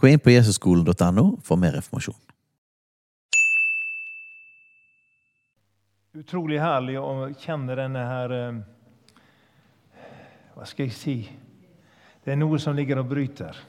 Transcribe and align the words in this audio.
Gå 0.00 0.08
inn 0.08 0.18
på 0.18 0.32
jesusskolen.no 0.32 1.24
for 1.44 1.60
mer 1.60 1.74
informasjon. 1.76 2.16
Utrolig 6.16 6.56
herlig 6.58 6.94
å 6.96 7.28
kjenne 7.38 7.76
denne 7.76 8.04
her 8.08 8.32
eh, 8.34 8.62
Hva 10.54 10.64
skal 10.66 10.88
jeg 10.88 10.96
si? 10.96 11.16
Det 12.24 12.32
er 12.32 12.40
noe 12.40 12.56
som 12.58 12.74
ligger 12.76 13.02
og 13.02 13.10
bryter. 13.12 13.60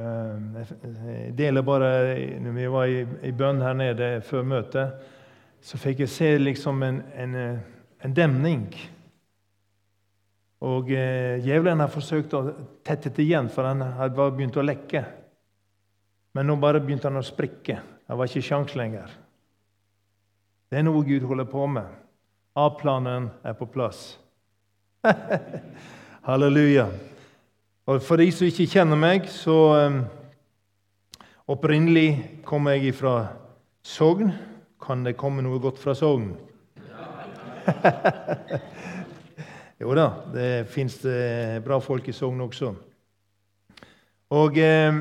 Eh, 0.00 0.64
Jeg 1.04 1.36
deler 1.36 1.68
bare 1.68 1.92
Når 2.48 2.58
vi 2.62 2.66
var 2.78 2.96
i, 2.96 3.36
bønn 3.36 3.60
her 3.60 3.76
nede 3.76 4.10
før 4.24 4.48
møtet, 4.56 5.06
så 5.60 5.76
fikk 5.84 6.00
jeg 6.06 6.16
se 6.16 6.34
liksom 6.40 6.82
en, 6.82 7.04
en, 7.12 7.34
eh, 7.34 7.62
en 8.00 8.16
demning. 8.16 8.66
Og 10.64 10.88
eh, 10.96 11.42
Djevelen 11.44 11.82
har 11.82 11.92
forsøkt 11.92 12.32
å 12.36 12.44
tette 12.86 13.12
det 13.12 13.26
igjen, 13.26 13.50
for 13.52 13.68
han 13.68 13.82
hadde 13.84 14.16
bare 14.16 14.32
begynt 14.36 14.56
å 14.56 14.64
lekke. 14.64 15.02
Men 16.34 16.48
nå 16.48 16.56
bare 16.60 16.80
begynte 16.82 17.10
han 17.10 17.20
å 17.20 17.26
sprikke. 17.26 17.76
Det 18.04 18.16
var 18.16 18.30
ikke 18.30 18.44
sjans 18.44 18.72
lenger. 18.78 19.12
Det 20.70 20.80
er 20.80 20.86
noe 20.86 21.04
Gud 21.06 21.26
holder 21.28 21.46
på 21.50 21.66
med. 21.70 21.86
A-planen 22.56 23.28
er 23.44 23.56
på 23.58 23.68
plass. 23.70 24.14
Halleluja. 26.28 26.88
Og 27.84 28.00
For 28.02 28.16
de 28.16 28.30
som 28.32 28.48
ikke 28.48 28.70
kjenner 28.72 28.98
meg, 28.98 29.28
så 29.28 29.58
um, 29.84 30.02
Opprinnelig 31.52 32.40
kom 32.48 32.70
jeg 32.72 32.94
fra 32.96 33.18
Sogn. 33.84 34.32
Kan 34.80 35.04
det 35.04 35.18
komme 35.20 35.44
noe 35.44 35.60
godt 35.60 35.76
fra 35.82 35.92
Sogn? 35.98 36.30
jo 39.80 39.94
da, 39.98 40.08
det 40.34 40.48
fins 40.70 41.00
bra 41.64 41.80
folk 41.82 42.08
i 42.08 42.14
Sogn 42.14 42.40
også. 42.44 42.74
Og 44.34 44.56
eh, 44.58 45.00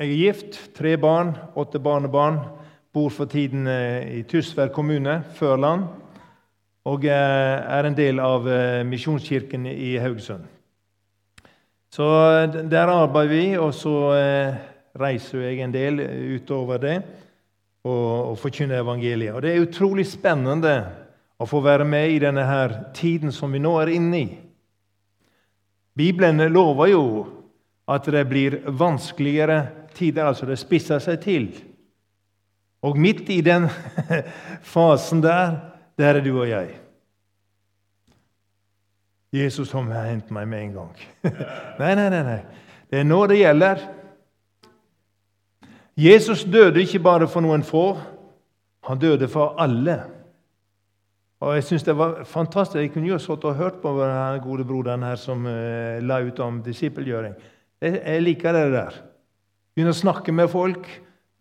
jeg 0.00 0.08
er 0.08 0.18
gift, 0.18 0.58
tre 0.76 0.96
barn, 0.96 1.34
åtte 1.58 1.80
barnebarn. 1.82 2.40
Bor 2.92 3.10
for 3.12 3.28
tiden 3.28 3.66
eh, 3.68 4.18
i 4.18 4.22
Tysvær 4.28 4.72
kommune, 4.72 5.22
Førland. 5.36 5.84
Og 6.88 7.04
eh, 7.04 7.12
er 7.76 7.88
en 7.88 7.96
del 7.96 8.20
av 8.22 8.48
eh, 8.48 8.80
Misjonskirken 8.88 9.66
i 9.70 9.96
Haugesund. 10.00 10.46
Så 11.92 12.08
eh, 12.08 12.56
der 12.70 12.92
arbeider 12.92 13.32
vi, 13.34 13.44
og 13.60 13.74
så 13.76 13.96
eh, 14.16 14.56
reiser 14.98 15.46
jeg 15.46 15.60
en 15.62 15.74
del 15.74 16.00
utover 16.36 16.80
det 16.82 16.96
og, 17.84 18.32
og 18.32 18.38
forkynner 18.40 18.80
evangeliet. 18.80 19.34
Og 19.34 19.42
Det 19.42 19.52
er 19.52 19.66
utrolig 19.66 20.06
spennende 20.08 20.76
å 21.42 21.46
få 21.48 21.58
være 21.64 21.84
med 21.88 22.14
i 22.14 22.20
denne 22.22 22.44
her 22.46 22.74
tiden 22.94 23.32
som 23.34 23.52
vi 23.52 23.60
nå 23.62 23.74
er 23.82 23.90
inne 23.96 24.18
i. 24.20 24.26
Bibelen 25.98 26.40
lover 26.52 26.92
jo 26.92 27.04
at 27.90 28.06
det 28.14 28.22
blir 28.30 28.60
vanskeligere 28.78 29.64
tider, 29.96 30.24
altså 30.24 30.46
det 30.46 30.60
spisser 30.60 31.02
seg 31.02 31.18
til. 31.24 31.48
Og 32.82 32.98
midt 32.98 33.28
i 33.30 33.40
den 33.44 33.66
fasen 34.74 35.22
der, 35.22 35.58
der 35.98 36.20
er 36.20 36.24
du 36.24 36.32
og 36.36 36.48
jeg. 36.48 36.78
Jesus 39.32 39.72
kom 39.72 39.88
og 39.88 40.06
hentet 40.06 40.32
meg 40.34 40.48
med 40.48 40.62
en 40.66 40.72
gang. 40.76 41.04
nei, 41.80 41.92
nei, 41.96 42.08
nei, 42.12 42.22
nei. 42.26 42.40
Det 42.92 43.00
er 43.00 43.06
nå 43.08 43.20
det 43.26 43.40
gjelder. 43.40 43.84
Jesus 45.96 46.44
døde 46.44 46.82
ikke 46.84 47.00
bare 47.02 47.28
for 47.28 47.44
noen 47.44 47.64
få. 47.64 47.86
Han 48.88 49.00
døde 49.00 49.28
for 49.32 49.56
alle. 49.60 50.02
Og 51.42 51.54
Jeg 51.54 51.64
synes 51.66 51.82
det 51.82 51.94
var 51.98 52.20
fantastisk. 52.24 52.78
Jeg 52.78 52.92
kunne 52.94 53.08
jo 53.08 53.18
sittet 53.18 53.44
og 53.50 53.56
hørt 53.58 53.80
på 53.82 53.90
den 53.98 54.42
gode 54.44 54.64
broderen 54.64 55.02
her 55.02 55.16
som 55.18 55.46
uh, 55.46 55.98
la 55.98 56.20
ut 56.22 56.38
om 56.38 56.60
disippelgjøring. 56.62 57.34
Jeg, 57.82 58.22
liker 58.22 58.54
det 58.54 58.68
der. 58.76 58.98
Begynne 59.74 59.90
å 59.90 59.98
snakke 59.98 60.30
med 60.32 60.46
folk, 60.52 60.86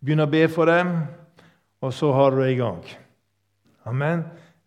begynne 0.01 0.25
å 0.25 0.31
be 0.31 0.47
for 0.50 0.66
dem, 0.66 0.95
og 1.85 1.94
så 1.94 2.09
har 2.17 2.34
du 2.34 2.39
det 2.41 2.47
i 2.56 2.57
gang. 2.57 2.79
Amen. 3.85 4.23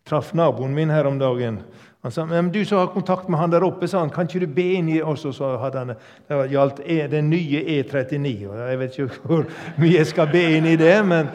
Traff 0.07 0.31
naboen 0.37 0.71
min 0.77 0.93
her 0.93 1.09
om 1.09 1.19
dagen. 1.19 1.59
Han 2.05 2.13
sa 2.13 2.23
men 2.29 2.53
du 2.53 2.61
som 2.63 2.79
har 2.79 2.93
kontakt 2.93 3.27
med 3.27 3.41
han 3.41 3.51
der 3.51 3.65
oppe, 3.65 3.89
sa 3.91 4.05
han, 4.05 4.13
kan 4.13 4.29
ikke 4.29 4.45
du 4.45 4.55
be 4.55 4.69
inn 4.77 4.93
i 4.93 5.01
oss? 5.01 5.25
Så 5.35 5.51
hadde 5.59 5.83
han, 5.83 5.93
Det 6.29 6.47
gjaldt 6.53 6.79
e, 6.85 7.01
den 7.11 7.27
nye 7.33 7.63
E39. 7.75 8.33
og 8.47 8.55
Jeg 8.69 8.79
vet 8.79 8.99
ikke 8.99 9.27
hvor 9.27 9.45
mye 9.81 9.97
jeg 9.97 10.07
skal 10.13 10.31
be 10.31 10.47
inn 10.55 10.71
i 10.71 10.79
det, 10.79 10.95
men 11.03 11.33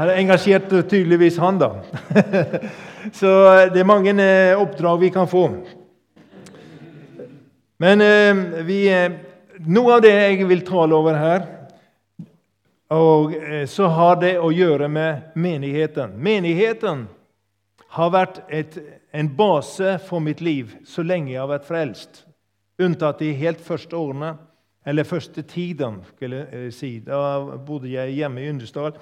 han 0.00 0.14
engasjerte 0.16 0.82
tydeligvis 0.82 1.38
han, 1.38 1.62
da. 1.62 1.70
så 3.12 3.30
det 3.72 3.80
er 3.80 3.88
mange 3.88 4.14
eh, 4.22 4.58
oppdrag 4.58 5.00
vi 5.00 5.10
kan 5.10 5.28
få. 5.28 5.48
Men 7.76 8.00
eh, 8.00 8.62
vi, 8.66 8.78
eh, 8.92 9.12
noe 9.66 9.96
av 9.96 10.02
det 10.04 10.14
jeg 10.14 10.48
vil 10.48 10.64
tale 10.66 10.96
over 10.96 11.18
her, 11.20 11.46
og 12.94 13.32
så 13.66 13.88
har 13.90 14.20
det 14.22 14.36
å 14.38 14.52
gjøre 14.54 14.86
med 14.86 15.32
menigheten. 15.34 16.12
Menigheten 16.22 17.00
har 17.96 18.12
vært 18.14 18.38
et, 18.46 18.76
en 19.10 19.26
base 19.34 19.96
for 20.06 20.22
mitt 20.22 20.38
liv 20.38 20.76
så 20.86 21.02
lenge 21.02 21.32
jeg 21.32 21.40
har 21.40 21.50
vært 21.50 21.66
frelst. 21.66 22.22
Unntatt 22.78 23.18
de 23.24 23.32
helt 23.34 23.58
første 23.64 23.98
årene, 23.98 24.36
eller 24.86 25.08
første 25.08 25.42
tiden. 25.42 25.98
skulle 26.14 26.44
jeg 26.52 26.72
si. 26.72 26.92
Da 27.02 27.40
bodde 27.58 27.90
jeg 27.90 28.14
hjemme 28.20 28.44
i 28.44 28.50
Yndesdal, 28.52 28.94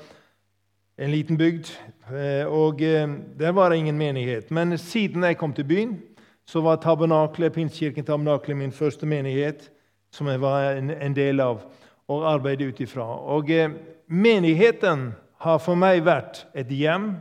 en 0.98 1.10
liten 1.10 1.38
bygd. 1.38 1.70
Eh, 2.10 2.46
og 2.46 2.82
eh, 2.82 3.08
Der 3.38 3.52
var 3.52 3.70
det 3.70 3.76
ingen 3.76 3.98
menighet. 3.98 4.50
Men 4.50 4.78
siden 4.78 5.24
jeg 5.24 5.38
kom 5.38 5.52
til 5.52 5.64
byen, 5.64 6.02
så 6.46 6.60
var 6.60 6.76
tabernaklet, 6.76 7.52
Pinsekirken 7.52 8.04
Tabernaklet 8.04 8.56
min 8.56 8.72
første 8.72 9.06
menighet, 9.06 9.70
som 10.12 10.26
jeg 10.26 10.40
var 10.40 10.72
en, 10.72 11.16
del 11.16 11.40
av 11.40 11.62
og 12.08 12.26
arbeidet 12.28 12.68
ut 12.68 12.80
ifra. 12.80 13.04
Og 13.04 13.50
eh, 13.50 13.70
menigheten 14.06 15.12
har 15.38 15.58
for 15.58 15.74
meg 15.74 16.04
vært 16.04 16.46
et 16.54 16.70
hjem 16.70 17.14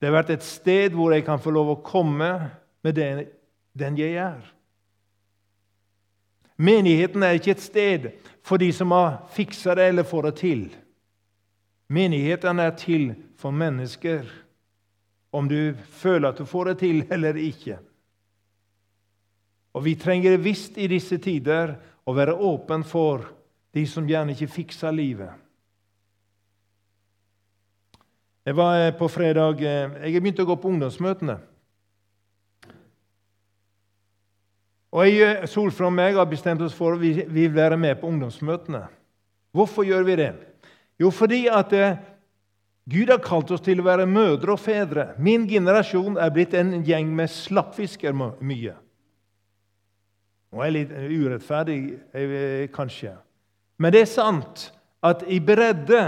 det 0.00 0.08
har 0.08 0.16
vært 0.16 0.32
et 0.32 0.44
sted 0.46 0.94
hvor 0.96 1.12
jeg 1.12 1.26
kan 1.26 1.40
få 1.42 1.52
lov 1.52 1.74
å 1.74 1.80
komme 1.84 2.30
med 2.80 2.96
den, 2.96 3.26
den 3.76 3.98
jeg 4.00 4.16
er. 4.16 4.40
Menigheten 6.60 7.24
er 7.24 7.36
ikke 7.36 7.52
et 7.52 7.64
sted 7.64 8.06
for 8.44 8.60
de 8.60 8.70
som 8.72 8.92
har 8.96 9.20
fiksa 9.34 9.76
det 9.76 9.90
eller 9.92 10.08
får 10.08 10.28
det 10.28 10.34
til. 10.40 10.62
Menigheten 11.90 12.62
er 12.62 12.70
til 12.78 13.10
for 13.38 13.50
mennesker, 13.50 14.22
om 15.32 15.48
du 15.48 15.74
føler 15.74 16.30
at 16.30 16.38
du 16.38 16.46
får 16.46 16.70
det 16.70 16.78
til 16.78 17.02
eller 17.10 17.34
ikke. 17.34 17.78
Og 19.74 19.84
Vi 19.84 19.94
trenger 19.94 20.36
visst 20.38 20.78
i 20.78 20.86
disse 20.90 21.18
tider 21.18 21.74
å 22.06 22.14
være 22.14 22.34
åpen 22.34 22.84
for 22.86 23.26
de 23.74 23.86
som 23.86 24.06
gjerne 24.06 24.34
ikke 24.34 24.50
fikser 24.50 24.94
livet. 24.94 25.30
Jeg 28.46 28.56
var 28.56 28.78
eh, 28.80 28.94
på 28.96 29.06
fredag 29.08 29.60
eh, 29.62 30.10
Jeg 30.10 30.22
begynte 30.22 30.42
å 30.42 30.48
gå 30.48 30.56
på 30.58 30.70
ungdomsmøtene. 30.72 31.36
Og 34.90 35.06
jeg, 35.06 35.20
eh, 35.22 35.46
Solfrid 35.46 35.86
og 35.86 35.94
meg 35.94 36.18
har 36.18 36.26
bestemt 36.26 36.62
oss 36.64 36.74
for 36.74 36.96
at 36.96 37.02
vi 37.02 37.12
vil 37.28 37.52
være 37.54 37.76
med 37.78 38.00
på 38.00 38.08
ungdomsmøtene. 38.10 38.86
Hvorfor 39.54 39.86
gjør 39.86 40.06
vi 40.08 40.16
det? 40.18 40.32
Jo, 41.00 41.10
fordi 41.10 41.46
at 41.48 41.72
Gud 42.90 43.08
har 43.08 43.22
kalt 43.24 43.50
oss 43.54 43.62
til 43.64 43.80
å 43.80 43.86
være 43.86 44.08
mødre 44.08 44.54
og 44.56 44.60
fedre. 44.60 45.12
Min 45.18 45.46
generasjon 45.48 46.18
er 46.20 46.32
blitt 46.34 46.54
en 46.58 46.80
gjeng 46.84 47.12
med 47.16 47.30
slappfisker 47.32 48.16
mye. 48.16 48.74
Nå 50.50 50.64
er 50.64 50.74
litt 50.74 50.90
urettferdig, 50.90 51.80
kanskje. 52.74 53.14
Men 53.78 53.94
det 53.94 54.04
er 54.04 54.10
sant 54.10 54.66
at 55.06 55.22
i 55.30 55.38
bredde 55.40 56.02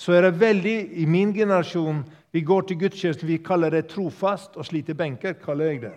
så 0.00 0.16
er 0.16 0.26
det 0.26 0.40
veldig 0.40 0.78
i 1.00 1.06
min 1.08 1.34
generasjon 1.36 2.04
Vi 2.30 2.44
går 2.46 2.62
til 2.62 2.76
gudstjenesten, 2.78 3.26
vi 3.26 3.40
kaller 3.42 3.72
det 3.74 3.88
trofast, 3.90 4.54
og 4.54 4.62
sliter 4.62 4.94
benker, 4.94 5.32
kaller 5.42 5.66
jeg 5.66 5.80
det. 5.82 5.96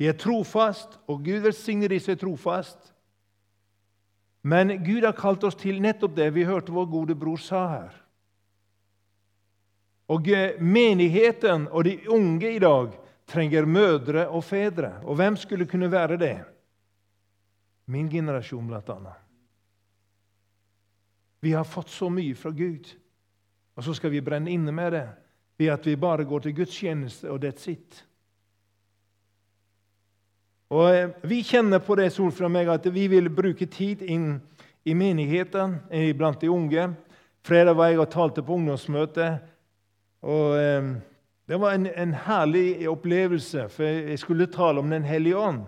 Vi 0.00 0.06
er 0.08 0.16
trofast, 0.16 0.96
og 1.04 1.20
Gud 1.20 1.42
velsigner 1.44 1.92
de 1.92 1.98
som 2.00 2.14
er 2.14 2.20
trofast. 2.22 2.91
Men 4.42 4.84
Gud 4.84 5.04
har 5.04 5.14
kalt 5.14 5.44
oss 5.46 5.56
til 5.58 5.78
nettopp 5.82 6.16
det 6.16 6.30
vi 6.34 6.46
hørte 6.46 6.74
vår 6.74 6.88
gode 6.90 7.14
bror 7.18 7.38
sa 7.38 7.62
her. 7.70 7.98
Og 10.10 10.28
eh, 10.28 10.58
Menigheten 10.58 11.68
og 11.70 11.86
de 11.86 11.96
unge 12.10 12.50
i 12.56 12.60
dag 12.62 12.96
trenger 13.30 13.66
mødre 13.66 14.26
og 14.28 14.42
fedre. 14.44 14.96
Og 15.06 15.16
hvem 15.16 15.38
skulle 15.38 15.68
kunne 15.70 15.90
være 15.92 16.18
det? 16.18 16.36
Min 17.86 18.10
generasjon, 18.10 18.66
blant 18.66 18.90
annet. 18.90 19.18
Vi 21.42 21.52
har 21.52 21.66
fått 21.66 21.90
så 21.90 22.10
mye 22.10 22.34
fra 22.38 22.52
Gud, 22.54 22.86
og 23.74 23.82
så 23.84 23.94
skal 23.98 24.12
vi 24.12 24.20
brenne 24.22 24.50
inne 24.52 24.70
med 24.74 24.92
det 24.94 25.06
ved 25.58 25.72
at 25.74 25.86
vi 25.86 25.96
bare 25.98 26.24
går 26.24 26.44
til 26.44 26.54
gudstjeneste, 26.54 27.30
og 27.30 27.42
that's 27.42 27.66
it. 27.70 28.04
Og 30.72 30.88
eh, 30.94 31.10
Vi 31.28 31.42
kjenner 31.44 31.82
på 31.84 31.96
det 32.00 32.08
sol 32.14 32.32
og 32.32 32.50
meg, 32.50 32.70
at 32.72 32.86
vi 32.92 33.06
vil 33.12 33.28
bruke 33.30 33.66
tid 33.68 34.02
inn 34.02 34.40
i 34.84 34.94
menigheten, 34.96 35.76
blant 36.16 36.40
de 36.40 36.50
unge. 36.50 36.88
Fredag 37.44 37.76
var 37.76 37.90
jeg 37.90 38.00
og 38.00 38.10
talte 38.10 38.42
på 38.42 38.56
ungdomsmøte. 38.56 39.28
og 40.22 40.56
eh, 40.56 40.94
Det 41.48 41.60
var 41.60 41.74
en, 41.74 41.86
en, 41.86 42.14
herlig 42.14 42.88
opplevelse, 42.88 43.68
for 43.68 43.84
jeg 43.84 44.18
skulle 44.18 44.46
tale 44.46 44.80
om 44.80 44.90
Den 44.90 45.04
hellige 45.04 45.36
ånd. 45.36 45.64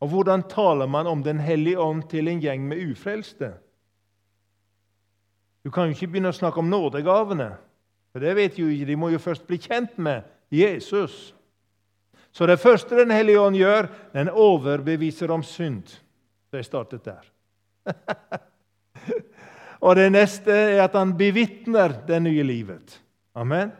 Og 0.00 0.08
hvordan 0.08 0.42
taler 0.48 0.86
man 0.86 1.06
om 1.06 1.22
Den 1.22 1.40
hellige 1.40 1.80
ånd 1.80 2.02
til 2.10 2.28
en 2.28 2.40
gjeng 2.40 2.68
med 2.68 2.90
ufrelste? 2.90 3.54
Du 5.64 5.70
kan 5.70 5.88
jo 5.88 5.96
ikke 5.96 6.06
begynne 6.12 6.28
å 6.28 6.36
snakke 6.36 6.60
om 6.60 6.68
nådegavene, 6.68 7.54
for 8.12 8.20
det 8.20 8.36
vet 8.36 8.58
jo 8.58 8.68
ikke. 8.68 8.86
De 8.86 8.96
må 8.96 9.08
jo 9.08 9.18
først 9.18 9.46
bli 9.46 9.56
kjent 9.56 9.96
med 9.98 10.22
Jesus. 10.52 11.34
Så 12.34 12.48
det 12.50 12.58
første 12.58 12.98
Den 12.98 13.14
hellige 13.14 13.40
ånd 13.40 13.56
gjør, 13.56 13.86
den 14.12 14.28
overbeviser 14.28 15.30
om 15.30 15.42
synd. 15.42 15.86
Så 16.50 16.58
jeg 16.58 16.66
startet 16.66 17.04
der. 17.04 17.22
Og 19.84 19.96
det 19.96 20.08
neste 20.12 20.50
er 20.50 20.84
at 20.86 20.94
han 20.96 21.12
bevitner 21.16 21.92
det 22.08 22.22
nye 22.22 22.42
livet. 22.42 23.00
Amen. 23.36 23.70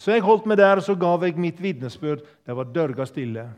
Så 0.00 0.14
jeg 0.14 0.24
holdt 0.24 0.46
meg 0.48 0.60
der, 0.60 0.78
og 0.78 0.86
så 0.86 0.94
gav 0.96 1.24
jeg 1.26 1.36
mitt 1.36 1.58
vitnesbyrd. 1.60 2.22
Det 2.46 2.56
var 2.56 2.70
dørga 2.72 3.04
stille. 3.08 3.48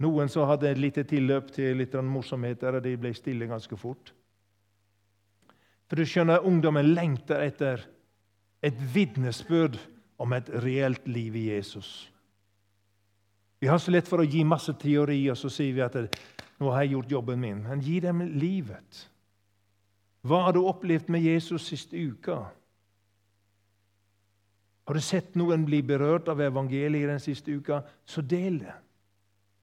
Noen 0.00 0.30
som 0.32 0.48
hadde 0.48 0.70
et 0.70 0.80
lite 0.80 1.04
tilløp 1.04 1.52
til 1.54 1.76
litt 1.78 1.94
morsomheter, 1.94 2.78
og 2.78 2.82
de 2.82 2.96
ble 2.98 3.12
stille 3.14 3.46
ganske 3.46 3.76
fort. 3.78 4.14
For 5.86 6.00
du 6.00 6.08
skjønner, 6.08 6.46
ungdommen 6.46 6.94
lengter 6.94 7.44
etter 7.44 7.84
et 8.64 8.78
vitnesbyrd 8.94 9.76
om 10.20 10.32
et 10.32 10.48
reelt 10.64 11.06
liv 11.08 11.36
i 11.36 11.50
Jesus. 11.52 12.09
Vi 13.60 13.68
har 13.68 13.78
så 13.78 13.92
lett 13.92 14.08
for 14.08 14.22
å 14.22 14.24
gi 14.24 14.40
masse 14.44 14.72
teori, 14.80 15.18
og 15.30 15.36
så 15.36 15.50
sier 15.52 15.74
vi 15.76 15.82
at 15.84 15.96
'nå 16.60 16.70
har 16.72 16.82
jeg 16.82 16.92
gjort 16.92 17.10
jobben 17.10 17.40
min'. 17.40 17.62
Men 17.62 17.80
gi 17.80 18.00
dem 18.00 18.20
livet. 18.20 19.08
Hva 20.22 20.44
har 20.44 20.52
du 20.52 20.60
opplevd 20.60 21.08
med 21.08 21.22
Jesus 21.22 21.66
siste 21.66 21.96
uka? 21.96 22.46
Har 24.86 24.94
du 24.94 25.00
sett 25.00 25.34
noen 25.34 25.64
bli 25.64 25.82
berørt 25.82 26.28
av 26.28 26.40
evangeliet 26.40 27.08
den 27.08 27.20
siste 27.20 27.52
uka, 27.52 27.82
så 28.04 28.20
del 28.20 28.58
det. 28.58 28.72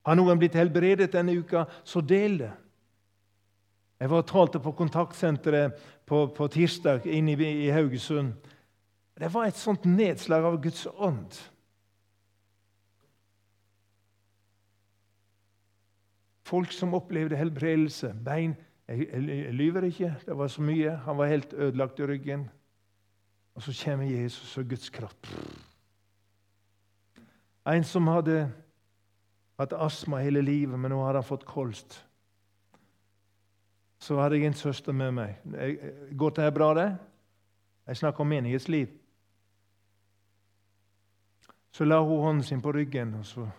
Har 0.05 0.15
noen 0.15 0.39
blitt 0.39 0.55
helbredet 0.55 1.11
denne 1.11 1.35
uka, 1.35 1.65
så 1.83 2.01
del 2.01 2.37
det. 2.37 2.51
Jeg 3.99 4.09
var 4.09 4.17
og 4.17 4.29
talte 4.29 4.59
på 4.59 4.71
kontaktsenteret 4.71 5.81
på, 6.05 6.27
på 6.27 6.47
tirsdag 6.47 7.05
inne 7.05 7.33
i, 7.33 7.51
i 7.65 7.69
Haugesund. 7.73 8.33
Det 9.19 9.33
var 9.33 9.49
et 9.49 9.57
sånt 9.57 9.85
nedslag 9.85 10.45
av 10.45 10.61
Guds 10.61 10.85
ånd. 10.95 11.33
Folk 16.47 16.71
som 16.71 16.95
opplevde 16.95 17.35
helbredelse. 17.35 18.13
Bein 18.23 18.55
jeg, 18.87 19.07
jeg, 19.11 19.23
jeg, 19.27 19.53
lyver 19.53 19.81
ikke. 19.89 20.13
Det 20.25 20.37
var 20.37 20.47
så 20.47 20.61
mye. 20.63 20.95
Han 21.03 21.17
var 21.17 21.25
helt 21.25 21.53
ødelagt 21.53 21.99
i 21.99 22.07
ryggen. 22.07 22.49
Og 23.55 23.63
så 23.63 23.73
kommer 23.83 24.05
Jesus 24.05 24.57
og 24.57 24.69
Guds 24.69 24.89
kraft. 24.89 25.27
En 27.67 27.83
som 27.83 28.07
hadde 28.07 28.45
hatt 29.59 29.73
astma 29.73 30.21
hele 30.23 30.41
livet, 30.41 30.79
men 30.79 30.93
nå 30.93 31.01
har 31.03 31.17
han 31.19 31.25
fått 31.25 31.43
kolst. 31.45 31.97
Så 33.99 34.19
hadde 34.21 34.37
jeg 34.37 34.47
en 34.47 34.55
søster 34.55 34.95
med 34.95 35.11
meg. 35.17 35.41
Går 36.15 36.37
det 36.37 36.53
bra, 36.53 36.71
det? 36.77 36.87
Jeg 37.87 37.97
snakker 37.97 38.23
om 38.23 38.31
menighetsliv. 38.31 38.87
Så 41.71 41.85
la 41.85 41.99
hun 41.99 42.23
hånden 42.23 42.43
sin 42.43 42.61
på 42.61 42.71
ryggen, 42.71 43.13
og 43.19 43.25
så 43.25 43.49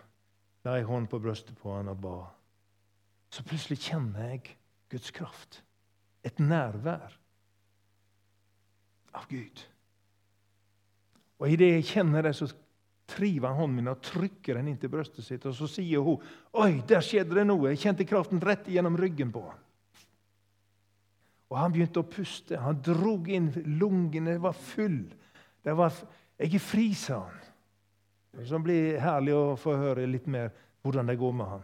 la 0.65 0.79
jeg 0.79 0.89
hånden 0.89 1.07
på 1.11 1.19
brystet 1.19 1.57
på 1.57 1.75
han 1.75 1.91
og 1.91 2.01
ba. 2.01 2.17
Så 3.29 3.43
plutselig 3.45 3.79
kjenner 3.85 4.33
jeg 4.33 4.55
Guds 4.89 5.11
kraft. 5.13 5.61
Et 6.25 6.39
nærvær 6.39 7.13
av 9.15 9.27
Gud. 9.29 9.61
Og 11.39 11.53
Idet 11.53 11.71
jeg 11.77 11.87
kjenner 11.93 12.25
det, 12.25 12.35
så 12.35 12.49
triver 13.09 13.49
han 13.49 13.57
hånden 13.57 13.79
min 13.79 13.91
og 13.91 14.03
trykker 14.05 14.59
den 14.59 14.69
inntil 14.73 14.91
brystet 14.91 15.25
sitt. 15.25 15.45
Og 15.49 15.55
så 15.55 15.69
sier 15.71 16.03
hun 16.05 16.21
Oi, 16.59 16.81
der 16.87 17.03
skjedde 17.05 17.37
det 17.37 17.47
noe. 17.47 17.71
Jeg 17.71 17.83
kjente 17.85 18.07
kraften 18.09 18.41
rett 18.43 18.67
gjennom 18.69 18.97
ryggen 18.99 19.31
på 19.33 19.45
ham. 19.47 19.65
Og 21.49 21.57
han 21.57 21.73
begynte 21.73 22.03
å 22.03 22.09
puste. 22.09 22.59
Han 22.61 22.81
drog 22.85 23.29
inn 23.33 23.49
lungene, 23.79 24.37
var 24.41 24.53
full. 24.53 25.07
Det 25.65 25.73
var, 25.77 25.93
'Jeg 26.37 26.55
er 26.55 26.59
fri', 26.59 26.93
sa 26.93 27.19
han. 27.19 28.45
Så 28.45 28.59
blir 28.59 28.99
herlig 28.99 29.33
å 29.33 29.57
få 29.57 29.75
høre 29.75 30.05
litt 30.07 30.27
mer 30.27 30.51
hvordan 30.83 31.07
det 31.07 31.17
går 31.17 31.31
med 31.33 31.45
han. 31.45 31.63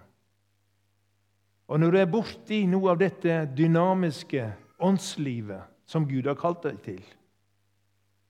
Og 1.67 1.79
når 1.81 1.91
du 1.91 1.97
er 1.99 2.11
borti 2.11 2.65
noe 2.69 2.91
av 2.93 2.99
dette 3.01 3.45
dynamiske 3.57 4.43
åndslivet 4.85 5.89
som 5.89 6.05
Gud 6.09 6.27
har 6.29 6.37
kalt 6.37 6.65
deg 6.67 6.81
til, 6.85 7.01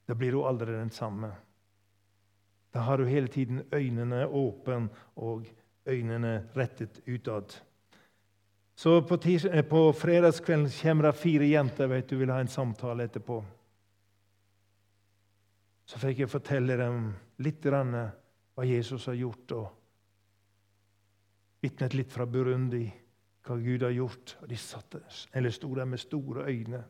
da 0.07 0.15
blir 0.15 0.35
du 0.35 0.45
aldri 0.45 0.71
den 0.71 0.93
samme. 0.93 1.31
Da 2.71 2.85
har 2.87 2.99
du 2.99 3.05
hele 3.09 3.27
tiden 3.31 3.63
øynene 3.73 4.25
åpne 4.27 4.89
og 5.15 5.47
øynene 5.87 6.49
rettet 6.55 7.01
utad. 7.07 7.55
Så 8.75 9.01
på, 9.01 9.17
eh, 9.25 9.61
på 9.63 9.91
fredagskvelden 9.93 10.71
kommer 10.81 11.03
det 11.03 11.15
fire 11.15 11.47
jenter 11.47 11.87
vet 11.87 12.09
du, 12.09 12.17
vil 12.17 12.31
ha 12.31 12.39
en 12.39 12.47
samtale 12.47 13.03
etterpå. 13.07 13.43
Så 15.85 15.99
fikk 15.99 16.19
jeg 16.19 16.29
fortelle 16.29 16.77
dem 16.77 17.15
litt 17.39 17.63
hva 17.65 18.65
Jesus 18.65 19.05
har 19.05 19.13
gjort, 19.13 19.51
og 19.51 19.67
vitnet 21.61 21.93
litt 21.93 22.11
fra 22.11 22.25
Burundi 22.25 22.91
hva 23.45 23.57
Gud 23.61 23.83
har 23.85 23.93
gjort. 23.93 24.35
Og 24.41 24.49
de 24.49 24.57
satte, 24.59 25.01
eller 25.33 25.53
sto 25.53 25.71
der 25.75 25.85
med 25.89 26.01
store 26.01 26.47
øyne. 26.49 26.83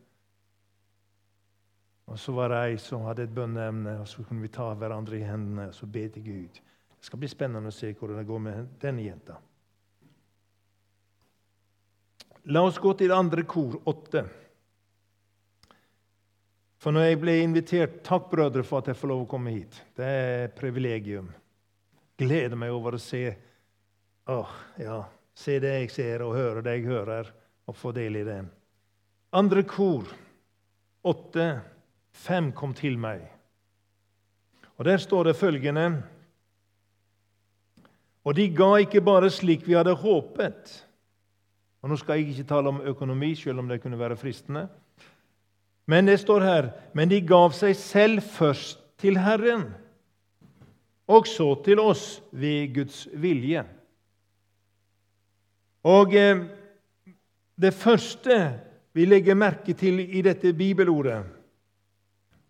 Og 2.06 2.18
Så 2.18 2.32
var 2.32 2.48
det 2.48 2.62
ei 2.70 2.78
som 2.78 3.02
hadde 3.02 3.26
et 3.26 3.34
bønneemne, 3.34 3.98
og 4.00 4.08
så 4.08 4.22
kunne 4.22 4.44
vi 4.44 4.52
ta 4.54 4.68
hverandre 4.74 5.18
i 5.18 5.26
hendene 5.26 5.68
og 5.68 5.74
så 5.74 5.86
be 5.86 6.08
til 6.08 6.22
Gud. 6.22 6.60
Det 6.96 7.04
skal 7.04 7.18
bli 7.18 7.28
spennende 7.28 7.72
å 7.72 7.74
se 7.74 7.92
hvordan 7.92 8.20
det 8.20 8.28
går 8.28 8.42
med 8.44 8.68
denne 8.80 9.02
jenta. 9.02 9.38
La 12.46 12.62
oss 12.62 12.78
gå 12.78 12.92
til 12.94 13.10
andre 13.12 13.42
kor, 13.42 13.80
åtte. 13.90 14.22
For 16.78 16.94
når 16.94 17.08
jeg 17.08 17.18
ble 17.18 17.34
invitert 17.42 17.98
Takk, 18.06 18.28
brødre, 18.30 18.62
for 18.62 18.78
at 18.78 18.92
jeg 18.92 18.98
får 19.00 19.10
lov 19.10 19.24
å 19.24 19.28
komme 19.30 19.50
hit. 19.56 19.80
Det 19.96 20.06
er 20.06 20.54
privilegium. 20.54 21.32
Gleder 22.16 22.54
meg 22.56 22.70
over 22.70 22.94
å 22.94 23.02
se 23.02 23.24
Åh, 24.30 24.54
ja, 24.78 25.00
Se 25.36 25.58
det 25.60 25.72
jeg 25.74 25.90
ser, 25.92 26.24
og 26.24 26.36
høre 26.36 26.62
det 26.64 26.78
jeg 26.78 26.88
hører, 26.88 27.28
og 27.68 27.76
få 27.76 27.92
del 27.92 28.16
i 28.22 28.24
det. 28.24 28.40
Andre 29.36 29.62
kor, 29.68 30.06
åtte, 31.04 31.46
fem 32.16 32.52
kom 32.56 32.72
til 32.74 32.96
meg. 32.98 33.26
Og 34.76 34.84
Der 34.84 34.98
står 34.98 35.24
det 35.24 35.36
følgende 35.36 36.02
Og 38.24 38.34
de 38.34 38.48
ga 38.48 38.76
ikke 38.76 39.00
bare 39.00 39.30
slik 39.30 39.66
vi 39.68 39.76
hadde 39.76 39.94
håpet. 39.94 40.86
Og 41.82 41.90
Nå 41.90 41.96
skal 41.96 42.18
jeg 42.18 42.28
ikke 42.28 42.48
tale 42.48 42.68
om 42.68 42.80
økonomi, 42.80 43.34
selv 43.34 43.58
om 43.58 43.68
det 43.68 43.80
kunne 43.82 43.98
være 43.98 44.16
fristende. 44.16 44.68
Men 45.86 46.06
det 46.06 46.20
står 46.20 46.40
her 46.40 46.70
Men 46.94 47.08
de 47.08 47.20
gav 47.20 47.52
seg 47.52 47.76
selv 47.76 48.22
først 48.22 48.80
til 48.98 49.18
Herren, 49.18 49.74
og 51.06 51.26
så 51.26 51.54
til 51.64 51.78
oss 51.78 52.22
ved 52.32 52.74
Guds 52.74 53.08
vilje. 53.12 53.62
Og 55.86 56.14
eh, 56.14 56.42
Det 57.56 57.72
første 57.74 58.36
vi 58.92 59.06
legger 59.08 59.36
merke 59.38 59.72
til 59.72 60.00
i 60.00 60.20
dette 60.24 60.52
bibelordet, 60.52 61.22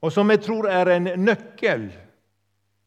og 0.02 0.12
som 0.12 0.30
jeg 0.30 0.40
tror 0.42 0.66
er 0.70 0.90
en 0.94 1.08
nøkkel 1.22 1.88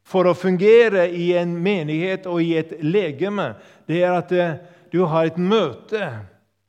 for 0.04 0.28
å 0.28 0.36
fungere 0.36 1.06
i 1.12 1.30
en 1.40 1.54
menighet 1.64 2.28
og 2.28 2.42
i 2.44 2.58
et 2.60 2.74
legeme, 2.84 3.54
det 3.88 4.02
er 4.04 4.16
at 4.18 4.32
eh, 4.36 4.58
du 4.92 5.04
har 5.06 5.30
et 5.30 5.38
møte 5.38 6.10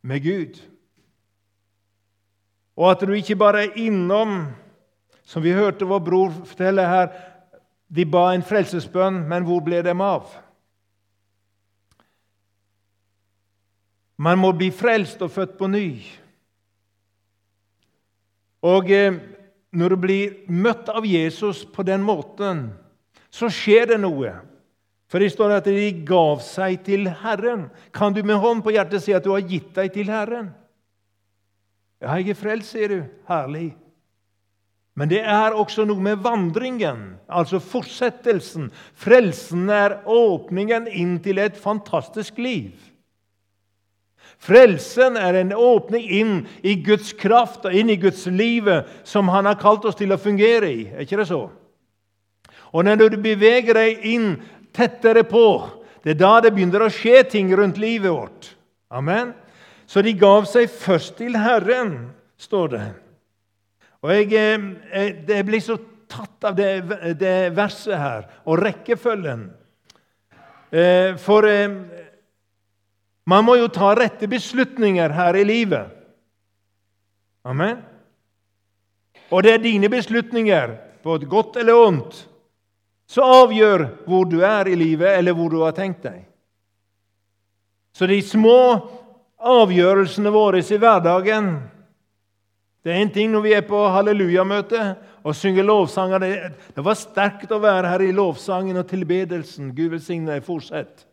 med 0.03 0.23
Gud. 0.23 0.61
Og 2.79 2.91
at 2.91 3.03
du 3.07 3.15
ikke 3.17 3.39
bare 3.39 3.65
er 3.65 3.81
innom, 3.81 4.45
som 5.25 5.43
vi 5.43 5.55
hørte 5.57 5.89
vår 5.89 6.05
bror 6.05 6.31
fortelle 6.45 6.87
her 6.87 7.11
De 7.91 8.05
ba 8.07 8.29
en 8.31 8.45
frelsesbønn, 8.47 9.25
men 9.27 9.43
hvor 9.43 9.65
ble 9.67 9.81
de 9.83 9.91
av? 9.91 10.29
Man 14.21 14.41
må 14.41 14.53
bli 14.53 14.69
frelst 14.75 15.23
og 15.25 15.33
født 15.33 15.57
på 15.57 15.69
ny. 15.73 15.87
Og 18.69 18.91
eh, 18.93 19.17
når 19.73 19.95
du 19.95 20.00
blir 20.03 20.37
møtt 20.53 20.91
av 20.93 21.07
Jesus 21.09 21.62
på 21.65 21.87
den 21.89 22.05
måten, 22.05 22.67
så 23.33 23.49
skjer 23.49 23.95
det 23.95 24.00
noe. 24.03 24.35
For 25.11 25.23
det 25.23 25.33
står 25.33 25.57
at 25.57 25.67
de 25.67 25.89
gav 26.07 26.43
seg 26.45 26.83
til 26.87 27.09
Herren. 27.23 27.69
Kan 27.97 28.15
du 28.15 28.21
med 28.23 28.43
hånd 28.43 28.61
på 28.62 28.75
hjertet 28.75 29.03
si 29.03 29.15
at 29.17 29.25
du 29.25 29.33
har 29.33 29.47
gitt 29.47 29.73
deg 29.79 29.95
til 29.95 30.12
Herren? 30.12 30.53
Ja, 32.00 32.19
jeg 32.21 32.35
er 32.35 32.39
frelst, 32.39 32.75
sier 32.75 32.93
du. 32.93 33.00
Herlig. 33.29 33.71
Men 35.00 35.09
det 35.09 35.23
er 35.23 35.57
også 35.57 35.87
noe 35.89 36.03
med 36.03 36.21
vandringen, 36.21 37.15
altså 37.31 37.61
fortsettelsen. 37.62 38.69
Frelsen 38.99 39.71
er 39.73 40.00
åpningen 40.05 40.91
inn 40.91 41.17
til 41.25 41.41
et 41.41 41.57
fantastisk 41.57 42.41
liv. 42.43 42.75
Frelsen 44.41 45.19
er 45.21 45.37
en 45.37 45.53
åpning 45.53 46.07
inn 46.09 46.37
i 46.65 46.79
Guds 46.81 47.13
kraft 47.13 47.67
og 47.69 47.75
inn 47.77 47.91
i 47.93 47.99
Guds 48.01 48.25
livet 48.27 48.89
som 49.05 49.29
Han 49.29 49.47
har 49.47 49.59
kalt 49.61 49.85
oss 49.85 49.99
til 49.99 50.15
å 50.15 50.21
fungere 50.21 50.71
i. 50.71 50.87
Er 50.89 51.05
ikke 51.05 51.21
det 51.21 51.29
så? 51.29 51.43
Og 52.71 52.87
når 52.87 53.11
du 53.13 53.19
beveger 53.21 53.77
deg 53.77 54.07
inn 54.07 54.33
tettere 54.73 55.25
på. 55.25 55.69
Det 56.03 56.15
er 56.15 56.21
da 56.21 56.33
det 56.41 56.55
begynner 56.55 56.87
å 56.87 56.93
skje 56.93 57.23
ting 57.29 57.53
rundt 57.57 57.79
livet 57.81 58.13
vårt. 58.13 58.51
Amen. 58.91 59.35
Så 59.87 60.03
de 60.07 60.15
gav 60.17 60.47
seg 60.49 60.71
først 60.71 61.17
til 61.19 61.37
Herren, 61.39 62.13
står 62.41 62.69
det. 62.75 62.85
Og 64.01 64.13
jeg, 64.15 64.31
jeg, 64.33 65.17
jeg 65.29 65.47
blir 65.47 65.65
så 65.65 65.77
tatt 66.11 66.47
av 66.49 66.57
det, 66.57 66.71
det 67.21 67.51
verset 67.55 67.99
her, 67.99 68.29
og 68.47 68.63
rekkefølgen. 68.63 69.49
Eh, 70.71 71.19
for 71.21 71.47
eh, 71.47 71.75
man 73.31 73.47
må 73.47 73.57
jo 73.61 73.69
ta 73.71 73.93
rette 73.95 74.27
beslutninger 74.31 75.13
her 75.15 75.39
i 75.39 75.45
livet. 75.47 75.93
Amen. 77.47 77.79
Og 79.31 79.45
det 79.47 79.55
er 79.55 79.63
dine 79.63 79.91
beslutninger, 79.93 80.75
på 81.01 81.15
et 81.17 81.29
godt 81.31 81.57
eller 81.57 81.79
ondt, 81.81 82.17
som 83.09 83.31
avgjør 83.41 83.87
hvor 84.05 84.27
du 84.29 84.43
er 84.45 84.69
i 84.69 84.77
livet, 84.77 85.15
eller 85.17 85.33
hvor 85.33 85.49
du 85.49 85.63
har 85.63 85.73
tenkt 85.77 86.03
deg. 86.05 86.27
Så 87.97 88.07
de 88.07 88.21
små 88.23 88.59
avgjørelsene 89.41 90.31
våre 90.31 90.61
i 90.61 90.79
hverdagen 90.79 91.55
Det 92.85 92.93
er 92.93 93.03
en 93.03 93.11
ting 93.13 93.29
når 93.33 93.43
vi 93.45 93.51
er 93.53 93.65
på 93.69 93.77
hallelujamøte 93.93 94.83
og 95.21 95.35
synger 95.37 95.67
lovsanger. 95.69 96.23
Det 96.73 96.85
var 96.85 96.97
sterkt 96.97 97.51
å 97.53 97.59
være 97.61 97.91
her 97.93 98.05
i 98.07 98.15
lovsangen 98.17 98.81
og 98.81 98.87
tilbedelsen. 98.89 99.75
Gud 99.77 99.91
velsigne 99.93 100.33
deg. 100.33 100.47
Fortsett. 100.47 101.05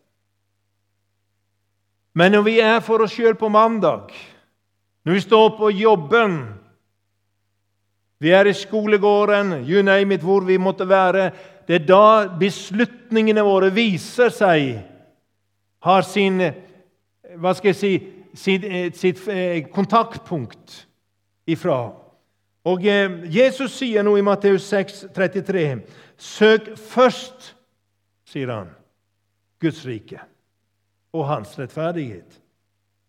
Men 2.18 2.34
når 2.34 2.46
vi 2.48 2.56
er 2.64 2.80
for 2.82 3.04
oss 3.06 3.14
sjøl 3.14 3.36
på 3.38 3.50
mandag, 3.54 4.10
når 5.06 5.14
vi 5.14 5.22
står 5.22 5.52
på 5.58 5.70
jobben 5.76 6.40
Vi 8.18 8.32
er 8.34 8.48
i 8.50 8.54
skolegården, 8.54 9.70
you 9.70 9.84
name 9.86 10.16
it, 10.16 10.24
hvor 10.26 10.42
vi 10.42 10.58
måtte 10.58 10.88
være 10.90 11.30
det 11.68 11.76
er 11.76 11.84
da 11.86 12.28
beslutningene 12.40 13.44
våre 13.46 13.68
viser 13.76 14.32
seg 14.34 14.80
har 15.86 16.06
sin 16.08 16.40
hva 17.38 17.52
skal 17.54 17.70
jeg 17.70 17.78
si, 17.78 17.92
sitt, 18.34 18.64
eh, 18.66 18.88
sitt 18.96 19.20
eh, 19.30 19.68
kontaktpunkt 19.70 20.80
ifra. 21.46 21.76
Og 22.66 22.88
eh, 22.88 23.20
Jesus 23.30 23.76
sier 23.78 24.08
nå 24.08 24.16
i 24.18 24.24
Matteus 24.26 24.66
6, 24.72 25.04
33, 25.14 25.68
Søk 26.18 26.72
først, 26.88 27.52
sier 28.26 28.50
han, 28.56 28.74
Guds 29.62 29.84
rike 29.86 30.24
og 31.16 31.28
hans 31.30 31.56
rettferdighet. 31.60 32.40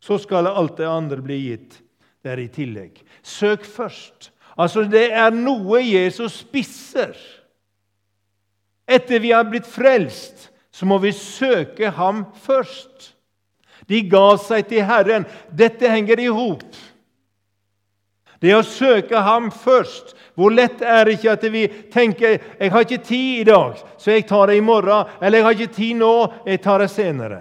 Så 0.01 0.19
skal 0.23 0.47
alt 0.47 0.77
det 0.79 0.89
andre 0.89 1.23
bli 1.23 1.39
gitt 1.49 1.81
der 2.25 2.39
i 2.39 2.49
tillegg. 2.53 3.01
Søk 3.23 3.67
først. 3.67 4.31
Altså, 4.59 4.83
det 4.91 5.11
er 5.15 5.35
noe 5.35 5.81
Jesus 5.83 6.41
spisser. 6.43 7.15
Etter 8.89 9.21
vi 9.21 9.33
har 9.35 9.47
blitt 9.47 9.69
frelst, 9.69 10.49
så 10.73 10.87
må 10.87 10.99
vi 11.03 11.13
søke 11.13 11.91
Ham 11.95 12.25
først. 12.43 13.13
De 13.89 14.01
ga 14.09 14.37
seg 14.41 14.69
til 14.71 14.87
Herren. 14.87 15.27
Dette 15.51 15.91
henger 15.91 16.21
i 16.21 16.31
hop. 16.33 16.65
Det 18.39 18.55
å 18.55 18.65
søke 18.67 19.21
Ham 19.27 19.51
først. 19.53 20.15
Hvor 20.39 20.55
lett 20.55 20.83
er 20.83 21.05
det 21.05 21.19
ikke 21.19 21.35
at 21.35 21.47
vi 21.51 21.65
tenker 21.93 22.37
jeg 22.39 22.73
har 22.73 22.87
ikke 22.87 23.03
tid 23.03 23.41
i 23.41 23.47
dag, 23.49 23.79
så 23.99 24.15
jeg 24.15 24.27
tar 24.29 24.51
det 24.51 24.59
i 24.61 24.65
morgen. 24.65 25.11
Eller 25.21 25.41
jeg 25.41 25.49
har 25.49 25.57
ikke 25.57 25.77
tid 25.79 25.97
nå, 25.99 26.13
jeg 26.47 26.63
tar 26.63 26.85
det 26.85 26.91
senere. 26.95 27.41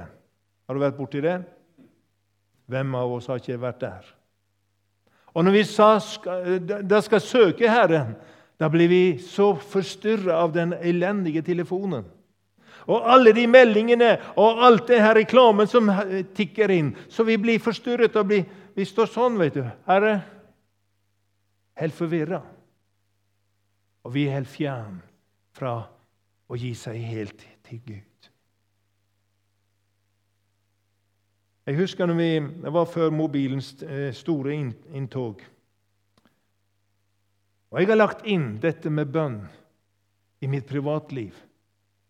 Har 0.68 0.76
du 0.76 0.84
vært 0.84 0.98
borti 1.00 1.22
det? 1.24 1.40
Hvem 2.68 2.96
av 3.00 3.14
oss 3.16 3.30
har 3.32 3.40
ikke 3.40 3.60
vært 3.62 3.80
der? 3.86 4.10
Og 5.38 5.46
når 5.46 5.56
vi 5.56 5.64
da 6.90 7.00
skal 7.06 7.24
søke 7.24 7.70
Herren, 7.72 8.16
da 8.60 8.70
blir 8.74 8.90
vi 8.90 9.02
så 9.22 9.52
forstyrra 9.56 10.40
av 10.42 10.54
den 10.56 10.74
elendige 10.74 11.44
telefonen. 11.46 12.08
Og 12.88 13.04
alle 13.12 13.34
de 13.36 13.44
meldingene 13.52 14.14
og 14.40 14.64
alt 14.66 14.88
det 14.90 15.00
her 15.04 15.16
reklamen 15.20 15.68
som 15.70 15.92
tikker 16.36 16.72
inn. 16.74 16.94
Så 17.12 17.24
vi 17.28 17.38
blir 17.38 17.62
forstyrret 17.62 18.16
og 18.16 18.30
blir, 18.32 18.46
vi 18.76 18.88
står 18.88 19.12
sånn, 19.12 19.38
vet 19.40 19.60
du. 19.60 19.64
Herre, 19.88 20.16
helt 21.78 21.96
forvirra. 21.96 22.42
Og 24.08 24.16
vi 24.16 24.26
er 24.28 24.40
helt 24.40 24.52
fjern 24.52 25.02
fra 25.58 25.82
å 26.48 26.58
gi 26.58 26.72
seg 26.80 27.02
helt 27.12 27.44
til 27.68 27.84
Gud. 27.84 28.07
Jeg 31.68 31.76
husker 31.76 32.06
når 32.06 32.16
vi, 32.16 32.40
Det 32.64 32.74
var 32.74 32.86
før 32.86 33.10
mobilens 33.10 33.74
eh, 33.84 34.14
store 34.14 34.54
inntog. 34.56 35.42
Og 37.72 37.80
jeg 37.80 37.88
har 37.88 38.00
lagt 38.00 38.24
inn 38.24 38.54
dette 38.64 38.90
med 38.90 39.12
bønn 39.12 39.42
i 40.40 40.48
mitt 40.48 40.64
privatliv 40.70 41.36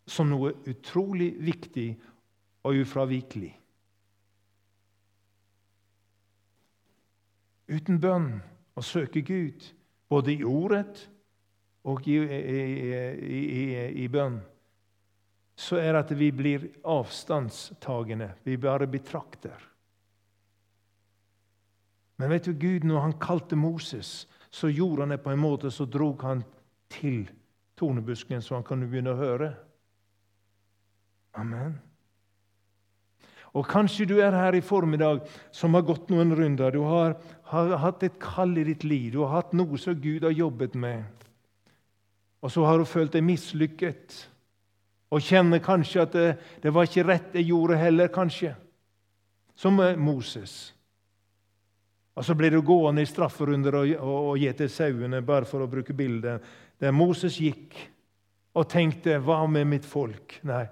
som 0.08 0.30
noe 0.30 0.52
utrolig 0.70 1.32
viktig 1.42 1.88
og 2.70 2.84
ufravikelig. 2.84 3.50
Uten 7.68 7.98
bønn 8.00 8.30
å 8.78 8.84
søke 8.86 9.26
Gud, 9.26 9.66
både 10.08 10.38
i 10.38 10.46
ordet 10.46 11.10
og 11.84 12.06
i, 12.08 12.20
i, 12.22 13.42
i, 13.42 13.66
i 14.06 14.08
bønn, 14.08 14.38
så 15.58 15.80
er 15.82 15.94
det 15.94 16.04
at 16.06 16.14
vi 16.20 16.30
blir 16.32 16.68
avstandstagende. 16.86 18.30
Vi 18.46 18.58
bare 18.62 18.88
betrakter. 18.88 19.58
Men 22.18 22.30
vet 22.30 22.46
du, 22.46 22.54
Gud, 22.54 22.86
når 22.86 23.00
han 23.08 23.16
kalte 23.22 23.58
Moses 23.58 24.28
så 24.50 24.70
gjorde 24.70 25.02
han 25.02 25.10
det 25.14 25.24
på 25.24 25.32
en 25.32 25.42
måte 25.42 25.72
så 25.72 25.86
drog 25.86 26.24
han 26.24 26.44
til 26.90 27.28
tornebusken, 27.78 28.42
så 28.42 28.58
han 28.58 28.66
kunne 28.66 28.88
begynne 28.90 29.14
å 29.14 29.20
høre. 29.20 29.52
Amen. 31.38 31.76
Og 33.54 33.68
Kanskje 33.70 34.08
du 34.10 34.18
er 34.22 34.36
her 34.36 34.58
i 34.58 34.64
formiddag 34.66 35.24
som 35.56 35.78
har 35.78 35.86
gått 35.86 36.10
noen 36.14 36.34
runder. 36.36 36.74
Du 36.74 36.84
har, 36.86 37.16
har 37.52 37.76
hatt 37.82 38.04
et 38.06 38.18
kall 38.22 38.58
i 38.58 38.66
ditt 38.68 38.86
liv. 38.86 39.12
Du 39.14 39.22
har 39.24 39.40
hatt 39.40 39.54
noe 39.58 39.80
som 39.82 39.98
Gud 39.98 40.26
har 40.26 40.36
jobbet 40.36 40.76
med. 40.78 41.06
Og 42.42 42.54
så 42.54 42.66
har 42.68 42.78
du 42.78 42.86
følt 42.86 43.16
deg 43.16 43.26
mislykket 43.26 44.18
og 45.08 45.24
kjenner 45.24 45.64
kanskje 45.64 46.02
at 46.04 46.16
det, 46.16 46.30
det 46.64 46.74
var 46.76 46.88
ikke 46.88 47.06
rett 47.08 47.36
jeg 47.38 47.50
gjorde 47.52 47.78
heller, 47.80 48.10
kanskje. 48.12 48.54
Som 49.58 49.80
Moses. 49.98 50.74
Og 52.18 52.26
Så 52.26 52.34
blir 52.36 52.52
du 52.52 52.62
gående 52.62 53.02
i 53.02 53.10
strafferunder 53.10 53.76
og, 53.78 53.92
og, 54.02 54.32
og 54.32 54.42
gi 54.42 54.50
til 54.58 54.70
sauene, 54.74 55.22
bare 55.26 55.46
for 55.46 55.64
å 55.64 55.70
bruke 55.70 55.94
bildet. 55.94 56.44
Der 56.82 56.92
Moses 56.92 57.38
gikk 57.42 57.78
og 58.58 58.70
tenkte 58.70 59.20
'Hva 59.20 59.48
med 59.48 59.68
mitt 59.68 59.86
folk?' 59.86 60.40
Nei, 60.44 60.66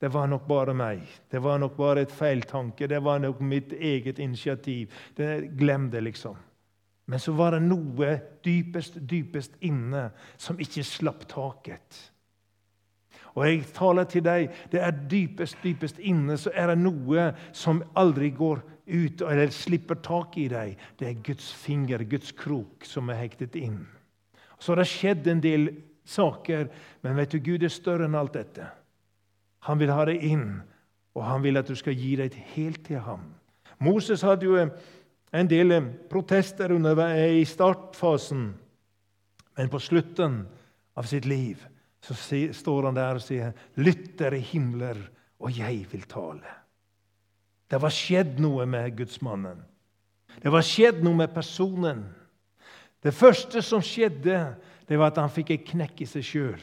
det 0.00 0.08
var 0.12 0.26
nok 0.26 0.46
bare 0.46 0.74
meg. 0.74 1.00
Det 1.30 1.38
var 1.38 1.58
nok 1.58 1.76
bare 1.76 2.02
et 2.02 2.12
feiltanke. 2.12 2.86
Det 2.86 3.02
var 3.02 3.18
nok 3.18 3.40
mitt 3.40 3.72
eget 3.72 4.18
initiativ. 4.18 4.92
Det, 5.16 5.56
glem 5.56 5.90
det, 5.90 6.00
liksom. 6.00 6.36
Men 7.06 7.20
så 7.20 7.32
var 7.32 7.50
det 7.50 7.62
noe 7.62 8.18
dypest, 8.44 8.98
dypest 9.00 9.56
inne 9.60 10.10
som 10.36 10.58
ikke 10.60 10.84
slapp 10.84 11.24
taket. 11.28 12.10
Og 13.34 13.42
jeg 13.48 13.64
taler 13.74 14.06
til 14.06 14.22
deg, 14.22 14.52
det 14.70 14.80
er 14.82 14.94
dypest, 15.10 15.58
dypest 15.64 15.98
inne 15.98 16.36
så 16.38 16.52
er 16.54 16.70
det 16.70 16.78
noe 16.84 17.32
som 17.56 17.82
aldri 17.98 18.30
går 18.34 18.62
ut 18.86 19.24
eller 19.26 19.50
slipper 19.54 19.98
tak 20.04 20.38
i 20.38 20.46
deg. 20.52 20.76
Det 21.00 21.08
er 21.08 21.24
Guds 21.26 21.50
finger, 21.64 22.04
Guds 22.06 22.30
krok, 22.36 22.86
som 22.86 23.10
er 23.10 23.18
hektet 23.24 23.58
inn. 23.58 23.82
Så 24.58 24.72
har 24.72 24.82
det 24.82 24.90
skjedd 24.92 25.26
en 25.28 25.42
del 25.42 25.68
saker, 26.06 26.68
men 27.02 27.18
vet 27.18 27.34
du, 27.34 27.40
Gud 27.42 27.64
er 27.64 27.72
større 27.72 28.06
enn 28.06 28.16
alt 28.18 28.36
dette. 28.36 28.68
Han 29.66 29.80
vil 29.80 29.90
ha 29.90 30.06
deg 30.06 30.22
inn, 30.22 30.60
og 31.16 31.26
han 31.26 31.42
vil 31.42 31.58
at 31.58 31.70
du 31.70 31.74
skal 31.78 31.96
gi 31.98 32.14
deg 32.20 32.36
helt 32.54 32.84
til 32.86 33.02
ham. 33.02 33.32
Moses 33.82 34.22
hadde 34.22 34.46
jo 34.46 34.60
en 34.60 35.50
del 35.50 35.74
protester 36.10 36.70
under, 36.70 37.02
i 37.26 37.42
startfasen, 37.48 38.52
men 39.58 39.70
på 39.70 39.80
slutten 39.82 40.44
av 40.94 41.08
sitt 41.10 41.26
liv 41.26 41.62
så 42.04 42.14
står 42.52 42.90
han 42.90 42.96
der 42.98 43.16
og 43.16 43.24
sier, 43.24 43.54
'Lytt 43.76 44.18
dere 44.18 44.38
himler, 44.38 44.98
og 45.40 45.56
jeg 45.56 45.86
vil 45.92 46.04
tale'. 46.04 46.60
Det 47.70 47.80
var 47.80 47.90
skjedd 47.90 48.38
noe 48.44 48.66
med 48.66 48.96
gudsmannen. 48.96 49.62
Det 50.42 50.52
var 50.52 50.62
skjedd 50.62 51.00
noe 51.04 51.16
med 51.16 51.32
personen. 51.34 52.04
Det 53.02 53.14
første 53.14 53.62
som 53.62 53.80
skjedde, 53.82 54.54
det 54.88 54.98
var 54.98 55.12
at 55.12 55.20
han 55.22 55.32
fikk 55.32 55.50
et 55.50 55.66
knekk 55.72 56.02
i 56.04 56.08
seg 56.08 56.24
sjøl. 56.24 56.62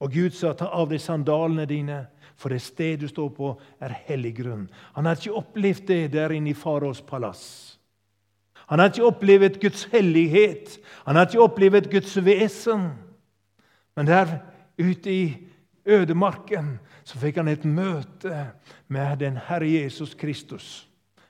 Og 0.00 0.12
Gud 0.12 0.32
sa, 0.32 0.52
'Ta 0.52 0.66
av 0.72 0.88
deg 0.88 1.00
sandalene 1.00 1.66
dine, 1.66 2.06
For 2.36 2.48
det 2.48 2.60
stedet 2.60 3.00
du 3.00 3.08
står 3.08 3.30
på, 3.32 3.60
er 3.80 3.88
hellig 3.88 4.36
grunn. 4.36 4.68
Han 4.92 5.06
har 5.06 5.16
ikke 5.16 5.32
opplevd 5.32 5.86
det 5.86 6.12
der 6.12 6.30
inne 6.30 6.50
i 6.50 6.54
faraos 6.54 7.00
palass. 7.00 7.78
Han 8.66 8.78
har 8.78 8.90
ikke 8.90 9.06
opplevd 9.06 9.60
Guds 9.60 9.84
hellighet. 9.84 10.78
Han 11.06 11.16
har 11.16 11.26
ikke 11.26 11.40
opplevd 11.40 11.90
Guds 11.90 12.16
vesen. 12.24 12.90
Men 13.96 14.06
der 14.08 14.38
ute 14.78 15.10
i 15.10 15.24
ødemarken 15.86 16.76
så 17.06 17.18
fikk 17.18 17.38
han 17.40 17.48
et 17.48 17.64
møte 17.64 18.50
med 18.92 19.18
den 19.22 19.38
Herre 19.48 19.68
Jesus 19.68 20.14
Kristus, 20.18 20.86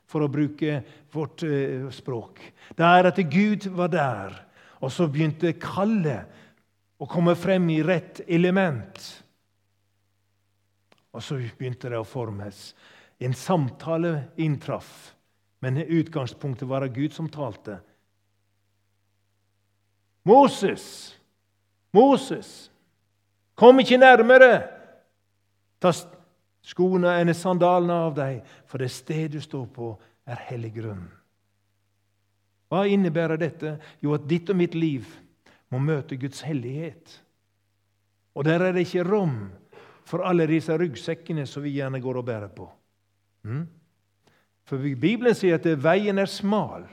for 0.06 0.25
å 0.25 0.30
bruke 0.32 0.80
vårt 1.12 1.42
språk. 1.42 1.92
språk. 1.94 2.40
Der 2.76 3.06
at 3.06 3.16
Gud 3.30 3.68
var 3.68 3.88
der, 3.88 4.46
og 4.80 4.92
så 4.92 5.08
begynte 5.08 5.52
kallet 5.52 6.26
å 6.99 7.06
komme 7.06 7.35
frem 7.37 7.68
i 7.70 7.82
rett 7.82 8.20
element. 8.28 9.23
Og 11.12 11.23
så 11.23 11.38
begynte 11.58 11.88
det 11.88 11.99
å 11.99 12.04
formes. 12.04 12.75
En 13.20 13.35
samtale 13.35 14.28
inntraff, 14.37 15.14
men 15.61 15.80
utgangspunktet 15.80 16.68
var 16.68 16.85
at 16.85 16.94
Gud 16.94 17.12
som 17.12 17.28
talte. 17.28 17.78
Moses! 20.25 21.15
Moses! 21.97 22.50
Kom 23.57 23.81
ikke 23.81 23.99
nærmere! 24.00 24.61
Ta 25.81 25.93
skoene 26.67 27.15
eller 27.21 27.37
sandalene 27.37 28.00
av 28.09 28.17
deg, 28.17 28.41
for 28.69 28.83
det 28.83 28.91
sted 28.93 29.37
du 29.37 29.41
står 29.43 29.69
på, 29.73 29.93
er 30.26 30.41
hellig 30.49 30.73
grunn. 30.76 31.05
Hva 32.67 32.83
innebærer 32.91 33.38
dette? 33.38 33.76
Jo, 34.03 34.17
at 34.17 34.26
ditt 34.29 34.50
og 34.50 34.59
mitt 34.59 34.75
liv 34.75 35.07
må 35.71 35.79
møte 35.83 36.19
Guds 36.19 36.43
hellighet. 36.47 37.21
Og 38.37 38.45
der 38.45 38.65
er 38.67 38.75
det 38.75 38.87
ikke 38.87 39.07
rom 39.07 39.38
for 40.07 40.26
alle 40.26 40.47
disse 40.50 40.75
ryggsekkene 40.75 41.47
som 41.49 41.65
vi 41.65 41.76
gjerne 41.79 42.03
går 42.03 42.21
og 42.21 42.26
bærer 42.26 42.50
på. 42.53 42.67
Mm? 43.47 43.65
For 44.67 44.83
Bibelen 44.83 45.35
sier 45.38 45.61
at 45.61 45.69
veien 45.83 46.19
er 46.19 46.31
smal, 46.31 46.85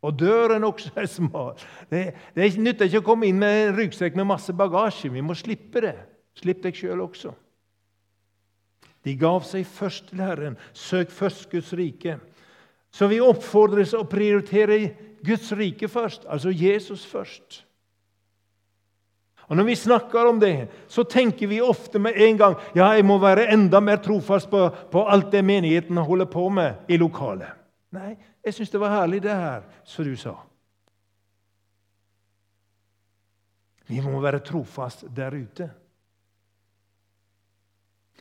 og 0.00 0.16
døren 0.16 0.64
også 0.64 0.94
er 0.96 1.08
smal. 1.10 1.60
Det, 1.90 2.06
det 2.34 2.48
nytter 2.56 2.88
ikke 2.88 3.02
å 3.02 3.08
komme 3.10 3.28
inn 3.28 3.40
med 3.40 3.66
en 3.66 3.76
ryggsekk 3.76 4.16
med 4.16 4.30
masse 4.30 4.54
bagasje. 4.56 5.12
Vi 5.12 5.24
må 5.24 5.36
slippe 5.36 5.82
det. 5.84 5.96
Slipp 6.40 6.62
deg 6.64 6.76
sjøl 6.78 7.02
også. 7.04 7.34
De 9.04 9.14
gav 9.16 9.44
seg 9.48 9.66
først 9.68 10.10
til 10.10 10.22
Herren. 10.24 10.56
Søk 10.76 11.12
først 11.12 11.50
Guds 11.52 11.72
rike. 11.76 12.16
Så 12.92 13.08
vi 13.12 13.20
oppfordres 13.22 13.92
å 13.94 14.06
prioritere 14.08 14.80
Guds 15.24 15.52
rike 15.52 15.88
først, 15.88 16.24
altså 16.26 16.50
Jesus 16.50 17.04
først. 17.06 17.64
Og 19.50 19.56
Når 19.56 19.66
vi 19.66 19.74
snakker 19.74 20.28
om 20.30 20.40
det, 20.40 20.68
så 20.88 21.02
tenker 21.02 21.50
vi 21.50 21.60
ofte 21.60 21.98
med 21.98 22.14
en 22.16 22.36
gang 22.38 22.54
ja, 22.74 22.92
jeg 22.94 23.04
må 23.04 23.18
være 23.18 23.48
enda 23.50 23.80
mer 23.82 23.98
trofast 23.98 24.50
på, 24.50 24.68
på 24.90 25.02
alt 25.10 25.32
det 25.32 25.42
menigheten 25.44 25.98
holder 25.98 26.30
på 26.30 26.48
med 26.48 26.86
i 26.88 26.96
lokalet. 26.96 27.59
Nei, 27.90 28.14
jeg 28.44 28.54
syns 28.54 28.70
det 28.70 28.80
var 28.80 28.94
herlig, 29.00 29.22
det 29.24 29.34
her, 29.34 29.66
som 29.84 30.06
du 30.06 30.14
sa. 30.18 30.36
Vi 33.90 33.98
må 34.04 34.20
være 34.22 34.42
trofast 34.46 35.08
der 35.10 35.34
ute. 35.34 35.66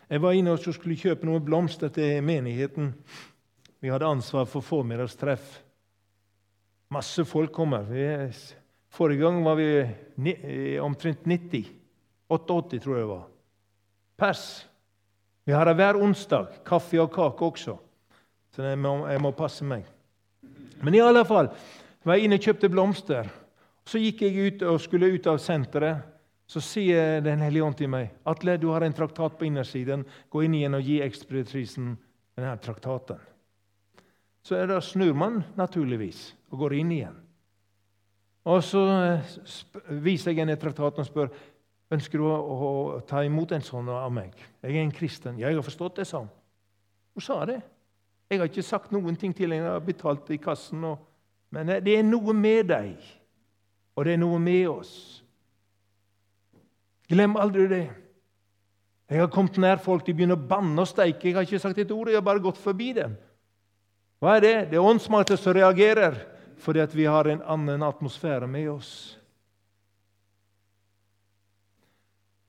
Jeg 0.09 0.21
var 0.23 0.33
inne 0.33 0.55
og 0.55 0.63
skulle 0.65 0.97
kjøpe 0.97 1.27
noen 1.29 1.43
blomster 1.45 1.91
til 1.93 2.23
menigheten. 2.25 2.95
Vi 3.79 3.91
hadde 3.93 4.09
ansvar 4.09 4.47
for 4.49 4.65
formiddagstreff. 4.65 5.59
Masse 6.89 7.21
folk 7.29 7.53
kommer. 7.53 7.85
Forrige 8.89 9.21
gang 9.21 9.43
var 9.45 9.59
vi 9.59 9.67
eh, 10.33 10.81
omtrent 10.81 11.27
90. 11.29 11.69
88, 12.29 12.79
tror 12.81 12.95
jeg 12.95 13.03
det 13.05 13.11
var. 13.11 13.27
Pers. 14.17 14.43
Vi 15.45 15.53
har 15.53 15.69
det 15.69 15.77
hver 15.77 16.01
onsdag. 16.01 16.59
Kaffe 16.65 16.97
og 17.01 17.13
kake 17.13 17.45
også. 17.45 17.77
Så 18.55 18.65
jeg 18.65 18.79
må, 18.81 18.93
jeg 19.09 19.21
må 19.21 19.31
passe 19.37 19.65
meg. 19.65 19.85
Men 20.81 20.95
i 20.95 21.03
alle 21.03 21.25
fall 21.27 21.51
var 22.05 22.17
jeg 22.17 22.27
inne 22.27 22.39
og 22.39 22.45
kjøpte 22.47 22.71
blomster. 22.71 23.29
Så 23.89 24.01
gikk 24.01 24.23
jeg 24.25 24.53
ut 24.53 24.65
og 24.69 24.81
skulle 24.81 25.11
ut 25.13 25.27
av 25.29 25.39
senteret. 25.41 26.05
Så 26.49 26.61
sier 26.65 27.21
Den 27.21 27.43
hellige 27.45 27.63
ånd 27.63 27.75
til 27.77 27.91
meg 27.93 28.09
Atle, 28.25 28.55
du 28.57 28.71
har 28.73 28.81
en 28.81 28.95
traktat 28.95 29.37
på 29.37 29.45
innersiden. 29.45 30.05
Gå 30.29 30.45
inn 30.45 30.55
igjen 30.57 30.77
og 30.77 30.85
gi 30.85 30.97
ekspeditrisen 31.05 31.91
denne 32.37 32.55
traktaten. 32.63 33.19
Så 34.41 34.57
da 34.65 34.79
snur 34.81 35.13
man 35.13 35.43
naturligvis 35.59 36.31
og 36.49 36.63
går 36.63 36.79
inn 36.79 36.93
igjen. 36.95 37.17
Og 38.49 38.63
så 38.65 38.81
eh, 38.95 39.33
viser 40.01 40.31
jeg 40.31 40.41
henne 40.41 40.57
traktaten 40.57 41.03
og 41.03 41.09
spør 41.09 41.33
ønsker 41.93 42.21
du 42.21 42.25
å, 42.29 42.71
ta 43.09 43.23
imot 43.25 43.51
en 43.53 43.65
sånn 43.65 43.89
av 43.91 44.11
meg. 44.13 44.33
Jeg 44.61 44.75
er 44.75 44.83
en 44.83 44.93
kristen. 44.93 45.39
Jeg 45.41 45.57
har 45.57 45.65
forstått 45.65 46.01
det, 46.01 46.07
hun. 46.13 46.29
Hun 47.17 47.25
sa 47.25 47.41
det. 47.49 47.59
Jeg 48.29 48.39
har 48.39 48.49
ikke 48.49 48.65
sagt 48.65 48.91
noen 48.93 49.15
ting 49.17 49.33
til 49.33 49.49
henne. 49.49 49.65
Jeg 49.65 49.77
har 49.79 49.85
betalt 49.85 50.29
i 50.29 50.37
kassen. 50.41 50.83
Og, 50.85 50.99
men 51.55 51.71
det 51.81 51.95
er 51.97 52.05
noe 52.05 52.35
med 52.37 52.69
deg, 52.69 52.99
og 53.97 54.05
det 54.05 54.13
er 54.13 54.21
noe 54.21 54.37
med 54.41 54.67
oss. 54.69 54.93
Glem 57.09 57.33
aldri 57.41 57.65
det. 57.71 57.85
Jeg 59.09 59.23
har 59.23 59.31
kommet 59.33 59.57
nær 59.57 59.79
folk, 59.81 60.05
de 60.05 60.13
begynner 60.13 60.37
å 60.37 60.49
banne 60.51 60.77
og 60.83 60.87
steike. 60.87 61.31
Jeg 61.31 61.39
har 61.39 61.47
ikke 61.47 61.61
sagt 61.61 61.81
et 61.81 61.91
ord, 61.91 62.11
jeg 62.11 62.19
har 62.19 62.25
bare 62.25 62.43
gått 62.43 62.59
forbi 62.61 62.91
dem. 62.93 63.15
Hva 64.21 64.35
er 64.37 64.43
det? 64.43 64.57
Det 64.69 64.77
er 64.77 64.85
åndsmakter 64.85 65.39
som 65.39 65.55
reagerer 65.55 66.19
fordi 66.59 66.81
at 66.83 66.91
vi 66.91 67.05
har 67.07 67.23
en 67.31 67.41
annen 67.47 67.85
atmosfære 67.87 68.47
med 68.51 68.67
oss. 68.67 68.91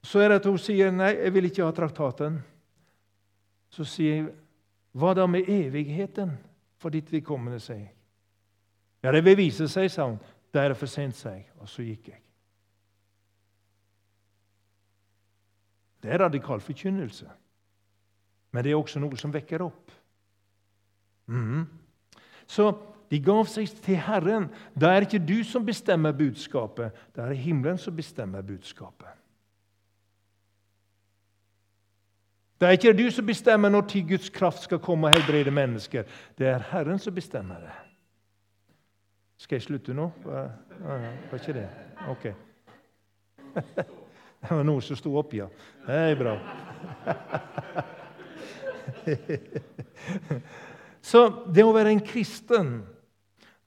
Så 0.03 0.19
er 0.19 0.33
det 0.33 0.40
at 0.40 0.49
hun 0.51 0.59
sier 0.59 0.90
nei, 0.90 1.12
jeg 1.14 1.35
vil 1.37 1.47
ikke 1.47 1.62
ha 1.62 1.71
traktaten. 1.77 2.40
Så 3.71 3.87
sier 3.87 4.33
hva 4.92 5.14
da 5.14 5.26
med 5.26 5.48
evigheten 5.48 6.33
for 6.81 6.90
ditt 6.90 7.12
vedkommende? 7.12 7.61
sier 7.61 7.79
jeg. 7.79 7.94
Ja, 9.03 9.12
det 9.12 9.24
vil 9.24 9.37
vise 9.38 9.68
seg, 9.68 9.90
sa 9.90 10.09
hun. 10.11 10.18
Derfor 10.53 10.87
er 10.87 11.12
sa 11.12 11.31
jeg. 11.31 11.46
Og 11.59 11.68
så 11.68 11.83
gikk 11.83 12.09
jeg. 12.09 12.20
Det 16.03 16.11
er 16.11 16.18
radikal 16.18 16.61
forkynnelse. 16.61 17.29
Men 18.53 18.64
det 18.64 18.72
er 18.72 18.81
også 18.81 19.00
noe 19.00 19.16
som 19.16 19.33
vekker 19.33 19.62
opp. 19.62 19.92
Mm. 21.31 21.66
Så 22.50 22.72
de 23.11 23.20
gav 23.22 23.46
seg 23.46 23.70
til 23.85 24.00
Herren. 24.00 24.48
Da 24.74 24.90
er 24.90 25.07
ikke 25.07 25.22
du 25.22 25.44
som 25.46 25.66
bestemmer 25.66 26.12
budskapet, 26.16 26.96
det 27.14 27.24
er 27.24 27.38
himmelen 27.38 27.79
som 27.79 27.96
bestemmer 27.96 28.42
budskapet. 28.42 29.19
Det 32.61 32.68
er 32.68 32.77
ikke 32.77 32.92
du 32.92 33.11
som 33.11 33.27
bestemmer 33.27 33.68
når 33.73 33.81
til 33.88 34.09
Guds 34.09 34.29
kraft 34.31 34.62
skal 34.66 34.79
komme 34.79 35.09
og 35.09 35.14
helbrede 35.14 35.51
mennesker. 35.51 36.03
Det 36.38 36.46
er 36.46 36.62
Herren 36.70 36.99
som 36.99 37.14
bestemmer 37.14 37.55
det. 37.62 37.73
Skal 39.40 39.57
jeg 39.57 39.62
slutte 39.62 39.94
nå? 39.96 40.11
Var 40.25 41.35
ikke 41.35 41.53
det? 41.57 41.68
Ok. 42.09 42.27
Det 44.40 44.57
var 44.57 44.64
noen 44.64 44.81
som 44.81 44.96
sto 44.96 45.11
opp, 45.20 45.35
ja. 45.37 45.44
Det 45.85 45.94
er 45.94 46.14
bra. 46.16 46.33
Så 51.11 51.29
det 51.53 51.64
å 51.64 51.75
være 51.77 51.90
en 51.92 52.01
kristen 52.01 52.81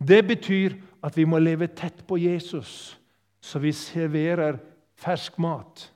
det 0.02 0.26
betyr 0.28 0.74
at 1.06 1.18
vi 1.18 1.26
må 1.30 1.40
leve 1.40 1.68
tett 1.72 2.04
på 2.08 2.18
Jesus, 2.20 2.98
så 3.44 3.60
vi 3.60 3.72
serverer 3.76 4.60
fersk 5.00 5.38
mat. 5.40 5.93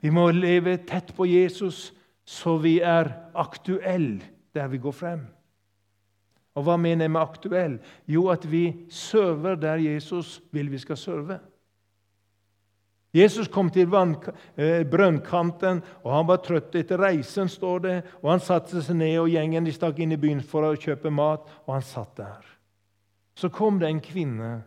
Vi 0.00 0.10
må 0.10 0.30
leve 0.32 0.78
tett 0.88 1.12
på 1.16 1.26
Jesus, 1.28 1.90
så 2.24 2.56
vi 2.62 2.78
er 2.80 3.12
aktuelle 3.34 4.24
der 4.54 4.70
vi 4.72 4.80
går 4.82 4.94
frem. 4.96 5.26
Og 6.58 6.66
Hva 6.66 6.76
mener 6.80 7.06
jeg 7.06 7.14
med 7.14 7.22
aktuell? 7.22 7.78
Jo, 8.10 8.28
at 8.32 8.44
vi 8.50 8.86
server 8.90 9.56
der 9.60 9.82
Jesus 9.84 10.40
vil 10.52 10.70
vi 10.72 10.80
skal 10.82 10.98
serve. 10.98 11.38
Jesus 13.14 13.48
kom 13.50 13.70
til 13.74 13.90
eh, 13.90 14.86
brønnkanten, 14.86 15.82
og 16.04 16.12
han 16.14 16.26
var 16.28 16.42
trøtt 16.44 16.74
etter 16.78 16.98
reisen. 16.98 17.48
står 17.48 17.78
det, 17.80 18.02
og 18.22 18.30
Han 18.30 18.40
satte 18.40 18.82
seg 18.82 18.96
ned, 18.96 19.18
og 19.18 19.28
gjengen 19.28 19.64
de 19.64 19.72
stakk 19.72 19.98
inn 19.98 20.12
i 20.12 20.20
byen 20.20 20.42
for 20.42 20.62
å 20.62 20.76
kjøpe 20.76 21.10
mat, 21.10 21.42
og 21.66 21.74
han 21.74 21.82
satt 21.82 22.16
der. 22.16 22.46
Så 23.34 23.48
kom 23.50 23.78
det 23.78 23.88
en 23.88 24.00
kvinne 24.00 24.62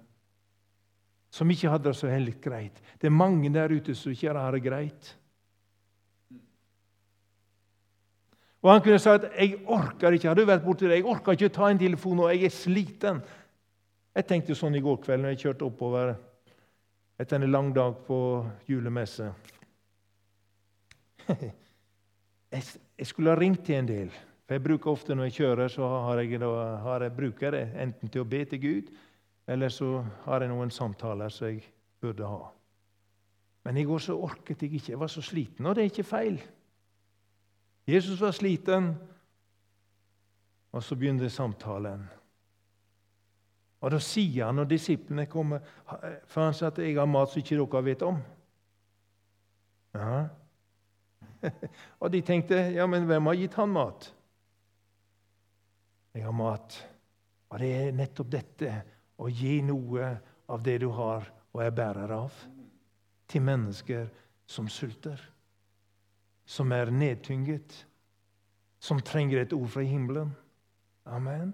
som 1.34 1.50
ikke 1.50 1.69
hadde 1.69 1.89
det 1.89 1.98
så 1.98 2.08
helt 2.12 2.41
greit. 2.41 2.82
Det 3.00 3.08
er 3.08 3.15
mange 3.15 3.50
der 3.54 3.72
ute 3.72 3.96
som 3.96 4.12
ikke 4.12 4.34
har 4.36 4.52
det 4.52 4.63
greit. 4.63 5.15
Og 8.63 8.71
Han 8.71 8.82
kunne 8.82 8.99
sagt 8.99 9.26
jeg 9.36 9.58
orker 9.67 10.15
ikke, 10.15 10.28
Har 10.28 10.36
du 10.36 10.45
vært 10.47 10.63
borti 10.63 10.88
det, 10.88 11.02
jeg 11.02 11.06
orker 11.06 11.36
ikke 11.36 11.49
ta 11.49 11.69
en 11.69 11.80
telefon, 11.80 12.19
og 12.19 12.32
jeg 12.32 12.45
er 12.47 12.54
sliten. 12.56 13.23
Jeg 14.15 14.28
tenkte 14.30 14.56
sånn 14.56 14.76
i 14.78 14.84
går 14.84 15.02
kveld 15.04 15.23
når 15.23 15.34
jeg 15.34 15.41
kjørte 15.41 15.65
oppover 15.67 16.13
etter 17.19 17.41
en 17.41 17.52
lang 17.52 17.73
dag 17.76 17.97
på 18.08 18.19
julemesse. 18.69 19.32
Jeg 22.54 23.08
skulle 23.10 23.32
ha 23.34 23.39
ringt 23.39 23.63
til 23.65 23.80
en 23.80 23.88
del. 23.89 24.10
For 24.45 24.54
jeg 24.54 24.62
bruker 24.62 24.91
ofte 24.91 25.15
Når 25.15 25.30
jeg 25.30 25.34
kjører, 25.39 25.71
så 25.71 25.88
har 26.06 26.19
jeg, 26.21 26.39
da, 26.39 26.49
har 26.84 27.02
jeg 27.02 27.15
bruker 27.17 27.56
det 27.56 27.63
enten 27.82 28.12
til 28.12 28.21
å 28.21 28.28
be 28.30 28.43
til 28.45 28.60
Gud, 28.62 28.91
eller 29.49 29.71
så 29.73 30.04
har 30.28 30.43
jeg 30.43 30.52
noen 30.52 30.69
samtaler 30.69 31.34
som 31.34 31.47
jeg 31.47 31.63
burde 32.04 32.28
ha. 32.28 32.52
Men 33.65 33.80
i 33.80 33.86
går 33.88 34.04
så 34.04 34.19
orket 34.19 34.62
jeg 34.62 34.76
ikke. 34.76 34.91
Jeg 34.91 34.99
var 34.99 35.10
så 35.10 35.23
sliten. 35.26 35.65
Og 35.65 35.73
det 35.73 35.82
er 35.82 35.89
ikke 35.89 36.06
feil. 36.06 36.38
Jesus 37.88 38.22
var 38.22 38.32
sliten, 38.32 38.93
og 40.72 40.84
så 40.84 40.96
begynte 40.96 41.30
samtalen. 41.30 42.06
Og 43.84 43.91
Da 43.91 44.00
sier 44.00 44.46
han, 44.46 44.56
når 44.56 44.69
disiplene 44.72 45.26
kommer 45.28 45.60
For 46.28 46.41
han 46.41 46.54
sier 46.54 46.67
at 46.72 46.78
'jeg 46.78 46.96
har 46.96 47.06
mat 47.06 47.30
som 47.30 47.39
ikke 47.39 47.58
dere 47.58 47.86
vet 47.86 48.02
om'. 48.02 48.22
Ja. 49.93 50.28
og 52.00 52.12
de 52.12 52.22
tenkte, 52.22 52.56
'Ja, 52.56 52.88
men 52.88 53.06
hvem 53.06 53.26
har 53.26 53.36
gitt 53.36 53.54
han 53.54 53.69
mat?' 53.69 54.13
Jeg 56.13 56.24
har 56.24 56.32
mat. 56.32 56.89
Og 57.50 57.60
det 57.60 57.76
er 57.76 57.91
nettopp 57.91 58.30
dette 58.30 58.84
å 59.17 59.30
gi 59.30 59.62
noe 59.62 60.17
av 60.50 60.63
det 60.63 60.80
du 60.82 60.89
har 60.89 61.26
og 61.54 61.62
er 61.62 61.72
bærer 61.72 62.12
av, 62.12 62.32
til 63.28 63.41
mennesker 63.41 64.08
som 64.46 64.67
sulter, 64.69 65.33
som 66.45 66.71
er 66.71 66.91
nedtynget, 66.91 67.86
som 68.79 68.99
trenger 68.99 69.41
et 69.41 69.53
ord 69.53 69.69
fra 69.71 69.82
himmelen. 69.82 70.34
Amen. 71.06 71.53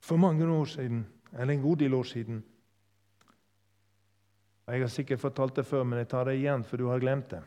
For 0.00 0.16
mange 0.16 0.46
år 0.46 0.64
siden, 0.64 1.06
eller 1.32 1.54
en 1.54 1.62
god 1.62 1.76
del 1.76 1.94
år 1.94 2.02
siden 2.02 2.44
og 4.70 4.74
Jeg 4.76 4.82
har 4.82 4.90
sikkert 4.94 5.18
fortalt 5.18 5.56
det 5.56 5.66
før, 5.66 5.82
men 5.82 5.98
jeg 5.98 6.08
tar 6.08 6.28
det 6.28 6.36
igjen, 6.38 6.62
for 6.62 6.78
du 6.78 6.86
har 6.86 7.00
glemt 7.02 7.30
det. 7.30 7.40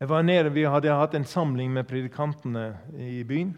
Jeg 0.00 0.08
var 0.08 0.22
nede, 0.22 0.50
Vi 0.50 0.64
hadde 0.66 0.90
hatt 0.90 1.14
en 1.14 1.24
samling 1.24 1.70
med 1.72 1.86
predikantene 1.86 2.78
i 2.98 3.22
byen. 3.22 3.54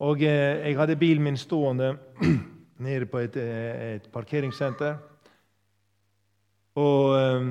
Og 0.00 0.22
eh, 0.22 0.66
jeg 0.66 0.76
hadde 0.76 0.96
bilen 0.96 1.22
min 1.22 1.36
stående 1.36 1.96
nede 2.86 3.06
på 3.06 3.18
et, 3.18 3.36
eh, 3.36 3.94
et 3.94 4.10
parkeringssenter. 4.12 4.98
Og 6.78 7.16
eh, 7.18 7.48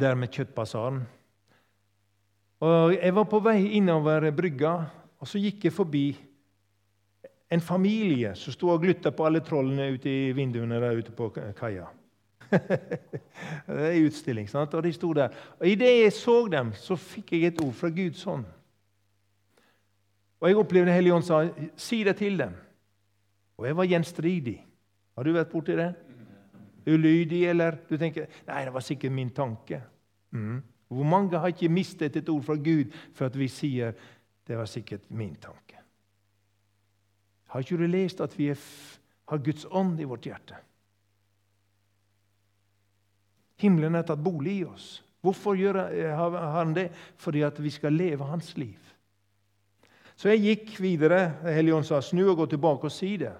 der 0.00 0.14
med 0.14 0.28
Kjøttbasaren. 0.28 1.02
Og 2.60 2.94
Jeg 2.94 3.14
var 3.14 3.24
på 3.24 3.40
vei 3.44 3.58
innover 3.76 4.30
brygga, 4.30 4.76
og 5.18 5.28
så 5.28 5.38
gikk 5.38 5.64
jeg 5.64 5.72
forbi 5.72 6.06
en 7.50 7.60
familie 7.60 8.34
som 8.38 8.54
sto 8.54 8.70
og 8.72 8.80
glutta 8.82 9.12
på 9.14 9.26
alle 9.26 9.42
trollene 9.44 9.92
ute 9.94 10.10
i 10.10 10.32
vinduene 10.32 10.80
der 10.80 10.98
ute 10.98 11.12
på 11.12 11.28
kaia. 11.58 11.86
det 13.66 13.86
er 13.90 14.04
utstilling, 14.06 14.48
sant? 14.50 14.74
og 14.74 14.84
de 14.84 14.92
sto 14.94 15.12
der. 15.12 15.34
Og 15.60 15.66
Idet 15.68 15.92
jeg 16.02 16.12
så 16.16 16.36
dem, 16.50 16.72
så 16.78 16.96
fikk 16.96 17.32
jeg 17.32 17.52
et 17.52 17.60
ord 17.62 17.74
fra 17.76 17.90
Guds 17.94 18.22
hånd. 18.22 18.44
Og 20.40 20.48
jeg 20.48 20.60
opplevde 20.60 20.92
Helligånd 20.92 21.24
sa, 21.24 21.48
'Si 21.76 22.04
det 22.04 22.16
til 22.16 22.40
dem'. 22.40 22.56
Og 23.56 23.66
jeg 23.66 23.76
var 23.76 23.84
gjenstridig. 23.84 24.66
Har 25.16 25.22
du 25.22 25.32
vært 25.32 25.50
borti 25.50 25.76
det? 25.76 25.94
Ulydig, 26.86 27.44
eller 27.48 27.78
du 27.88 27.96
tenker 27.96 28.26
'Nei, 28.46 28.64
det 28.64 28.74
var 28.74 28.80
sikkert 28.80 29.12
min 29.12 29.30
tanke'. 29.30 29.80
Mm. 30.30 30.62
Hvor 30.88 31.04
mange 31.04 31.38
har 31.38 31.46
ikke 31.48 31.68
mistet 31.68 32.16
et 32.16 32.28
ord 32.28 32.42
fra 32.42 32.54
Gud 32.54 32.92
for 33.14 33.26
at 33.26 33.38
vi 33.38 33.48
sier 33.48 33.92
'det 34.46 34.58
var 34.58 34.66
sikkert 34.66 35.10
min 35.10 35.36
tanke'? 35.36 35.80
Har 37.48 37.60
ikke 37.60 37.76
du 37.76 37.86
lest 37.86 38.20
at 38.20 38.38
vi 38.38 38.48
har 39.28 39.38
Guds 39.38 39.66
ånd 39.70 40.00
i 40.00 40.04
vårt 40.04 40.26
hjerte? 40.26 40.56
Himmelen 43.56 43.94
har 43.94 44.02
tatt 44.02 44.24
bolig 44.24 44.58
i 44.58 44.64
oss. 44.64 45.04
Hvorfor 45.22 45.54
gjør 45.54 45.78
han 46.52 46.74
det? 46.74 46.90
Fordi 47.16 47.42
at 47.42 47.62
vi 47.62 47.70
skal 47.70 47.92
leve 47.92 48.24
hans 48.24 48.56
liv. 48.56 48.78
Så 50.16 50.28
jeg 50.28 50.42
gikk 50.42 50.80
videre. 50.80 51.28
Helligånd 51.42 51.86
sa 51.86 52.00
snu 52.00 52.26
og 52.28 52.36
gå 52.36 52.46
tilbake 52.46 52.90
og 52.90 52.92
si 52.92 53.16
det. 53.16 53.32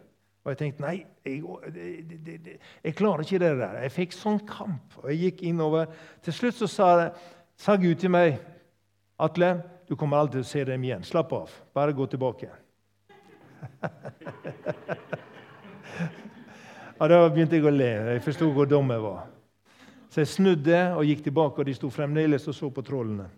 Og 0.44 0.52
jeg 0.52 0.58
tenkte 0.60 0.84
nei, 0.84 1.06
jeg, 1.24 1.40
det, 1.72 2.58
jeg 2.84 2.94
klarer 2.98 3.24
ikke 3.24 3.38
det 3.40 3.52
der. 3.62 3.78
Jeg 3.86 3.92
fikk 3.94 4.12
sånn 4.12 4.42
kamp. 4.44 4.98
Og 5.00 5.08
jeg 5.08 5.18
gikk 5.22 5.38
innover. 5.48 5.88
Til 6.24 6.36
slutt 6.36 6.58
så 6.58 6.68
sa, 6.68 6.88
sa 7.56 7.76
Gud 7.80 7.96
til 8.00 8.12
meg, 8.12 8.36
'Atle, 9.16 9.62
du 9.88 9.96
kommer 9.96 10.16
alltid 10.18 10.42
til 10.42 10.44
å 10.44 10.50
se 10.50 10.64
dem 10.68 10.84
igjen. 10.84 11.04
Slapp 11.06 11.32
av. 11.32 11.50
Bare 11.72 11.92
gå 11.96 12.06
tilbake.' 12.06 12.50
ja, 16.98 17.08
Da 17.08 17.28
begynte 17.28 17.56
jeg 17.56 17.64
å 17.64 17.70
le. 17.72 18.12
Jeg 18.12 18.22
forsto 18.26 18.50
hvor 18.52 18.66
dum 18.68 18.90
jeg 18.92 19.00
var. 19.00 19.24
Så 20.10 20.20
jeg 20.20 20.28
snudde 20.28 20.80
og 20.98 21.08
gikk 21.08 21.24
tilbake, 21.24 21.58
og 21.58 21.66
de 21.66 21.74
sto 21.74 21.88
fremdeles 21.90 22.48
og 22.48 22.54
så 22.54 22.68
på 22.70 22.84
trollene. 22.84 23.30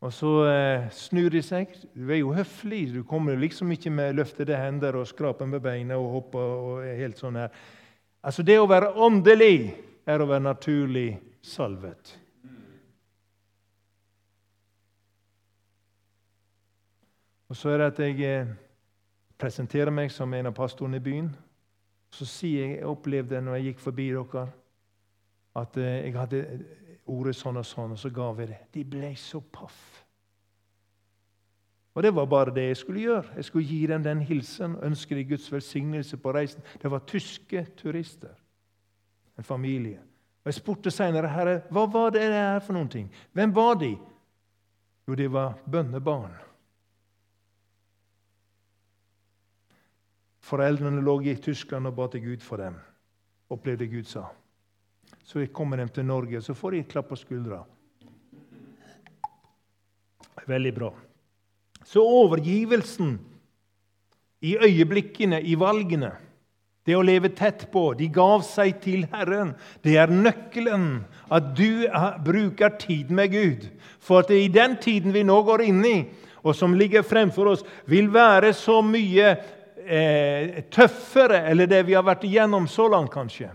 Og 0.00 0.12
så 0.16 0.30
eh, 0.48 0.86
snur 0.96 1.28
de 1.32 1.42
seg. 1.44 1.74
Du 1.92 2.08
er 2.08 2.22
jo 2.22 2.32
høflig. 2.32 2.86
Du 2.94 3.02
kommer 3.04 3.36
liksom 3.36 3.72
ikke 3.74 3.92
med 3.92 4.16
løftede 4.16 4.56
hender 4.56 4.96
og 4.96 5.08
skraper 5.10 5.48
med 5.48 5.60
beina 5.60 5.98
og 6.00 6.14
hopper 6.14 6.54
og 6.70 6.86
helt 6.86 7.20
sånn 7.20 7.36
her. 7.36 7.52
Altså, 8.24 8.44
det 8.44 8.56
å 8.60 8.68
være 8.68 8.94
åndelig 8.96 9.74
er 10.08 10.20
å 10.20 10.28
være 10.28 10.46
naturlig 10.46 11.10
salvet. 11.44 12.14
Og 17.50 17.56
så 17.58 17.72
er 17.72 17.80
det 17.82 17.86
at 17.90 18.02
jeg 18.04 18.24
eh, 18.24 18.50
presenterer 19.40 19.92
meg 19.92 20.12
som 20.14 20.32
en 20.34 20.48
av 20.48 20.56
pastorene 20.56 21.00
i 21.00 21.04
byen. 21.04 21.28
Så 22.14 22.24
sier 22.24 22.64
jeg 22.64 22.76
jeg 22.78 22.88
opplevde 22.88 23.40
når 23.42 23.58
jeg 23.58 23.70
gikk 23.70 23.82
forbi 23.84 24.06
dere, 24.14 24.44
at 25.60 25.76
eh, 25.76 25.96
jeg 26.06 26.14
hadde 26.16 26.44
ordet 27.10 27.34
sånn 27.36 27.58
og 27.60 27.66
sånn, 27.66 27.94
og 27.96 27.98
så 27.98 28.10
ga 28.14 28.30
vi 28.38 28.46
det. 28.50 28.60
De 28.72 28.84
ble 28.86 29.10
så 29.18 29.40
paff. 29.40 29.80
Og 31.94 32.02
Det 32.02 32.14
var 32.14 32.26
bare 32.26 32.54
det 32.54 32.66
jeg 32.68 32.76
skulle 32.76 33.00
gjøre. 33.00 33.34
Jeg 33.36 33.44
skulle 33.44 33.66
gi 33.66 33.86
dem 33.86 34.02
den 34.02 34.20
hilsen 34.20 34.76
og 34.76 34.84
ønske 34.86 35.14
dem 35.14 35.28
Guds 35.28 35.52
velsignelse 35.52 36.16
på 36.16 36.32
reisen. 36.32 36.62
Det 36.82 36.90
var 36.90 37.02
tyske 37.06 37.66
turister, 37.76 38.34
en 39.38 39.44
familie. 39.44 39.98
Og 40.40 40.46
Jeg 40.46 40.54
spurte 40.54 40.90
senere 40.90 41.28
herre, 41.28 41.60
hva 41.70 41.86
var 41.92 42.10
det 42.10 42.22
her 42.22 42.60
for 42.60 42.72
noen 42.72 42.88
ting? 42.88 43.10
Hvem 43.32 43.54
var 43.54 43.74
de? 43.74 43.96
Jo, 45.08 45.14
de 45.14 45.32
var 45.32 45.58
bønnebarn. 45.66 46.38
Foreldrene 50.40 51.02
lå 51.02 51.20
i 51.20 51.34
Tyskland 51.34 51.86
og 51.86 51.94
ba 51.96 52.06
til 52.06 52.24
Gud 52.24 52.40
for 52.40 52.56
dem, 52.56 52.74
opplevde 53.50 53.86
Gud 53.86 54.04
sa. 54.04 54.24
Så 55.24 55.46
kommer 55.52 55.76
de 55.76 55.88
til 55.88 56.04
Norge, 56.04 56.40
så 56.42 56.54
får 56.54 56.70
de 56.70 56.82
et 56.84 56.90
klapp 56.90 57.10
på 57.12 57.18
skuldra. 57.20 57.62
Veldig 60.48 60.72
bra. 60.74 60.90
Så 61.84 62.02
overgivelsen 62.02 63.18
i 64.40 64.56
øyeblikkene, 64.56 65.40
i 65.42 65.54
valgene, 65.58 66.12
det 66.86 66.96
å 66.96 67.04
leve 67.04 67.28
tett 67.36 67.66
på 67.72 67.90
De 67.98 68.08
gav 68.10 68.40
seg 68.46 68.80
til 68.82 69.04
Herren. 69.12 69.52
Det 69.84 69.98
er 70.00 70.10
nøkkelen. 70.10 71.04
At 71.30 71.52
du 71.54 71.86
bruker 72.24 72.72
tid 72.80 73.12
med 73.14 73.34
Gud. 73.34 73.68
For 74.00 74.24
at 74.24 74.32
i 74.34 74.48
den 74.50 74.78
tiden 74.80 75.14
vi 75.14 75.22
nå 75.26 75.36
går 75.46 75.66
inn 75.68 75.84
i, 75.86 75.96
og 76.40 76.56
som 76.56 76.74
ligger 76.74 77.04
fremfor 77.04 77.52
oss, 77.52 77.64
vil 77.84 78.08
være 78.10 78.54
så 78.56 78.80
mye 78.82 79.34
eh, 79.84 80.62
tøffere 80.72 81.44
eller 81.50 81.68
det 81.68 81.82
vi 81.86 81.94
har 81.98 82.06
vært 82.06 82.24
igjennom 82.24 82.66
så 82.70 82.88
langt, 82.88 83.12
kanskje. 83.12 83.52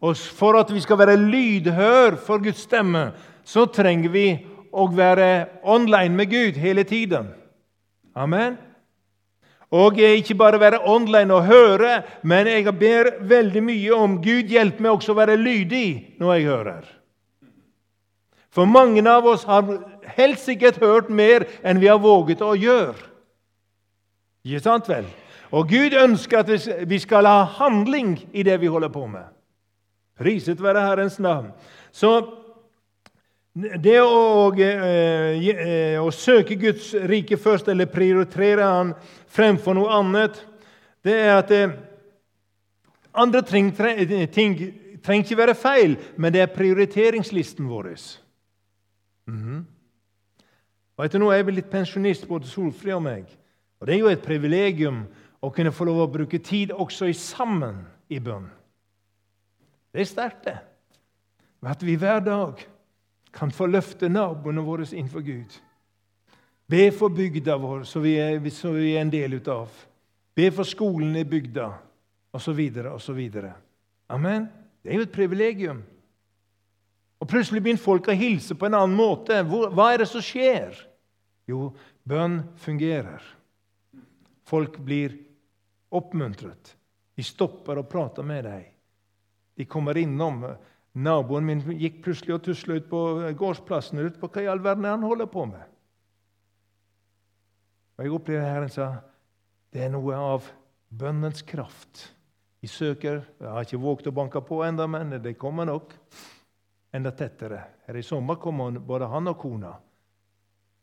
Og 0.00 0.16
for 0.16 0.58
at 0.60 0.72
vi 0.74 0.80
skal 0.84 0.98
være 0.98 1.16
lydhør 1.16 2.18
for 2.20 2.42
Guds 2.42 2.66
stemme, 2.66 3.10
så 3.44 3.66
trenger 3.66 4.12
vi 4.12 4.26
å 4.72 4.88
være 4.92 5.46
online 5.64 6.16
med 6.16 6.30
Gud 6.30 6.60
hele 6.60 6.84
tiden. 6.84 7.30
Amen. 8.16 8.58
Og 9.70 9.98
ikke 9.98 10.34
bare 10.34 10.60
være 10.60 10.82
online 10.84 11.34
og 11.34 11.46
høre, 11.46 12.02
men 12.22 12.46
jeg 12.46 12.78
ber 12.78 13.10
veldig 13.20 13.62
mye 13.62 13.94
om 13.94 14.20
Gud 14.22 14.52
hjelp 14.52 14.78
meg 14.80 14.92
også 14.92 15.12
å 15.12 15.18
være 15.18 15.36
lydig 15.40 16.18
når 16.20 16.34
jeg 16.34 16.46
hører. 16.46 16.84
For 18.50 18.64
mange 18.64 19.02
av 19.10 19.26
oss 19.26 19.44
har 19.44 19.66
helt 20.16 20.40
sikkert 20.40 20.78
hørt 20.80 21.10
mer 21.10 21.44
enn 21.66 21.80
vi 21.82 21.90
har 21.90 22.00
våget 22.00 22.40
å 22.40 22.54
gjøre. 22.56 22.96
Ikke 24.46 24.62
sant 24.64 24.88
vel? 24.88 25.08
Og 25.52 25.68
Gud 25.68 25.94
ønsker 25.98 26.40
at 26.40 26.86
vi 26.88 26.98
skal 27.02 27.26
ha 27.26 27.42
handling 27.58 28.16
i 28.32 28.46
det 28.46 28.60
vi 28.62 28.70
holder 28.70 28.92
på 28.94 29.04
med. 29.10 29.26
Priset 30.16 30.62
være 30.62 30.80
Herrens 30.80 31.18
navn. 31.20 31.50
Så 31.92 32.20
det 33.56 34.00
å, 34.02 34.52
eh, 34.60 35.48
eh, 35.48 35.96
å, 36.00 36.10
søke 36.12 36.58
Guds 36.60 36.92
rike 37.08 37.38
først, 37.40 37.68
eller 37.68 37.88
prioritere 37.88 38.64
Han 38.64 38.94
fremfor 39.32 39.74
noe 39.74 39.92
annet, 39.96 40.42
det 41.04 41.14
er 41.14 41.36
at 41.38 41.50
eh, 41.50 41.72
andre 43.16 43.40
ting, 43.42 43.70
ting 44.32 44.56
trenger 45.00 45.24
ikke 45.24 45.38
være 45.40 45.54
feil, 45.56 45.96
men 46.16 46.32
det 46.32 46.42
er 46.42 46.52
prioriteringslisten 46.52 47.68
vår. 47.68 47.94
Mm 49.26 49.40
-hmm. 49.42 49.64
Og 50.96 51.14
nå 51.14 51.30
er 51.30 51.36
jeg 51.36 51.54
litt 51.54 51.70
pensjonist, 51.70 52.28
både 52.28 52.46
Solfri 52.46 52.92
og 52.92 53.02
meg. 53.02 53.24
Og 53.80 53.86
Det 53.86 53.94
er 53.94 53.98
jo 53.98 54.08
et 54.08 54.22
privilegium 54.22 55.06
å 55.42 55.50
kunne 55.50 55.72
få 55.72 55.84
lov 55.84 55.98
å 56.00 56.12
bruke 56.12 56.38
tid 56.38 56.72
også 56.72 57.06
i 57.06 57.12
sammen 57.12 57.86
i 58.08 58.18
bønn. 58.18 58.50
Det 59.96 60.02
er 60.04 60.08
sterkt, 60.10 60.42
det. 60.44 60.58
At 61.64 61.80
vi 61.80 61.94
hver 61.96 62.20
dag 62.20 62.60
kan 63.32 63.48
få 63.48 63.64
løfte 63.70 64.10
naboene 64.12 64.60
våre 64.60 64.84
innenfor 64.90 65.24
Gud. 65.24 65.54
Be 66.68 66.90
for 66.92 67.08
bygda 67.08 67.56
vår, 67.56 67.86
som 67.88 68.04
vi, 68.04 68.12
vi 68.12 68.92
er 68.92 69.00
en 69.00 69.12
del 69.12 69.38
av. 69.48 69.72
Be 70.36 70.50
for 70.52 70.68
skolen 70.68 71.16
i 71.16 71.24
bygda, 71.24 71.70
osv., 72.36 72.60
osv. 72.92 73.22
Amen. 74.12 74.50
Det 74.84 74.92
er 74.92 75.00
jo 75.00 75.08
et 75.08 75.16
privilegium. 75.16 75.80
Og 77.16 77.32
Plutselig 77.32 77.64
begynner 77.64 77.80
folk 77.80 78.12
å 78.12 78.20
hilse 78.20 78.54
på 78.54 78.68
en 78.68 78.76
annen 78.76 79.00
måte. 79.00 79.40
Hva 79.48 79.88
er 79.94 80.04
det 80.04 80.10
som 80.12 80.20
skjer? 80.20 80.76
Jo, 81.48 81.72
bønn 82.04 82.42
fungerer. 82.60 83.24
Folk 84.44 84.76
blir 84.76 85.16
oppmuntret. 85.88 86.76
De 87.16 87.24
stopper 87.24 87.80
og 87.80 87.88
prater 87.88 88.28
med 88.28 88.44
deg. 88.44 88.72
De 89.56 89.64
kommer 89.64 89.96
innom. 89.96 90.42
Naboen 90.96 91.46
min 91.46 91.62
gikk 91.76 92.02
plutselig 92.04 92.36
og 92.36 92.44
tusla 92.46 92.78
ut 92.78 92.90
på 92.90 93.00
gårdsplassen. 93.36 94.00
Ut 94.00 94.20
på 94.20 94.30
hva 94.32 94.44
i 94.44 94.50
all 94.52 94.62
verden 94.64 94.88
han 94.88 95.04
holder 95.04 95.28
på 95.32 95.46
med? 95.48 95.64
Og 97.96 98.04
Jeg 98.04 98.12
opplevde 98.12 98.50
Herren 98.50 98.72
sa 98.72 98.90
det 99.72 99.82
er 99.84 99.90
noe 99.92 100.16
av 100.16 100.46
bønnens 100.88 101.42
kraft. 101.44 102.12
De 102.60 102.68
søker 102.68 103.22
Jeg 103.40 103.50
har 103.50 103.64
ikke 103.64 103.80
våget 103.80 104.08
å 104.08 104.16
banke 104.16 104.40
på 104.40 104.62
enda, 104.64 104.86
men 104.88 105.18
det 105.22 105.36
kommer 105.40 105.68
nok 105.68 105.92
enda 106.96 107.12
tettere. 107.12 107.60
Her 107.86 107.96
i 107.96 108.04
sommer 108.04 108.40
kommer 108.40 108.78
både 108.80 109.08
han 109.12 109.28
og 109.28 109.38
kona 109.40 109.74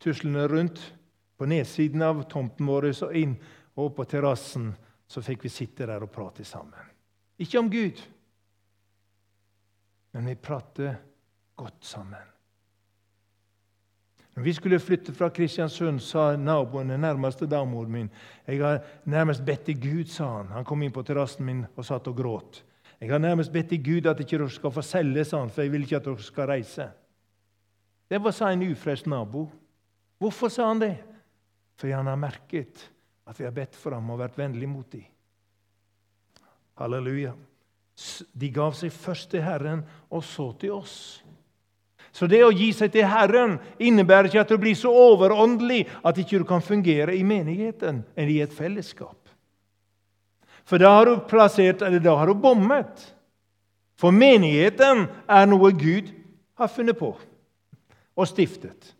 tuslende 0.04 0.48
rundt 0.48 0.94
på 1.38 1.48
nedsiden 1.48 2.02
av 2.04 2.24
tomten 2.32 2.68
vår 2.68 2.90
og 2.92 3.16
inn 3.16 3.38
og 3.80 3.94
på 3.96 4.06
terrassen. 4.10 4.74
Så 5.08 5.22
fikk 5.24 5.46
vi 5.46 5.52
sitte 5.52 5.88
der 5.88 6.04
og 6.04 6.12
prate 6.12 6.46
sammen. 6.48 6.92
Ikke 7.40 7.60
om 7.60 7.70
Gud, 7.72 8.00
men 10.13 10.30
vi 10.30 10.36
prater 10.36 10.95
godt 11.58 11.86
sammen. 11.86 12.30
Når 14.34 14.43
vi 14.43 14.54
skulle 14.54 14.80
flytte 14.82 15.13
fra 15.13 15.30
Kristiansund, 15.30 15.99
sa 16.02 16.32
naboen, 16.38 16.89
den 16.89 17.04
nærmeste 17.06 17.45
damoren 17.45 17.91
min 17.91 18.10
Jeg 18.47 18.62
har 18.62 18.82
nærmest 19.06 19.45
bedt 19.45 19.65
til 19.65 19.82
Gud, 19.82 20.06
sa 20.10 20.26
han. 20.38 20.47
Han 20.47 20.65
kom 20.65 20.82
inn 20.82 20.93
på 20.93 21.04
terrassen 21.06 21.45
min 21.45 21.65
og 21.76 21.86
satt 21.86 22.08
og 22.10 22.17
gråt. 22.17 22.63
Jeg 23.02 23.12
har 23.12 23.19
nærmest 23.19 23.52
bedt 23.54 23.69
til 23.69 23.84
Gud 23.84 24.10
at 24.10 24.19
ikke 24.19 24.38
dere 24.38 24.49
skal 24.49 24.71
få 24.71 24.82
selge, 24.82 25.26
sa 25.26 25.39
han, 25.39 25.49
for 25.49 25.62
jeg 25.62 25.71
vil 25.71 25.86
ikke 25.86 25.99
at 25.99 26.06
dere 26.06 26.26
skal 26.26 26.49
reise. 26.49 26.89
Det 28.10 28.21
var, 28.23 28.32
sa 28.32 28.49
en 28.52 28.65
ufrelst 28.71 29.06
nabo. 29.06 29.47
Hvorfor 30.17 30.49
sa 30.49 30.67
han 30.67 30.82
det? 30.82 30.95
Fordi 31.78 31.93
han 31.93 32.08
har 32.08 32.15
merket 32.15 32.89
at 33.28 33.39
vi 33.39 33.45
har 33.45 33.54
bedt 33.54 33.76
for 33.76 33.93
ham 33.93 34.10
og 34.10 34.21
vært 34.21 34.38
vennlig 34.38 34.69
mot 34.69 34.89
dem. 34.91 35.06
Halleluja. 36.80 37.34
De 38.34 38.50
gav 38.50 38.74
seg 38.78 38.94
først 38.94 39.30
til 39.32 39.44
Herren, 39.46 39.84
og 40.10 40.24
så 40.26 40.50
til 40.60 40.74
oss. 40.80 40.96
Så 42.14 42.28
det 42.30 42.44
å 42.46 42.54
gi 42.54 42.70
seg 42.76 42.92
til 42.94 43.08
Herren 43.10 43.58
innebærer 43.82 44.30
ikke 44.30 44.44
at 44.44 44.52
du 44.54 44.60
blir 44.62 44.78
så 44.78 44.92
overåndelig 44.94 45.88
at 46.06 46.20
ikke 46.22 46.44
du 46.44 46.46
kan 46.46 46.62
fungere 46.62 47.16
i 47.18 47.24
menigheten 47.26 48.04
eller 48.14 48.34
i 48.34 48.42
et 48.46 48.54
fellesskap. 48.54 49.18
For 50.64 50.80
da 50.80 50.94
har 50.94 51.10
du 51.10 51.24
plassert, 51.28 51.82
eller 51.82 52.00
da 52.00 52.14
har 52.16 52.30
du 52.30 52.38
bommet. 52.40 53.02
For 54.00 54.14
menigheten 54.14 55.08
er 55.28 55.50
noe 55.50 55.74
Gud 55.76 56.14
har 56.60 56.72
funnet 56.72 57.00
på 57.00 57.16
og 58.14 58.30
stiftet. 58.30 58.94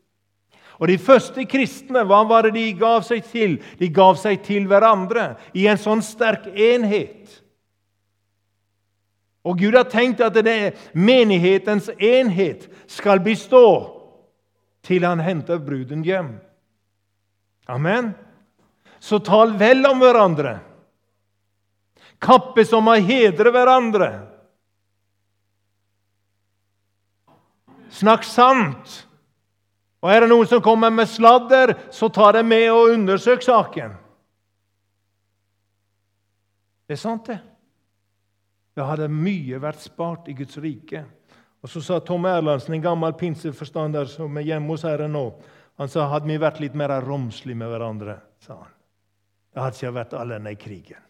Og 0.82 0.90
De 0.90 0.98
første 0.98 1.46
kristne, 1.46 2.02
hva 2.04 2.24
var 2.28 2.48
det 2.48 2.56
de 2.58 2.66
gav 2.76 3.06
seg 3.06 3.22
til? 3.30 3.60
De 3.80 3.88
gav 3.94 4.18
seg 4.20 4.42
til 4.44 4.66
hverandre 4.68 5.36
i 5.54 5.68
en 5.70 5.80
sånn 5.80 6.02
sterk 6.04 6.50
enhet. 6.50 7.43
Og 9.44 9.60
Gud 9.60 9.76
har 9.76 9.90
tenkt 9.92 10.24
at 10.24 10.38
det 10.40 10.74
menighetens 10.96 11.90
enhet 12.00 12.70
skal 12.88 13.20
bestå 13.24 13.66
til 14.84 15.04
han 15.04 15.20
henter 15.24 15.60
bruden 15.64 16.04
hjem. 16.04 16.38
Amen. 17.68 18.14
Så 19.04 19.20
tal 19.20 19.56
vel 19.60 19.84
om 19.88 20.00
hverandre. 20.00 20.58
Kappes 22.24 22.72
om 22.76 22.88
å 22.88 22.96
hedre 23.04 23.52
hverandre. 23.52 24.12
Snakk 27.94 28.24
sant. 28.28 29.02
Og 30.04 30.12
er 30.12 30.24
det 30.24 30.32
noen 30.32 30.48
som 30.48 30.64
kommer 30.64 30.92
med 30.92 31.08
sladder, 31.08 31.76
så 31.92 32.10
ta 32.12 32.32
det 32.36 32.44
med 32.48 32.70
og 32.72 32.96
undersøk 32.96 33.44
saken. 33.44 33.94
Det 36.88 36.96
er 36.98 37.00
sant, 37.00 37.28
det. 37.28 37.40
Da 38.74 38.88
hadde 38.90 39.10
mye 39.12 39.60
vært 39.62 39.84
spart 39.84 40.30
i 40.32 40.36
Guds 40.38 40.58
rike. 40.62 41.04
Og 41.64 41.70
Så 41.70 41.82
sa 41.82 42.00
Tom 42.00 42.26
Erlandsen, 42.28 42.74
en 42.76 42.84
gammel 42.84 43.14
pinseforstander 43.16 44.10
som 44.12 44.38
er 44.38 44.50
hjemme 44.50 44.74
hos 44.74 44.84
Herren 44.84 45.14
nå, 45.16 45.28
han 45.80 45.90
sa 45.90 46.10
hadde 46.12 46.30
vi 46.30 46.38
vært 46.38 46.60
litt 46.62 46.76
mer 46.78 46.92
romslige 47.02 47.58
med 47.58 47.72
hverandre, 47.72 48.18
sa 48.44 48.60
han. 48.60 48.74
Da 49.54 49.66
hadde 49.66 49.80
ikke 49.80 49.96
vært 49.96 50.16
alene 50.18 50.54
i 50.54 50.60
krigen, 50.60 51.06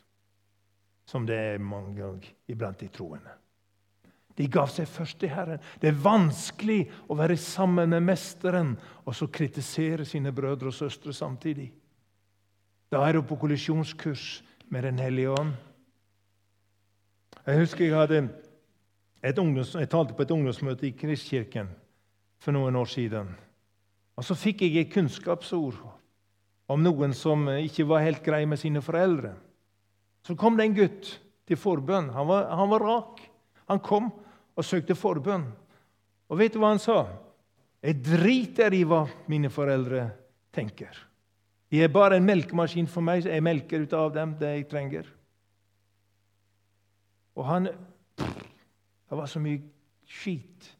som 1.07 1.25
det 1.27 1.39
er 1.55 1.63
mange 1.63 1.97
ganger 1.97 2.29
iblant 2.51 2.79
de 2.79 2.89
troende. 2.91 3.39
De 4.37 4.47
gav 4.49 4.69
seg 4.71 4.87
først 4.89 5.19
til 5.21 5.29
Herren. 5.29 5.61
Det 5.81 5.91
er 5.91 5.99
vanskelig 6.03 6.87
å 7.11 7.17
være 7.17 7.37
sammen 7.37 7.91
med 7.93 8.05
Mesteren 8.07 8.73
og 9.03 9.13
så 9.17 9.27
kritisere 9.29 10.07
sine 10.09 10.33
brødre 10.33 10.71
og 10.71 10.77
søstre 10.77 11.13
samtidig. 11.13 11.69
Da 12.89 13.03
er 13.05 13.17
du 13.17 13.21
på 13.25 13.37
kollisjonskurs 13.41 14.41
med 14.73 14.83
Den 14.83 14.99
hellige 14.99 15.35
ånd. 15.37 15.53
Jeg 17.43 17.59
husker 17.59 17.83
jeg, 17.83 17.95
hadde 17.95 18.19
et 19.23 19.39
jeg 19.39 19.89
talte 19.91 20.15
på 20.15 20.23
et 20.23 20.31
ungdomsmøte 20.31 20.87
i 20.87 20.95
Kristkirken 20.95 21.67
for 22.39 22.55
noen 22.55 22.75
år 22.75 22.87
siden. 22.87 23.33
Og 24.15 24.23
Så 24.23 24.35
fikk 24.35 24.61
jeg 24.61 24.77
et 24.77 24.93
kunnskapsord 24.93 25.79
om 26.71 26.83
noen 26.83 27.13
som 27.13 27.49
ikke 27.49 27.85
var 27.87 28.05
helt 28.05 28.23
grei 28.23 28.45
med 28.45 28.59
sine 28.59 28.81
foreldre. 28.81 29.33
Så 30.23 30.35
kom 30.39 30.55
det 30.55 30.65
en 30.69 30.77
gutt 30.77 31.09
til 31.47 31.59
forbønn. 31.59 32.13
Han 32.15 32.27
var, 32.27 32.47
han 32.47 32.69
var 32.71 32.79
rak. 32.79 33.19
Han 33.67 33.79
kom 33.79 34.11
og 34.55 34.63
søkte 34.65 34.95
forbønn. 34.95 35.43
Og 36.31 36.39
vet 36.39 36.53
du 36.53 36.61
hva 36.61 36.71
han 36.71 36.79
sa? 36.79 37.07
Jeg 37.83 37.99
driter 38.05 38.71
i 38.71 38.85
hva 38.87 39.03
mine 39.27 39.51
foreldre 39.51 40.07
tenker. 40.55 40.95
De 41.67 41.81
er 41.83 41.91
bare 41.91 42.21
en 42.21 42.27
melkemaskin 42.27 42.87
for 42.87 43.03
meg. 43.03 43.25
Jeg 43.27 43.43
melker 43.43 43.83
ut 43.83 43.93
av 43.97 44.13
dem 44.15 44.37
det 44.39 44.53
jeg 44.55 44.69
trenger. 44.71 45.09
Og 47.35 47.45
han 47.45 47.69
Det 49.09 49.17
var 49.17 49.25
så 49.25 49.39
mye 49.39 49.61
skit. 50.09 50.77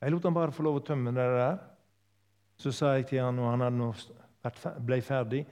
Jeg 0.00 0.12
lot 0.12 0.24
han 0.24 0.34
bare 0.34 0.52
få 0.54 0.62
lov 0.62 0.76
å 0.78 0.84
tømme 0.84 1.10
det 1.10 1.24
der. 1.32 1.56
Så 2.56 2.72
sa 2.72 2.92
jeg 2.94 3.08
til 3.10 3.24
han 3.24 3.38
og 3.38 3.50
han 3.50 3.64
hadde 3.66 4.82
ble 4.86 5.00
ferdig 5.02 5.44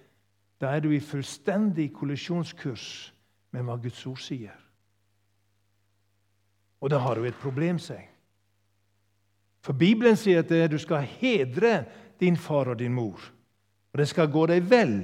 Da 0.61 0.71
er 0.71 0.81
du 0.81 0.93
i 0.95 1.01
fullstendig 1.03 1.91
kollisjonskurs 1.93 3.13
med 3.53 3.67
hva 3.67 3.77
Guds 3.83 4.07
ord 4.07 4.23
sier. 4.23 4.55
Og 6.81 6.91
da 6.91 7.01
har 7.03 7.19
du 7.19 7.27
et 7.27 7.41
problem, 7.43 7.79
seg. 7.79 8.07
For 9.65 9.73
Bibelen 9.73 10.17
sier 10.17 10.43
at 10.45 10.71
du 10.71 10.79
skal 10.79 11.07
hedre 11.09 11.85
din 12.21 12.37
far 12.37 12.71
og 12.73 12.79
din 12.79 12.95
mor. 12.95 13.21
Og 13.93 13.99
det 13.99 14.09
skal 14.09 14.31
gå 14.31 14.47
deg 14.51 14.67
vel, 14.69 14.99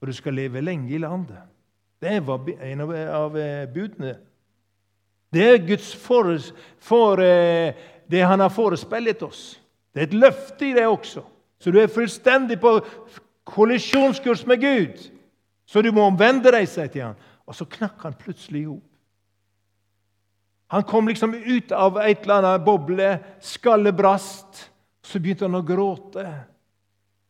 og 0.00 0.08
du 0.08 0.12
skal 0.16 0.34
leve 0.38 0.62
lenge 0.64 0.94
i 0.94 1.00
landet. 1.02 1.42
Det 2.00 2.20
var 2.26 2.48
en 2.48 2.84
av 2.86 3.36
eh, 3.36 3.66
budene 3.74 4.14
det 5.32 5.44
er 5.44 5.66
Guds 5.66 5.92
for, 5.96 6.30
for, 6.78 7.20
eh, 7.20 7.74
det 8.10 8.24
han 8.24 8.40
har 8.40 8.48
forespeilet 8.48 9.22
oss. 9.22 9.60
Det 9.94 10.00
er 10.00 10.06
et 10.06 10.14
løfte 10.14 10.68
i 10.68 10.72
det 10.72 10.86
også. 10.86 11.22
Så 11.60 11.70
du 11.70 11.78
er 11.80 11.90
fullstendig 11.92 12.60
på 12.60 12.78
kollisjonskurs 13.44 14.46
med 14.46 14.60
Gud. 14.60 15.10
Så 15.66 15.82
du 15.82 15.92
må 15.92 16.06
omvende 16.08 16.52
deg, 16.52 16.68
seg 16.68 16.92
til 16.92 17.02
han. 17.02 17.18
Og 17.46 17.56
så 17.56 17.66
knakk 17.68 18.02
han 18.02 18.16
plutselig 18.16 18.66
hop. 18.68 18.84
Han 20.68 20.84
kom 20.84 21.08
liksom 21.08 21.34
ut 21.34 21.72
av 21.72 21.96
et 22.04 22.22
eller 22.22 22.42
annet 22.42 22.64
boble, 22.64 23.08
skallet 23.40 23.96
brast. 23.96 24.66
Så 25.04 25.20
begynte 25.20 25.46
han 25.48 25.56
å 25.56 25.64
gråte. 25.64 26.24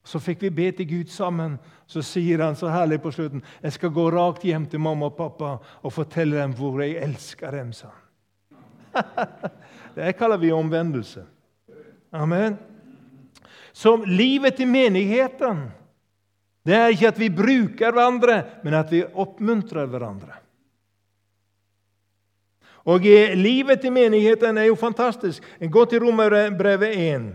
Så 0.02 0.18
fikk 0.22 0.42
vi 0.42 0.54
be 0.54 0.70
til 0.74 0.88
Gud 0.90 1.12
sammen. 1.14 1.58
Så 1.88 2.03
sier 2.05 2.42
han 2.44 2.57
så 2.57 2.68
herlig 2.68 3.01
på 3.01 3.12
slutten 3.14 3.40
jeg 3.62 3.72
skal 3.79 3.92
gå 3.96 4.11
rakt 4.12 4.44
hjem 4.44 4.66
til 4.68 4.83
mamma 4.85 5.09
og 5.09 5.16
pappa 5.16 5.55
og 5.81 5.94
fortelle 5.94 6.37
dem 6.37 6.53
hvor 6.57 6.83
jeg 6.85 7.01
elsker 7.01 7.57
dem. 7.57 7.72
sa 7.72 7.88
han. 7.88 8.05
Det 9.96 10.12
kaller 10.18 10.38
vi 10.38 10.53
omvendelse. 10.53 11.24
Amen. 12.12 12.59
Så 13.72 13.96
livet 14.05 14.57
til 14.57 14.68
menigheten 14.68 15.66
det 16.68 16.77
er 16.77 16.92
ikke 16.92 17.09
at 17.09 17.18
vi 17.18 17.31
bruker 17.33 17.94
hverandre, 17.94 18.42
men 18.61 18.74
at 18.77 18.90
vi 18.92 19.01
oppmuntrer 19.01 19.87
hverandre. 19.88 20.35
Og 22.88 23.05
Livet 23.37 23.81
til 23.81 23.92
menigheten 23.92 24.59
er 24.59 24.68
jo 24.68 24.74
fantastisk. 24.74 25.44
Gå 25.61 25.85
til 25.85 26.05
Romerbrevet 26.05 26.92
1. 26.96 27.27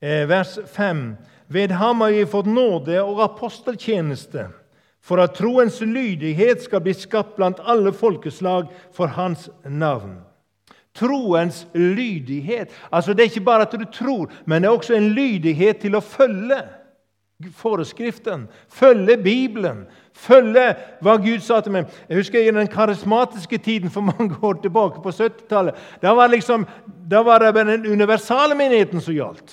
Eh, 0.00 0.28
vers 0.28 0.58
5. 0.72 1.16
Ved 1.46 1.70
ham 1.70 2.00
har 2.00 2.10
vi 2.10 2.26
fått 2.26 2.46
nåde 2.46 2.98
og 3.02 3.22
aposteltjeneste, 3.22 4.48
for 5.02 5.22
at 5.22 5.36
troens 5.38 5.78
lydighet 5.80 6.64
skal 6.64 6.82
bli 6.82 6.94
skapt 6.98 7.36
blant 7.36 7.62
alle 7.62 7.92
folkeslag 7.94 8.72
for 8.94 9.14
hans 9.14 9.46
navn. 9.62 10.18
Troens 10.96 11.66
lydighet. 11.74 12.72
Altså 12.90 13.14
Det 13.14 13.22
er 13.22 13.30
ikke 13.30 13.46
bare 13.46 13.62
at 13.62 13.76
du 13.78 13.84
tror, 13.92 14.32
men 14.46 14.62
det 14.62 14.68
er 14.68 14.74
også 14.74 14.96
en 14.96 15.12
lydighet 15.14 15.78
til 15.84 15.96
å 15.96 16.00
følge. 16.00 16.64
foreskriften, 17.52 18.48
følge 18.68 19.16
Bibelen, 19.16 19.82
følge 20.14 20.70
hva 21.04 21.18
Gud 21.20 21.42
sa 21.44 21.60
til 21.60 21.74
meg. 21.74 21.90
Jeg 22.08 22.16
husker 22.16 22.40
I 22.40 22.50
den 22.50 22.66
karismatiske 22.66 23.58
tiden 23.58 23.90
for 23.90 24.00
mange 24.00 24.38
år 24.48 24.54
tilbake, 24.62 25.02
på 25.02 25.10
70-tallet, 25.10 25.74
da 26.02 26.14
var, 26.14 26.32
liksom, 26.32 26.64
var 27.10 27.38
det 27.38 27.54
den 27.54 27.86
universale 27.92 28.54
menigheten 28.54 29.00
som 29.00 29.14
gjaldt. 29.14 29.52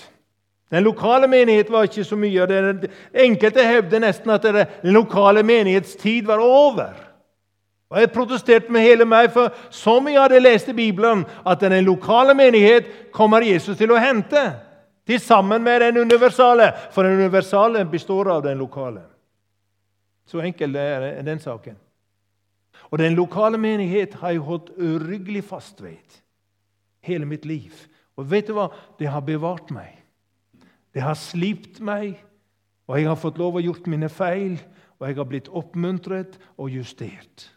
Den 0.73 0.83
lokale 0.83 1.27
menighet 1.29 1.69
var 1.69 1.85
ikke 1.85 2.03
så 2.03 2.17
mye. 2.17 2.45
Det, 2.49 2.89
enkelte 3.13 3.65
hevder 3.67 4.01
nesten 4.01 4.31
at 4.33 4.45
den 4.47 4.93
lokale 4.95 5.43
menighetstid 5.45 6.25
var 6.25 6.41
over. 6.41 6.95
Og 7.93 7.99
Jeg 8.01 8.11
protesterte 8.11 8.73
med 8.73 8.81
hele 8.81 9.05
meg, 9.05 9.29
for 9.29 9.53
som 9.69 10.07
jeg 10.09 10.17
hadde 10.17 10.39
lest 10.41 10.71
i 10.71 10.73
Bibelen 10.73 11.27
at 11.45 11.61
den 11.61 11.83
lokale 11.85 12.33
menighet 12.33 12.89
kommer 13.13 13.45
Jesus 13.45 13.77
til 13.77 13.93
å 13.93 14.01
hente. 14.01 14.41
Til 15.05 15.19
sammen 15.19 15.61
med 15.61 15.81
den 15.83 15.97
universale, 16.07 16.71
for 16.91 17.03
den 17.03 17.19
universale 17.21 17.85
består 17.85 18.31
av 18.33 18.43
den 18.43 18.57
lokale. 18.57 19.03
Så 20.25 20.41
enkel 20.41 20.75
er 20.75 21.21
den 21.21 21.39
saken. 21.39 21.77
Og 22.89 22.97
den 22.97 23.13
lokale 23.13 23.57
menighet 23.57 24.13
har 24.13 24.33
jeg 24.33 24.45
holdt 24.47 24.73
uryggelig 24.77 25.43
fast 25.43 25.83
ved 25.83 26.21
hele 27.03 27.25
mitt 27.25 27.45
liv. 27.45 27.73
Og 28.17 28.31
vet 28.31 28.47
du 28.47 28.57
hva? 28.57 28.71
Det 28.97 29.11
har 29.11 29.21
bevart 29.21 29.69
meg. 29.69 30.02
Det 30.93 31.01
har 31.01 31.17
slipt 31.17 31.79
meg, 31.81 32.19
og 32.87 32.99
jeg 32.99 33.09
har 33.09 33.19
fått 33.19 33.39
lov 33.41 33.57
å 33.57 33.63
gjort 33.63 33.89
mine 33.89 34.09
feil, 34.11 34.59
og 34.99 35.07
jeg 35.07 35.17
har 35.17 35.27
blitt 35.29 35.49
oppmuntret 35.49 36.37
og 36.61 36.71
justert. 36.71 37.49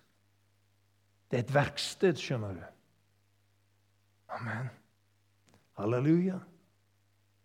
Det 1.31 1.38
er 1.38 1.44
et 1.44 1.55
verksted, 1.55 2.18
skjønner 2.20 2.57
du. 2.57 2.66
Amen. 4.37 4.68
Halleluja. 5.77 6.38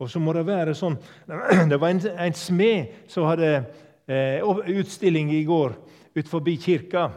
Og 0.01 0.10
så 0.10 0.21
må 0.21 0.34
det 0.34 0.47
være 0.47 0.73
sånn 0.77 0.95
Det 1.71 1.77
var 1.77 1.91
en, 1.91 2.01
en 2.25 2.38
smed 2.38 3.10
som 3.12 3.27
hadde 3.30 3.49
eh, 4.10 4.41
utstilling 4.73 5.30
i 5.36 5.43
går 5.45 5.75
ut 6.17 6.30
forbi 6.30 6.56
kirka 6.62 7.10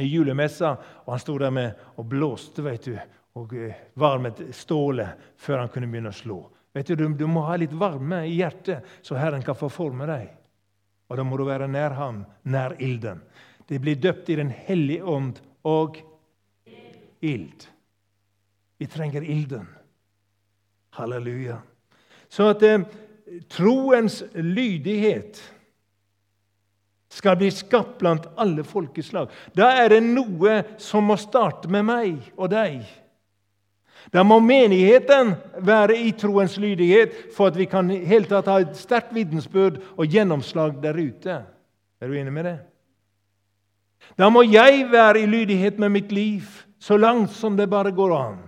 i 0.00 0.06
julemessa. 0.08 0.76
Og 1.04 1.12
han 1.14 1.22
sto 1.22 1.36
der 1.40 1.52
med 1.54 1.98
og 1.98 2.08
blåste 2.08 2.64
vet 2.64 2.88
du, 2.88 2.94
og 3.38 3.52
var 3.98 4.22
med 4.22 4.40
stålet 4.56 5.34
før 5.38 5.64
han 5.64 5.72
kunne 5.72 5.90
begynne 5.90 6.14
å 6.14 6.20
slå. 6.20 6.40
Vet 6.74 6.86
du, 6.86 7.08
du, 7.08 7.26
må 7.26 7.46
ha 7.48 7.56
litt 7.56 7.72
varme 7.72 8.22
i 8.28 8.36
hjertet, 8.38 8.84
så 9.02 9.16
Herren 9.18 9.42
kan 9.42 9.56
få 9.56 9.70
forme 9.72 10.06
deg. 10.08 10.28
Og 11.08 11.16
da 11.16 11.24
må 11.24 11.38
du 11.40 11.46
være 11.48 11.68
nær 11.70 11.96
ham, 11.96 12.22
nær 12.44 12.76
ilden. 12.82 13.22
Det 13.68 13.80
blir 13.80 14.00
døpt 14.00 14.28
i 14.30 14.36
Den 14.36 14.52
hellige 14.52 15.04
ånd 15.04 15.40
og 15.68 15.98
ild. 17.24 17.66
Vi 18.78 18.86
trenger 18.86 19.24
ilden. 19.24 19.66
Halleluja. 20.94 21.58
Så 22.28 22.50
at 22.52 22.62
eh, 22.62 22.84
troens 23.50 24.22
lydighet 24.34 25.40
skal 27.08 27.36
bli 27.40 27.50
skapt 27.50 27.98
blant 27.98 28.28
alle 28.36 28.64
folkeslag. 28.64 29.32
Da 29.56 29.72
er 29.82 29.94
det 29.96 30.02
noe 30.04 30.60
som 30.80 31.08
må 31.08 31.16
starte 31.20 31.70
med 31.72 31.86
meg 31.88 32.32
og 32.36 32.52
deg. 32.52 32.82
Da 34.12 34.22
må 34.24 34.38
menigheten 34.40 35.34
være 35.64 35.98
i 36.00 36.12
troens 36.16 36.56
lydighet 36.60 37.14
for 37.36 37.50
at 37.50 37.58
vi 37.58 37.66
kan 37.68 37.90
helt 37.90 38.30
tatt 38.32 38.48
ha 38.48 38.60
et 38.62 38.76
sterkt 38.78 39.12
vitensbyrd 39.16 39.82
og 39.96 40.08
gjennomslag 40.08 40.78
der 40.82 40.96
ute. 40.96 41.42
Er 42.00 42.08
du 42.08 42.16
enig 42.16 42.32
med 42.32 42.48
det? 42.48 42.58
Da 44.18 44.30
må 44.32 44.42
jeg 44.46 44.86
være 44.92 45.20
i 45.20 45.26
lydighet 45.28 45.78
med 45.78 45.92
mitt 45.92 46.12
liv 46.12 46.46
så 46.80 46.96
langt 46.96 47.34
som 47.34 47.56
det 47.56 47.68
bare 47.70 47.92
går 47.92 48.14
an. 48.16 48.38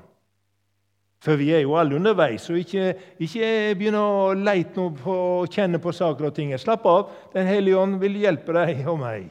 For 1.21 1.37
vi 1.37 1.51
er 1.53 1.61
jo 1.67 1.75
alle 1.77 1.99
underveis, 1.99 2.47
og 2.49 2.63
ikke, 2.63 2.95
ikke 3.21 3.49
begynn 3.77 3.99
å 3.99 4.33
leite 4.33 4.87
på, 5.03 5.17
og 5.43 5.53
kjenne 5.53 5.81
på 5.83 5.93
saker 5.93 6.31
og 6.31 6.37
ting. 6.37 6.55
Slapp 6.57 6.87
av. 6.89 7.11
Den 7.35 7.45
hellige 7.51 7.77
ånd 7.77 7.99
vil 8.01 8.17
hjelpe 8.23 8.55
deg 8.57 8.81
og 8.89 9.03
meg. 9.03 9.27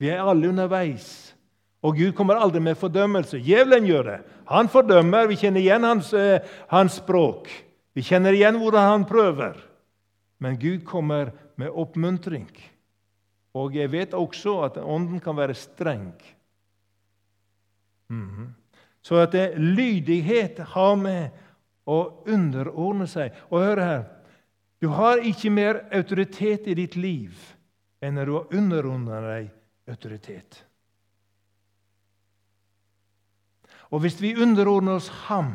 Vi 0.00 0.08
er 0.08 0.24
alle 0.24 0.48
underveis. 0.48 1.29
Og 1.82 1.96
Gud 1.96 2.12
kommer 2.16 2.36
aldri 2.36 2.60
med 2.60 2.76
fordømmelse. 2.76 3.40
Djevelen 3.40 3.86
gjør 3.88 4.08
det. 4.10 4.18
Han 4.52 4.68
fordømmer. 4.68 5.28
Vi 5.30 5.38
kjenner 5.40 5.60
igjen 5.60 5.86
hans, 5.86 6.12
eh, 6.12 6.40
hans 6.68 6.98
språk. 7.00 7.48
Vi 7.96 8.02
kjenner 8.02 8.36
igjen 8.36 8.58
hvordan 8.60 8.88
han 8.88 9.04
prøver. 9.08 9.56
Men 10.38 10.58
Gud 10.58 10.84
kommer 10.84 11.32
med 11.56 11.72
oppmuntring. 11.72 12.50
Og 13.54 13.74
jeg 13.74 13.90
vet 13.92 14.14
også 14.14 14.60
at 14.64 14.76
ånden 14.76 15.20
kan 15.20 15.36
være 15.36 15.54
streng. 15.54 16.14
Mm 18.08 18.28
-hmm. 18.28 18.48
Så 19.02 19.16
at 19.16 19.32
det, 19.32 19.58
lydighet 19.58 20.58
har 20.58 20.96
med 20.96 21.30
å 21.86 22.24
underordne 22.26 23.06
seg. 23.06 23.32
Og 23.50 23.60
hør 23.60 23.80
her 23.80 24.04
Du 24.80 24.88
har 24.88 25.16
ikke 25.16 25.50
mer 25.50 25.82
autoritet 25.92 26.66
i 26.66 26.74
ditt 26.74 26.96
liv 26.96 27.56
enn 28.00 28.14
når 28.14 28.26
du 28.26 28.32
har 28.32 28.54
underordnet 28.56 29.22
deg 29.22 29.50
autoritet. 29.92 30.64
Og 33.90 34.00
hvis 34.00 34.20
vi 34.22 34.36
underordner 34.38 35.00
oss 35.00 35.08
ham, 35.26 35.54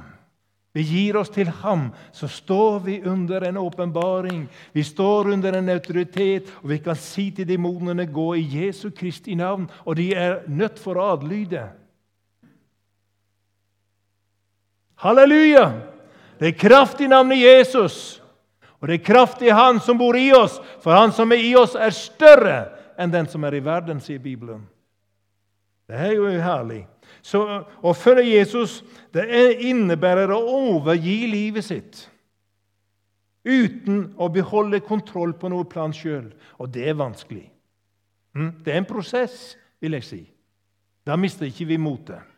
vi 0.75 0.83
gir 0.83 1.15
oss 1.15 1.29
til 1.31 1.47
ham, 1.61 1.87
så 2.11 2.27
står 2.27 2.79
vi 2.83 2.97
under 3.07 3.45
en 3.47 3.57
åpenbaring. 3.57 4.41
Vi 4.73 4.83
står 4.83 5.31
under 5.31 5.55
en 5.55 5.69
autoritet, 5.71 6.49
og 6.63 6.69
vi 6.69 6.77
kan 6.83 6.95
si 6.95 7.31
til 7.31 7.47
demonene 7.47 8.05
'gå 8.05 8.33
i 8.35 8.65
Jesu 8.65 8.89
Kristi 8.89 9.35
navn', 9.35 9.69
og 9.85 9.95
de 9.95 10.13
er 10.13 10.39
nødt 10.47 10.79
for 10.79 10.95
å 10.95 11.13
adlyde. 11.13 11.69
Halleluja! 14.95 15.71
Det 16.39 16.47
er 16.47 16.69
kraft 16.69 17.01
i 17.01 17.07
navnet 17.07 17.39
Jesus, 17.39 18.21
og 18.81 18.87
det 18.87 18.99
er 18.99 19.13
kraft 19.13 19.41
i 19.41 19.49
Han 19.49 19.79
som 19.79 19.97
bor 19.97 20.15
i 20.15 20.31
oss, 20.31 20.59
for 20.81 20.91
Han 20.91 21.11
som 21.11 21.31
er 21.31 21.39
i 21.39 21.55
oss, 21.55 21.75
er 21.75 21.89
større 21.89 22.69
enn 22.99 23.11
den 23.11 23.27
som 23.27 23.43
er 23.43 23.55
i 23.55 23.63
verden, 23.63 23.99
sier 23.99 24.19
Bibelen. 24.19 24.67
Det 25.87 25.95
er 25.95 26.13
jo 26.13 26.27
herlig. 26.27 26.85
Så 27.25 27.41
Å 27.81 27.93
følge 27.97 28.35
Jesus 28.35 28.83
det 29.15 29.25
innebærer 29.65 30.29
å 30.33 30.41
overgi 30.69 31.23
livet 31.31 31.65
sitt 31.65 32.03
uten 33.45 34.15
å 34.17 34.27
beholde 34.33 34.81
kontroll 34.81 35.35
på 35.37 35.49
noe 35.53 35.67
plan 35.69 35.93
sjøl. 35.93 36.31
Og 36.57 36.71
det 36.73 36.87
er 36.89 36.97
vanskelig. 36.97 37.45
Mm, 38.35 38.51
det 38.65 38.73
er 38.73 38.81
en 38.81 38.89
prosess, 38.89 39.53
vil 39.81 39.97
jeg 39.99 40.05
si. 40.07 40.21
Da 41.05 41.17
mister 41.17 41.45
ikke 41.45 41.67
vi 41.69 41.77
motet. 41.77 42.33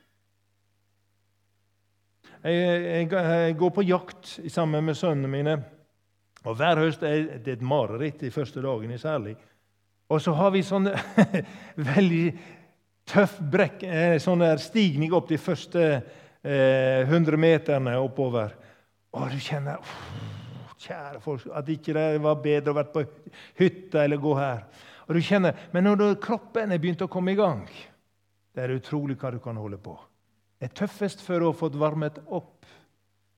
Jeg, 2.43 3.55
går 3.57 3.71
på 3.73 3.85
jakt 3.87 4.37
sammen 4.51 4.85
med 4.85 4.99
sønnene 4.99 5.31
mine. 5.31 5.55
Og 6.45 6.55
Hver 6.59 6.83
høst 6.83 7.03
er 7.03 7.39
det 7.43 7.57
et 7.57 7.65
mareritt 7.65 8.21
de 8.21 8.31
første 8.31 8.61
dagene 8.63 8.99
særlig. 8.99 9.35
Og 10.11 10.21
så 10.23 10.35
har 10.35 10.53
vi 10.55 10.63
sånne 10.63 10.93
veldig 11.95 12.27
tøff 13.07 13.37
brekk, 13.39 13.83
eh, 13.83 14.17
sånn 14.21 14.43
der 14.43 14.59
stigning 14.61 15.13
opp 15.15 15.29
de 15.29 15.39
første 15.39 15.83
eh, 16.43 17.07
100 17.07 17.39
meterne 17.39 17.95
oppover. 18.01 18.53
Og 19.15 19.31
du 19.31 19.39
kjenner 19.41 19.81
Kjære 20.77 21.19
folk, 21.23 21.47
at 21.57 21.69
ikke 21.73 21.93
det 21.95 22.19
var 22.21 22.35
bedre 22.37 22.71
å 22.71 22.77
være 22.77 22.91
på 22.93 23.01
hytta 23.57 24.03
eller 24.03 24.19
gå 24.21 24.35
her. 24.37 24.59
Og 25.07 25.17
du 25.17 25.21
kjenner, 25.25 25.55
Men 25.73 25.83
når 25.83 26.19
kroppen 26.21 26.71
er 26.71 26.77
begynt 26.77 27.01
å 27.01 27.09
komme 27.09 27.33
i 27.33 27.39
gang, 27.39 27.65
det 28.53 28.63
er 28.63 28.75
utrolig 28.75 29.17
hva 29.17 29.31
du 29.33 29.39
kan 29.39 29.57
holde 29.57 29.79
på. 29.81 29.97
Det 30.59 30.69
er 30.69 30.77
tøffest 30.77 31.21
før 31.21 31.39
du 31.39 31.45
har 31.47 31.57
fått 31.57 31.75
varmet 31.75 32.19
opp. 32.27 32.65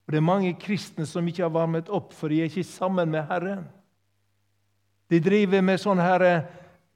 Og 0.04 0.12
Det 0.12 0.16
er 0.16 0.26
mange 0.26 0.52
kristne 0.60 1.06
som 1.06 1.26
ikke 1.26 1.46
har 1.46 1.54
varmet 1.54 1.88
opp, 1.88 2.12
for 2.12 2.28
de 2.28 2.40
er 2.40 2.48
ikke 2.50 2.64
sammen 2.64 3.10
med 3.10 3.26
Herren. 3.28 3.66
De 5.10 5.20
driver 5.20 5.62
med 5.62 5.80
sånne, 5.80 6.02
her, 6.02 6.46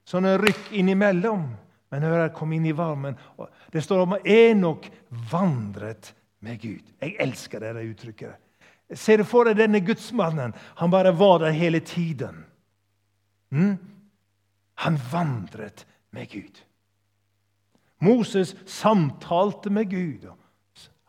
sånne 0.05 0.37
rykk 0.39 0.73
innimellom. 0.73 1.49
Men 1.95 2.03
hør 2.03 2.25
her, 2.25 2.33
kom 2.35 2.51
inn 2.57 2.65
i 2.67 2.75
varmen. 2.75 3.15
Det 3.71 3.85
står 3.85 4.01
om 4.03 4.17
at 4.17 4.25
Enok 4.27 4.89
vandret 5.31 6.11
med 6.43 6.59
Gud. 6.59 6.83
Jeg 6.99 7.15
elsker 7.23 7.63
det 7.63 7.85
uttrykket. 7.87 8.41
Ser 8.99 9.23
du 9.23 9.25
for 9.25 9.47
deg 9.47 9.61
denne 9.61 9.79
gudsmannen? 9.87 10.57
Han 10.83 10.91
bare 10.91 11.13
var 11.15 11.39
der 11.45 11.55
hele 11.55 11.79
tiden. 11.87 12.43
Mm? 13.55 13.77
Han 14.83 14.99
vandret 15.13 15.85
med 16.11 16.27
Gud. 16.35 16.59
Moses 18.03 18.57
samtalte 18.67 19.71
med 19.71 19.87
Gud 19.95 20.27
og 20.33 20.37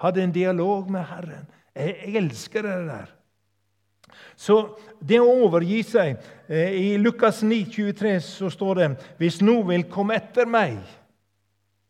hadde 0.06 0.22
en 0.22 0.38
dialog 0.38 0.92
med 0.92 1.10
Herren. 1.10 1.50
Jeg 1.74 2.14
elsker 2.22 2.62
det 2.62 2.78
der. 2.92 3.15
Så 4.36 4.60
det 5.00 5.22
å 5.22 5.32
overgi 5.46 5.82
seg 5.88 6.18
eh, 6.48 6.76
I 6.76 6.88
Lukas 7.02 7.42
9, 7.44 7.66
23 7.72 8.18
så 8.26 8.52
står 8.52 8.82
det 8.82 8.92
hvis 9.22 9.42
noen 9.44 9.70
vil 9.72 9.88
komme 9.92 10.18
etter 10.20 10.50
meg, 10.50 10.80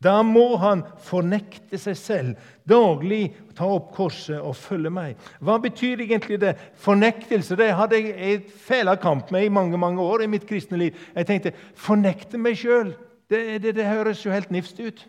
da 0.05 0.19
må 0.27 0.57
han 0.61 0.83
fornekte 1.01 1.79
seg 1.79 1.95
selv, 1.97 2.49
daglig 2.67 3.31
ta 3.57 3.67
opp 3.77 3.89
korset 3.95 4.37
og 4.37 4.53
følge 4.59 4.91
meg. 4.93 5.15
Hva 5.39 5.55
betyr 5.63 6.03
egentlig 6.03 6.37
det? 6.43 6.53
Fornektelse 6.81 7.57
det 7.57 7.71
hadde 7.79 8.01
jeg 8.01 8.13
et 8.35 8.51
fæla 8.67 8.97
kamp 9.01 9.31
med 9.33 9.47
i 9.47 9.53
mange 9.53 9.79
mange 9.81 10.03
år 10.03 10.25
i 10.25 10.29
mitt 10.29 10.45
kristne 10.49 10.77
liv. 10.81 10.99
Jeg 11.15 11.29
tenkte 11.29 11.55
fornekte 11.79 12.41
meg 12.41 12.59
sjøl. 12.59 12.93
Det, 13.31 13.41
det, 13.63 13.73
det, 13.79 13.87
høres 13.89 14.21
jo 14.25 14.33
helt 14.35 14.51
nifst 14.53 14.79
ut. 14.83 15.07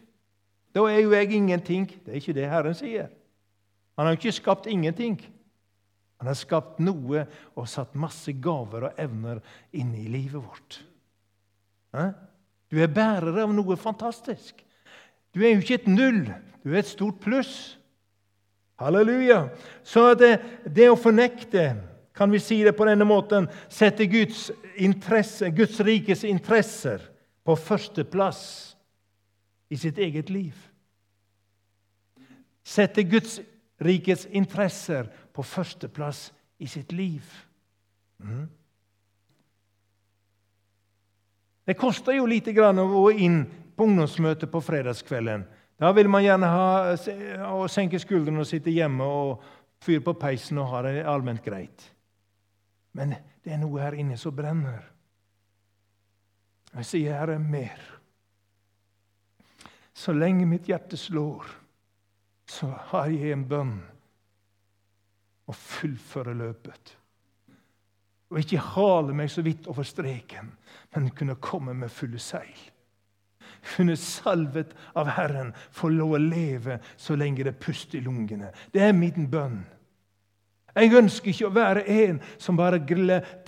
Da 0.73 0.87
er 0.89 1.03
jo 1.03 1.13
jeg 1.13 1.35
ingenting. 1.35 1.91
Det 2.07 2.15
er 2.15 2.23
ikke 2.23 2.37
det 2.39 2.49
Herren 2.49 2.79
sier. 2.79 3.11
Han 3.99 4.07
har 4.07 4.15
jo 4.15 4.21
ikke 4.23 4.39
skapt 4.39 4.71
ingenting. 4.71 5.19
Han 6.21 6.31
har 6.31 6.39
skapt 6.39 6.79
noe 6.81 7.27
og 7.55 7.69
satt 7.69 7.97
masse 7.99 8.33
gaver 8.43 8.89
og 8.89 9.01
evner 9.01 9.43
inne 9.77 10.01
i 10.01 10.11
livet 10.11 10.41
vårt. 10.41 10.79
Du 12.71 12.79
er 12.83 12.93
bærer 12.93 13.43
av 13.45 13.53
noe 13.55 13.77
fantastisk. 13.81 14.63
Du 15.37 15.43
er 15.45 15.55
jo 15.55 15.65
ikke 15.65 15.81
et 15.83 15.91
null, 15.91 16.23
du 16.65 16.73
er 16.73 16.81
et 16.81 16.89
stort 16.89 17.21
pluss. 17.23 17.77
Halleluja. 18.81 19.47
Så 19.85 20.11
det, 20.21 20.39
det 20.65 20.89
å 20.93 20.99
fornekte, 21.01 21.69
kan 22.17 22.33
vi 22.33 22.41
si 22.41 22.63
det 22.65 22.73
på 22.77 22.87
denne 22.89 23.05
måten, 23.09 23.49
sette 23.69 24.09
Guds, 24.09 24.49
interesse, 24.81 25.51
Guds 25.53 25.81
rikes 25.85 26.25
interesser 26.29 27.05
på 27.45 27.57
førsteplass 27.61 28.41
i 29.69 29.77
sitt 29.81 30.01
eget 30.01 30.33
liv. 30.33 30.57
Sette 32.67 33.05
Guds 33.07 33.39
rikets 33.85 34.25
interesser 34.33 35.11
på 35.37 35.45
førsteplass 35.45 36.31
i 36.59 36.69
sitt 36.71 36.93
liv. 36.97 37.25
Mm. 38.25 38.47
Det 41.67 41.75
koster 41.75 42.17
jo 42.17 42.27
lite 42.31 42.55
grann 42.57 42.79
å 42.79 42.87
gå 42.89 43.05
inn 43.27 43.43
på 43.77 43.85
ungdomsmøtet 43.85 44.51
på 44.53 44.63
fredagskvelden. 44.63 45.45
Da 45.77 45.91
vil 45.93 46.09
man 46.09 46.25
gjerne 46.25 46.49
ha, 46.49 46.69
å 47.53 47.67
senke 47.69 48.01
skuldrene 48.01 48.41
og 48.41 48.49
sitte 48.49 48.73
hjemme 48.73 49.05
og 49.05 49.43
fyre 49.85 50.05
på 50.07 50.15
peisen 50.17 50.61
og 50.63 50.71
ha 50.71 50.85
det 50.87 51.03
allment 51.05 51.43
greit. 51.45 51.91
Men 52.97 53.13
det 53.45 53.53
er 53.53 53.61
noe 53.61 53.83
her 53.83 53.99
inne 53.99 54.17
som 54.17 54.35
brenner. 54.35 54.87
Jeg 56.77 56.85
sier, 56.85 57.13
'Herre, 57.19 57.39
mer'. 57.39 57.93
Så 59.95 60.13
lenge 60.13 60.47
mitt 60.47 60.69
hjerte 60.69 60.97
slår, 60.97 61.45
så 62.47 62.67
har 62.67 63.07
jeg 63.07 63.33
en 63.33 63.49
bønn 63.49 63.83
å 65.47 65.55
fullføre 65.55 66.35
løpet. 66.37 66.97
Og 68.31 68.41
ikke 68.43 68.63
hale 68.75 69.15
meg 69.15 69.31
så 69.31 69.45
vidt 69.47 69.69
over 69.71 69.87
streken, 69.87 70.51
men 70.95 71.13
kunne 71.15 71.39
komme 71.43 71.75
med 71.79 71.93
fulle 71.95 72.19
seil. 72.19 72.57
Kunne 73.67 73.97
salvet 73.99 74.75
av 74.99 75.11
Herren 75.17 75.53
få 75.75 75.91
lov 75.95 76.17
å 76.17 76.23
leve 76.23 76.81
så 76.99 77.17
lenge 77.19 77.47
det 77.47 77.57
puster 77.63 77.99
i 77.99 78.05
lungene. 78.05 78.51
Det 78.75 78.83
er 78.83 78.95
min 78.97 79.29
bønn. 79.31 79.63
Jeg 80.77 80.93
ønsker 80.93 81.31
ikke 81.33 81.49
å 81.49 81.55
være 81.55 81.83
en 81.89 82.19
som 82.37 82.57
bare 82.59 82.77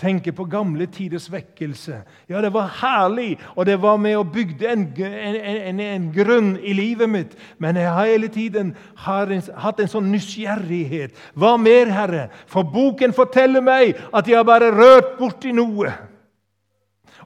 tenker 0.01 0.33
på 0.33 0.47
gamle 0.49 0.87
tiders 0.89 1.26
vekkelse. 1.29 1.99
Ja, 2.31 2.41
det 2.41 2.55
var 2.55 2.70
herlig, 2.81 3.37
og 3.55 3.66
det 3.68 3.76
var 3.83 3.99
med 4.01 4.16
og 4.16 4.31
bygde 4.33 4.70
en, 4.72 4.87
en, 4.97 5.37
en, 5.37 5.81
en 5.85 6.07
grunn 6.14 6.55
i 6.64 6.72
livet 6.72 7.11
mitt. 7.12 7.35
Men 7.61 7.76
jeg 7.76 7.93
har 7.93 8.09
hele 8.09 8.31
tiden 8.33 8.70
har 9.05 9.29
hatt 9.61 9.81
en 9.81 9.91
sånn 9.93 10.09
nysgjerrighet. 10.09 11.12
Hva 11.37 11.59
mer, 11.61 11.93
Herre? 11.93 12.29
For 12.49 12.64
boken 12.64 13.12
forteller 13.12 13.61
meg 13.64 13.99
at 14.09 14.29
jeg 14.29 14.39
har 14.39 14.49
bare 14.49 14.72
rørt 14.72 15.18
borti 15.18 15.53
noe. 15.53 15.93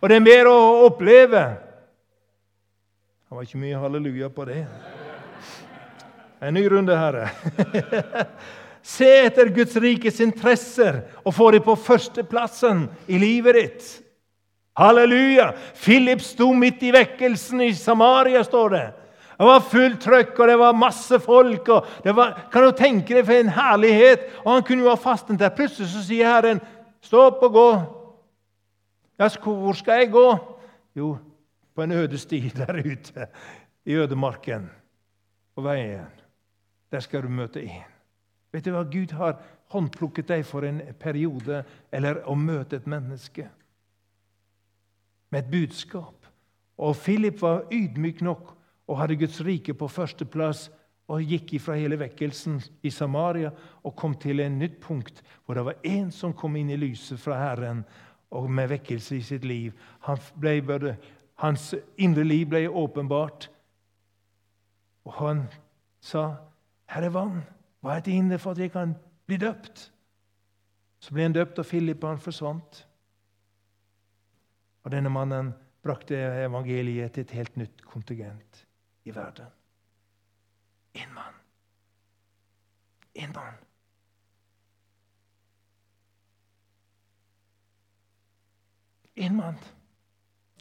Og 0.01 0.11
det 0.11 0.19
er 0.19 0.25
mer 0.25 0.51
å 0.51 0.57
oppleve. 0.89 1.45
Det 3.23 3.39
var 3.39 3.47
ikke 3.47 3.63
mye 3.63 3.85
halleluja 3.85 4.33
på 4.35 4.49
det. 4.51 4.65
En 6.43 6.59
ny 6.59 6.67
runde, 6.67 6.99
Herre. 6.99 7.31
Se 8.83 9.09
etter 9.25 9.53
Guds 9.55 9.77
rikes 9.79 10.21
interesser 10.21 11.05
og 11.23 11.35
få 11.35 11.53
dem 11.55 11.63
på 11.63 11.77
førsteplassen 11.79 12.89
i 13.07 13.21
livet 13.23 13.59
ditt. 13.59 13.91
Halleluja! 14.79 15.53
Philip 15.79 16.23
sto 16.25 16.49
midt 16.57 16.83
i 16.83 16.91
vekkelsen 16.95 17.61
i 17.63 17.73
Samaria, 17.77 18.43
står 18.45 18.75
det. 18.75 18.85
Det 19.39 19.49
var 19.49 19.65
fullt 19.67 20.01
trøkk, 20.01 20.37
og 20.39 20.49
det 20.49 20.57
var 20.61 20.77
masse 20.79 21.19
folk. 21.21 21.69
var, 22.05 22.49
Kan 22.53 22.63
du 22.63 22.71
tenke 22.79 23.15
deg 23.15 23.27
for 23.27 23.35
en 23.35 23.53
herlighet? 23.53 24.29
Og 24.45 24.53
Han 24.53 24.63
kunne 24.63 24.85
jo 24.85 24.93
ha 24.93 24.97
fastet 24.97 25.39
der. 25.39 25.51
Plutselig 25.51 25.89
så 25.91 26.03
sier 26.07 26.27
Herren, 26.27 26.61
'Stå 27.03 27.27
opp 27.27 27.43
og 27.43 27.53
gå.' 27.53 28.03
Ja, 29.19 29.29
hvor 29.29 29.73
skal 29.73 29.99
jeg 29.99 30.11
gå? 30.11 30.39
Jo, 30.97 31.19
på 31.75 31.83
en 31.83 31.93
øde 31.93 32.19
sti 32.19 32.41
der 32.57 32.79
ute 32.79 33.27
i 33.85 33.95
ødemarken. 33.95 34.71
På 35.55 35.63
veien. 35.63 36.07
Der 36.93 37.01
skal 37.01 37.23
du 37.23 37.29
møte 37.29 37.63
en. 37.63 37.92
Vet 38.53 38.67
du 38.67 38.73
hva? 38.75 38.85
Gud 38.85 39.15
har 39.17 39.39
håndplukket 39.73 40.29
deg 40.29 40.45
for 40.47 40.67
en 40.69 40.83
periode 41.01 41.63
eller 41.93 42.21
å 42.29 42.37
møte 42.37 42.77
et 42.77 42.89
menneske 42.91 43.49
med 45.33 45.45
et 45.45 45.51
budskap. 45.53 46.29
Og 46.83 46.97
Philip 46.99 47.41
var 47.41 47.65
ydmyk 47.73 48.21
nok 48.25 48.53
og 48.91 48.99
hadde 49.01 49.17
Guds 49.17 49.41
rike 49.45 49.75
på 49.79 49.89
førsteplass 49.89 50.67
og 51.13 51.25
gikk 51.25 51.55
ifra 51.57 51.77
hele 51.77 51.99
vekkelsen 52.01 52.61
i 52.85 52.93
Samaria 52.93 53.51
og 53.83 53.97
kom 53.97 54.15
til 54.21 54.43
en 54.45 54.59
nytt 54.61 54.79
punkt 54.85 55.23
hvor 55.45 55.57
det 55.57 55.65
var 55.67 55.89
én 55.89 56.11
som 56.13 56.35
kom 56.37 56.57
inn 56.61 56.73
i 56.73 56.81
lyset 56.81 57.21
fra 57.21 57.39
Herren 57.41 57.85
og 58.33 58.51
med 58.51 58.71
vekkelse 58.73 59.17
i 59.17 59.25
sitt 59.25 59.45
liv. 59.45 59.73
Han 60.07 60.21
ble, 60.41 60.97
hans 61.41 61.73
indre 62.01 62.25
liv 62.25 62.47
ble 62.49 62.65
åpenbart, 62.69 63.51
og 65.05 65.13
han 65.19 65.43
sa, 66.01 66.37
'Her 66.89 67.03
er 67.03 67.11
vann.' 67.11 67.43
Hva 67.83 67.97
er 67.97 68.01
til 68.01 68.13
hinder 68.13 68.39
for 68.39 68.55
at 68.55 68.59
jeg 68.59 68.71
kan 68.71 68.95
bli 69.27 69.37
døpt? 69.43 69.89
Så 71.03 71.15
ble 71.15 71.27
han 71.27 71.35
døpt, 71.35 71.59
og 71.59 71.67
Philip 71.67 72.05
han 72.05 72.19
forsvant. 72.23 72.89
Og 74.83 74.93
denne 74.95 75.11
mannen 75.11 75.51
brakte 75.83 76.17
evangeliet 76.45 77.13
til 77.13 77.27
et 77.27 77.35
helt 77.35 77.57
nytt 77.57 77.83
kontingent 77.83 78.67
i 79.05 79.15
verden. 79.15 79.51
Én 80.95 81.11
mann. 81.15 81.35
Én 83.19 83.33
mann. 83.35 83.55
En 89.17 89.37
mann. 89.37 89.59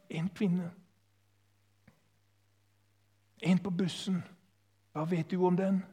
En 0.10 0.30
kvinne. 0.30 0.72
En 3.42 3.60
på 3.60 3.70
bussen. 3.70 4.24
Hva 4.92 5.06
vet 5.06 5.32
du 5.32 5.46
om 5.46 5.58
den? 5.58 5.84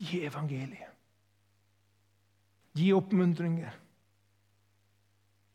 Gi 0.00 0.24
evangeliet. 0.24 0.88
Gi 2.72 2.92
oppmuntringer. 2.96 3.74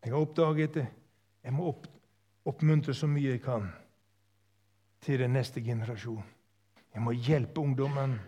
Jeg 0.03 0.13
har 0.13 0.21
oppdaget 0.21 0.73
det. 0.73 0.85
Jeg 1.43 1.53
må 1.53 1.69
opp, 1.71 1.87
oppmuntre 2.45 2.93
så 2.93 3.07
mye 3.09 3.35
jeg 3.35 3.41
kan 3.41 3.69
til 5.05 5.21
den 5.21 5.33
neste 5.33 5.61
generasjon. 5.61 6.23
Jeg 6.93 7.01
må 7.01 7.11
hjelpe 7.11 7.61
ungdommen. 7.61 8.19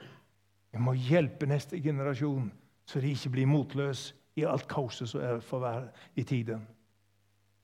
Jeg 0.73 0.81
må 0.81 0.93
hjelpe 0.93 1.45
neste 1.45 1.79
generasjon, 1.81 2.51
så 2.85 3.01
de 3.01 3.11
ikke 3.13 3.29
blir 3.33 3.49
motløse 3.49 4.15
i 4.37 4.43
alt 4.45 4.67
kaoset 4.69 5.09
som 5.09 5.21
er 5.21 5.39
for 5.41 5.63
hver 5.63 5.87
i 6.15 6.23
tiden. 6.23 6.65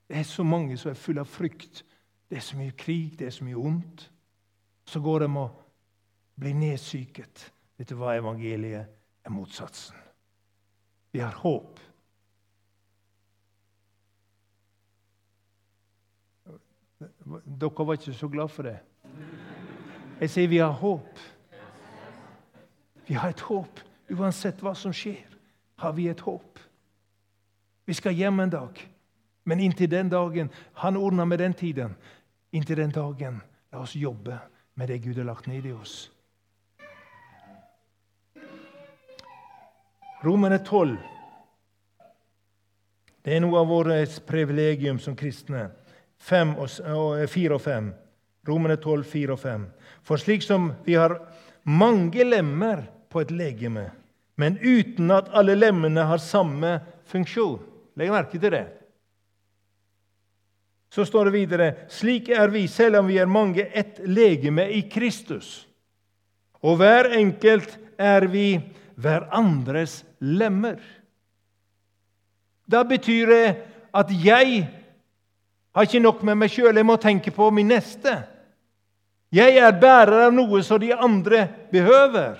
Det 0.08 0.18
er 0.18 0.24
så 0.24 0.44
mange 0.44 0.78
som 0.78 0.92
er 0.92 1.00
fulle 1.00 1.22
av 1.22 1.30
frykt. 1.30 1.84
Det 2.30 2.38
er 2.38 2.46
så 2.46 2.58
mye 2.58 2.74
krig, 2.78 3.20
det 3.20 3.28
er 3.28 3.36
så 3.36 3.46
mye 3.46 3.60
ondt. 3.60 4.08
Så 4.86 5.00
går 5.00 5.20
de 5.20 5.30
og 5.38 5.60
blir 6.40 6.54
nedsyket. 6.54 7.52
Vet 7.84 7.90
du 7.92 7.98
hva 8.00 8.14
evangeliet 8.16 8.86
er 9.28 9.32
motsatsen? 9.36 9.98
Vi 11.12 11.20
har 11.20 11.34
håp. 11.36 11.82
Dere 17.04 17.88
var 17.90 18.00
ikke 18.00 18.14
så 18.16 18.30
glad 18.32 18.54
for 18.56 18.70
det. 18.70 18.78
Jeg 20.22 20.32
sier 20.32 20.48
vi 20.48 20.62
har 20.64 20.72
håp. 20.80 21.20
Vi 23.10 23.20
har 23.20 23.36
et 23.36 23.46
håp. 23.50 23.84
Uansett 24.16 24.64
hva 24.64 24.72
som 24.80 24.96
skjer, 24.96 25.36
har 25.84 26.00
vi 26.00 26.08
et 26.08 26.24
håp. 26.24 26.64
Vi 27.84 28.00
skal 28.00 28.16
hjem 28.16 28.40
en 28.46 28.56
dag, 28.56 28.80
men 29.44 29.60
inntil 29.60 29.92
den 29.92 30.08
dagen 30.10 30.56
Han 30.86 30.96
ordna 30.96 31.26
med 31.26 31.44
den 31.44 31.54
tiden. 31.54 32.00
Inntil 32.52 32.80
den 32.80 32.96
dagen, 32.96 33.44
la 33.74 33.84
oss 33.84 33.96
jobbe 33.96 34.40
med 34.76 34.88
det 34.88 35.04
Gud 35.04 35.18
har 35.18 35.34
lagt 35.34 35.48
ned 35.48 35.66
i 35.66 35.76
oss. 35.76 36.13
Romerne 40.24 40.60
12. 40.64 40.98
Det 43.24 43.36
er 43.36 43.42
noe 43.44 43.60
av 43.60 43.68
vårt 43.68 44.22
privilegium 44.28 45.00
som 45.00 45.16
kristne. 45.20 45.70
4 46.24 47.56
og 47.56 47.62
5. 47.62 47.90
Romerne 48.48 48.78
12, 48.80 49.04
4 49.04 49.36
og 49.36 49.40
5. 49.40 49.66
For 50.04 50.20
slik 50.20 50.44
som 50.44 50.72
vi 50.88 50.96
har 51.00 51.18
mange 51.64 52.24
lemmer 52.24 52.86
på 53.12 53.24
et 53.24 53.32
legeme, 53.32 53.90
men 54.36 54.58
uten 54.64 55.12
at 55.14 55.30
alle 55.36 55.56
lemmene 55.56 56.08
har 56.08 56.24
samme 56.24 56.80
funksjon 57.12 57.62
Legg 57.94 58.10
merke 58.10 58.40
til 58.42 58.50
det. 58.50 58.64
Så 60.90 61.06
står 61.06 61.30
det 61.30 61.34
videre 61.36 61.68
slik 61.94 62.32
er 62.34 62.50
vi, 62.54 62.64
selv 62.66 63.04
om 63.04 63.10
vi 63.10 63.20
er 63.22 63.30
mange, 63.30 63.68
ett 63.70 64.00
legeme 64.06 64.66
i 64.74 64.82
Kristus. 64.90 65.68
Og 66.66 66.80
hver 66.80 67.12
enkelt 67.18 67.76
er 68.02 68.26
vi 68.34 68.48
hverandres 68.96 70.02
lemmer. 70.20 70.80
Da 72.70 72.84
betyr 72.88 73.32
det 73.32 73.48
at 73.94 74.12
jeg 74.24 74.64
har 75.74 75.88
ikke 75.88 76.04
nok 76.04 76.24
med 76.26 76.38
meg 76.42 76.54
sjøl, 76.54 76.76
jeg 76.76 76.86
må 76.86 76.98
tenke 77.02 77.34
på 77.34 77.50
min 77.54 77.72
neste. 77.74 78.14
Jeg 79.34 79.58
er 79.58 79.74
bærer 79.82 80.28
av 80.28 80.34
noe 80.36 80.62
som 80.66 80.82
de 80.82 80.92
andre 80.94 81.48
behøver. 81.74 82.38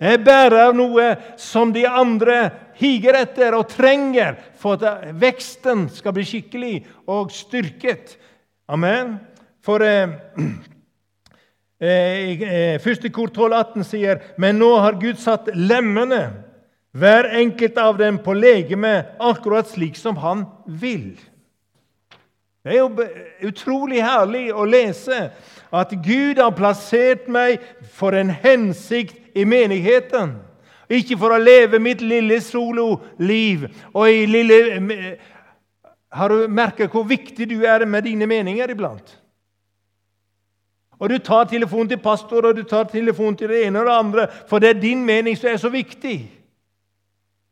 Jeg 0.00 0.18
er 0.18 0.24
bærer 0.26 0.66
av 0.66 0.74
noe 0.76 1.06
som 1.40 1.72
de 1.72 1.86
andre 1.88 2.50
higer 2.76 3.16
etter 3.22 3.54
og 3.56 3.70
trenger 3.72 4.36
for 4.60 4.82
at 4.82 5.14
veksten 5.20 5.86
skal 5.94 6.16
bli 6.16 6.26
skikkelig 6.28 6.74
og 7.08 7.32
styrket. 7.32 8.16
Amen. 8.68 9.16
For 9.64 9.80
eh, 9.86 10.12
Første 12.84 13.10
kor 13.12 13.28
12,18 13.34 13.84
sier 13.84 14.20
Men 14.40 14.56
nå 14.62 14.70
har 14.80 14.96
Gud 15.00 15.18
satt 15.20 15.50
lemmene, 15.52 16.30
hver 16.94 17.26
enkelt 17.40 17.78
av 17.82 17.98
dem, 17.98 18.20
på 18.22 18.32
legemet 18.38 19.18
akkurat 19.18 19.68
slik 19.68 19.98
som 19.98 20.16
han 20.22 20.46
vil. 20.66 21.16
Det 22.64 22.72
er 22.72 22.78
jo 22.78 23.50
utrolig 23.50 24.00
herlig 24.00 24.46
å 24.54 24.64
lese 24.64 25.26
at 25.74 25.90
Gud 26.04 26.38
har 26.40 26.54
plassert 26.56 27.26
meg 27.28 27.60
for 27.92 28.16
en 28.16 28.30
hensikt 28.30 29.36
i 29.36 29.44
menigheten. 29.44 30.38
Ikke 30.88 31.18
for 31.20 31.34
å 31.34 31.42
leve 31.42 31.80
mitt 31.82 32.00
lille 32.04 32.38
sololiv. 32.44 33.66
Lille 34.30 34.58
Har 36.14 36.30
du 36.30 36.48
merket 36.48 36.92
hvor 36.94 37.04
viktig 37.04 37.50
du 37.50 37.64
er 37.66 37.84
med 37.84 38.06
dine 38.06 38.26
meninger 38.30 38.70
iblant? 38.70 39.16
Og 40.98 41.10
Du 41.10 41.18
tar 41.18 41.44
telefonen 41.44 41.88
til 41.88 41.98
pastor 41.98 42.46
og 42.46 42.56
du 42.56 42.62
tar 42.62 42.84
telefonen 42.84 43.36
til 43.36 43.48
det 43.48 43.64
ene 43.66 43.80
og 43.80 43.86
det 43.86 43.92
andre, 43.92 44.26
for 44.48 44.58
det 44.58 44.68
er 44.70 44.80
din 44.80 45.04
mening 45.04 45.36
som 45.36 45.50
er 45.50 45.56
så 45.56 45.68
viktig. 45.68 46.30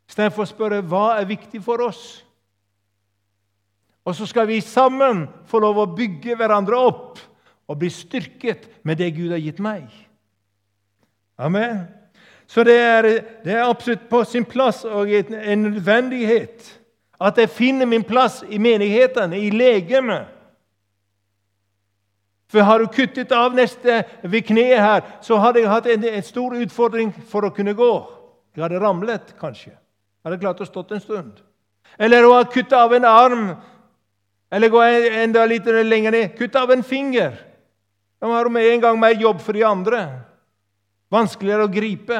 Istedenfor 0.08 0.44
å 0.44 0.50
spørre 0.50 0.82
hva 0.84 1.06
er 1.18 1.28
viktig 1.28 1.62
for 1.64 1.82
oss. 1.82 2.22
Og 4.04 4.14
så 4.14 4.26
skal 4.26 4.46
vi 4.46 4.60
sammen 4.60 5.26
få 5.46 5.60
lov 5.62 5.78
å 5.78 5.90
bygge 5.96 6.36
hverandre 6.36 6.78
opp 6.78 7.18
og 7.70 7.78
bli 7.78 7.90
styrket 7.90 8.68
med 8.82 8.98
det 8.98 9.12
Gud 9.16 9.30
har 9.30 9.42
gitt 9.42 9.60
meg. 9.62 9.86
Amen. 11.38 11.86
Så 12.46 12.64
det 12.66 12.76
er, 12.76 13.08
det 13.44 13.54
er 13.54 13.64
absolutt 13.64 14.08
på 14.10 14.24
sin 14.28 14.44
plass 14.44 14.82
og 14.84 15.10
en 15.10 15.62
nødvendighet 15.62 16.66
at 17.22 17.38
jeg 17.38 17.50
finner 17.54 17.86
min 17.86 18.04
plass 18.04 18.42
i 18.50 18.58
menigheten, 18.58 19.32
i 19.32 19.50
legemet. 19.50 20.26
For 22.52 22.60
har 22.68 22.82
du 22.82 22.90
kuttet 22.92 23.32
av 23.32 23.54
neste 23.56 24.02
ved 24.28 24.44
kneet 24.44 24.80
her, 24.82 25.04
så 25.24 25.38
hadde 25.40 25.62
jeg 25.62 25.70
hatt 25.72 25.86
en, 25.88 26.02
en, 26.04 26.24
stor 26.26 26.52
utfordring 26.60 27.12
for 27.30 27.48
å 27.48 27.52
kunne 27.56 27.72
gå. 27.72 27.92
Jeg 28.52 28.66
hadde 28.66 28.80
ramlet, 28.82 29.30
kanskje. 29.40 29.72
Jeg 29.72 30.28
hadde 30.28 30.40
klart 30.42 30.60
å 30.60 30.66
stått 30.68 30.92
en 30.92 31.00
stund. 31.00 31.38
Eller 31.96 32.26
å 32.28 32.34
ha 32.36 32.42
kuttet 32.44 32.76
av 32.76 32.92
en 32.92 33.06
arm, 33.08 33.46
eller 34.52 34.68
gå 34.68 34.82
enda 34.84 35.46
litt 35.48 35.64
lenger 35.64 36.12
ned. 36.12 36.34
Kutt 36.36 36.58
av 36.60 36.74
en 36.74 36.84
finger. 36.84 37.38
Da 38.20 38.28
har 38.28 38.44
du 38.44 38.52
med 38.52 38.68
en 38.68 38.84
gang 38.84 39.00
mer 39.00 39.16
jobb 39.16 39.40
for 39.40 39.56
de 39.56 39.64
andre. 39.64 40.02
Vanskeligere 41.12 41.64
å 41.64 41.72
gripe. 41.72 42.18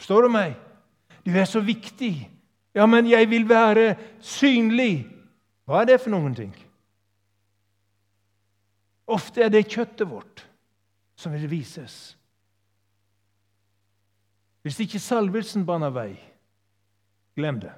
Forstår 0.00 0.24
du 0.24 0.32
meg? 0.32 0.56
Du 1.28 1.36
er 1.36 1.44
så 1.44 1.60
viktig. 1.60 2.14
Ja, 2.72 2.88
men 2.88 3.04
jeg 3.10 3.28
vil 3.28 3.44
være 3.48 3.90
synlig. 4.24 5.04
Hva 5.68 5.82
er 5.82 5.92
det 5.92 6.00
for 6.00 6.16
noen 6.16 6.32
ting? 6.32 6.56
Ofte 9.08 9.46
er 9.46 9.52
det 9.52 9.68
kjøttet 9.70 10.08
vårt 10.08 10.44
som 11.18 11.32
vil 11.32 11.48
vises. 11.50 12.18
Hvis 14.62 14.80
ikke 14.84 15.00
salvelsen 15.00 15.64
baner 15.66 15.92
vei, 15.94 16.10
glem 17.38 17.60
det. 17.62 17.72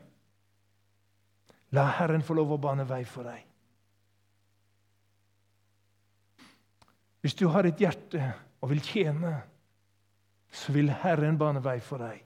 La 1.77 1.87
Herren 2.01 2.25
få 2.27 2.35
lov 2.35 2.57
å 2.57 2.61
bane 2.61 2.87
vei 2.89 3.05
for 3.07 3.29
deg. 3.31 3.45
Hvis 7.21 7.37
du 7.39 7.47
har 7.53 7.69
et 7.69 7.79
hjerte 7.79 8.33
og 8.61 8.73
vil 8.73 8.83
tjene, 8.83 9.37
så 10.51 10.75
vil 10.75 10.91
Herren 11.05 11.39
bane 11.39 11.63
vei 11.63 11.79
for 11.85 12.03
deg 12.03 12.25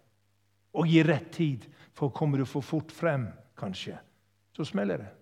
og 0.75 0.89
gi 0.91 1.03
rett 1.07 1.29
tid. 1.35 1.67
For 1.95 2.11
kommer 2.11 2.41
du 2.41 2.47
for 2.49 2.65
fort 2.65 2.91
frem, 2.91 3.29
kanskje, 3.59 3.95
så 4.57 4.65
smeller 4.67 5.05
det. 5.05 5.13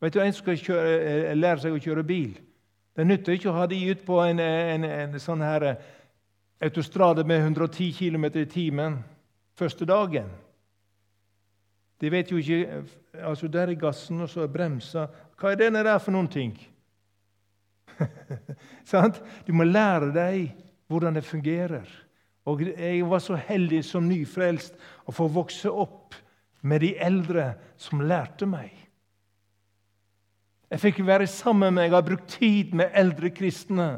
Vet 0.00 0.14
du, 0.14 0.20
En 0.20 0.32
skal 0.32 0.56
kjøre, 0.56 0.94
eh, 1.00 1.36
lære 1.36 1.60
seg 1.60 1.74
å 1.74 1.80
kjøre 1.80 2.04
bil. 2.06 2.38
Det 2.94 3.06
nytter 3.06 3.34
ikke 3.34 3.50
å 3.50 3.56
ha 3.58 3.66
de 3.66 3.80
ut 3.90 4.04
på 4.06 4.20
en, 4.22 4.40
en, 4.40 4.84
en 4.86 5.20
sånn 5.20 5.42
her 5.42 5.66
eh, 5.66 5.86
autostrade 6.62 7.24
med 7.26 7.42
110 7.42 7.90
km 7.98 8.28
i 8.38 8.46
timen 8.46 9.00
første 9.58 9.86
dagen. 9.88 10.28
De 12.00 12.10
vet 12.12 12.30
jo 12.30 12.38
ikke 12.38 12.60
eh, 12.62 12.94
altså 13.24 13.48
Der 13.48 13.72
er 13.72 13.80
gassen, 13.80 14.20
og 14.20 14.30
så 14.30 14.44
er 14.44 14.52
bremsa. 14.52 15.08
Hva 15.38 15.52
er 15.52 15.58
det 15.58 15.72
der 15.74 15.98
for 15.98 16.14
noen 16.14 16.30
ting? 16.30 16.54
du 19.46 19.52
må 19.54 19.64
lære 19.64 20.10
deg 20.14 20.54
hvordan 20.86 21.14
det 21.14 21.24
fungerer. 21.24 21.86
Og 22.44 22.62
Jeg 22.62 23.10
var 23.10 23.18
så 23.18 23.34
heldig 23.34 23.84
som 23.84 24.08
nyfrelst 24.08 24.74
å 25.06 25.12
få 25.14 25.28
vokse 25.32 25.70
opp 25.70 26.14
med 26.62 26.80
de 26.80 26.94
eldre 26.98 27.54
som 27.76 28.02
lærte 28.04 28.46
meg. 28.46 28.83
Jeg 30.70 30.80
fikk 30.80 31.02
være 31.06 31.26
sammen 31.30 31.74
med 31.74 31.88
Jeg 31.88 31.94
har 31.94 32.06
brukt 32.06 32.28
tid 32.38 32.74
med 32.74 32.94
eldre 32.94 33.30
kristne 33.30 33.88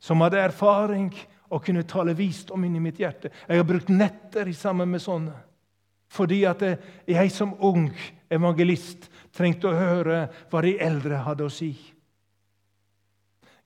som 0.00 0.22
hadde 0.24 0.40
erfaring 0.40 1.10
og 1.52 1.64
kunne 1.64 1.84
tale 1.84 2.14
visdom 2.16 2.64
inn 2.64 2.78
i 2.78 2.82
mitt 2.82 3.00
hjerte. 3.02 3.28
Jeg 3.48 3.60
har 3.60 3.66
brukt 3.68 3.90
netter 3.92 4.48
sammen 4.56 4.88
med 4.88 5.02
sånne. 5.02 5.34
Fordi 6.10 6.40
at 6.48 6.62
jeg 7.06 7.30
som 7.34 7.52
ung 7.62 7.90
evangelist 8.32 9.10
trengte 9.36 9.68
å 9.70 9.76
høre 9.76 10.22
hva 10.50 10.62
de 10.64 10.72
eldre 10.82 11.20
hadde 11.26 11.46
å 11.46 11.52
si. 11.52 11.74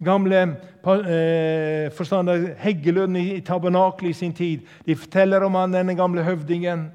Gamle 0.04 0.40
eh, 0.42 1.86
forstander 1.94 2.50
Heggelund 2.60 3.16
i, 3.16 3.38
tabernakelet 3.46 4.10
i 4.10 4.18
sin 4.18 4.34
tid 4.36 4.66
de 4.84 4.96
forteller 4.98 5.46
om 5.46 5.54
han, 5.56 5.72
denne 5.72 5.94
gamle 5.96 6.24
høvdingen. 6.26 6.88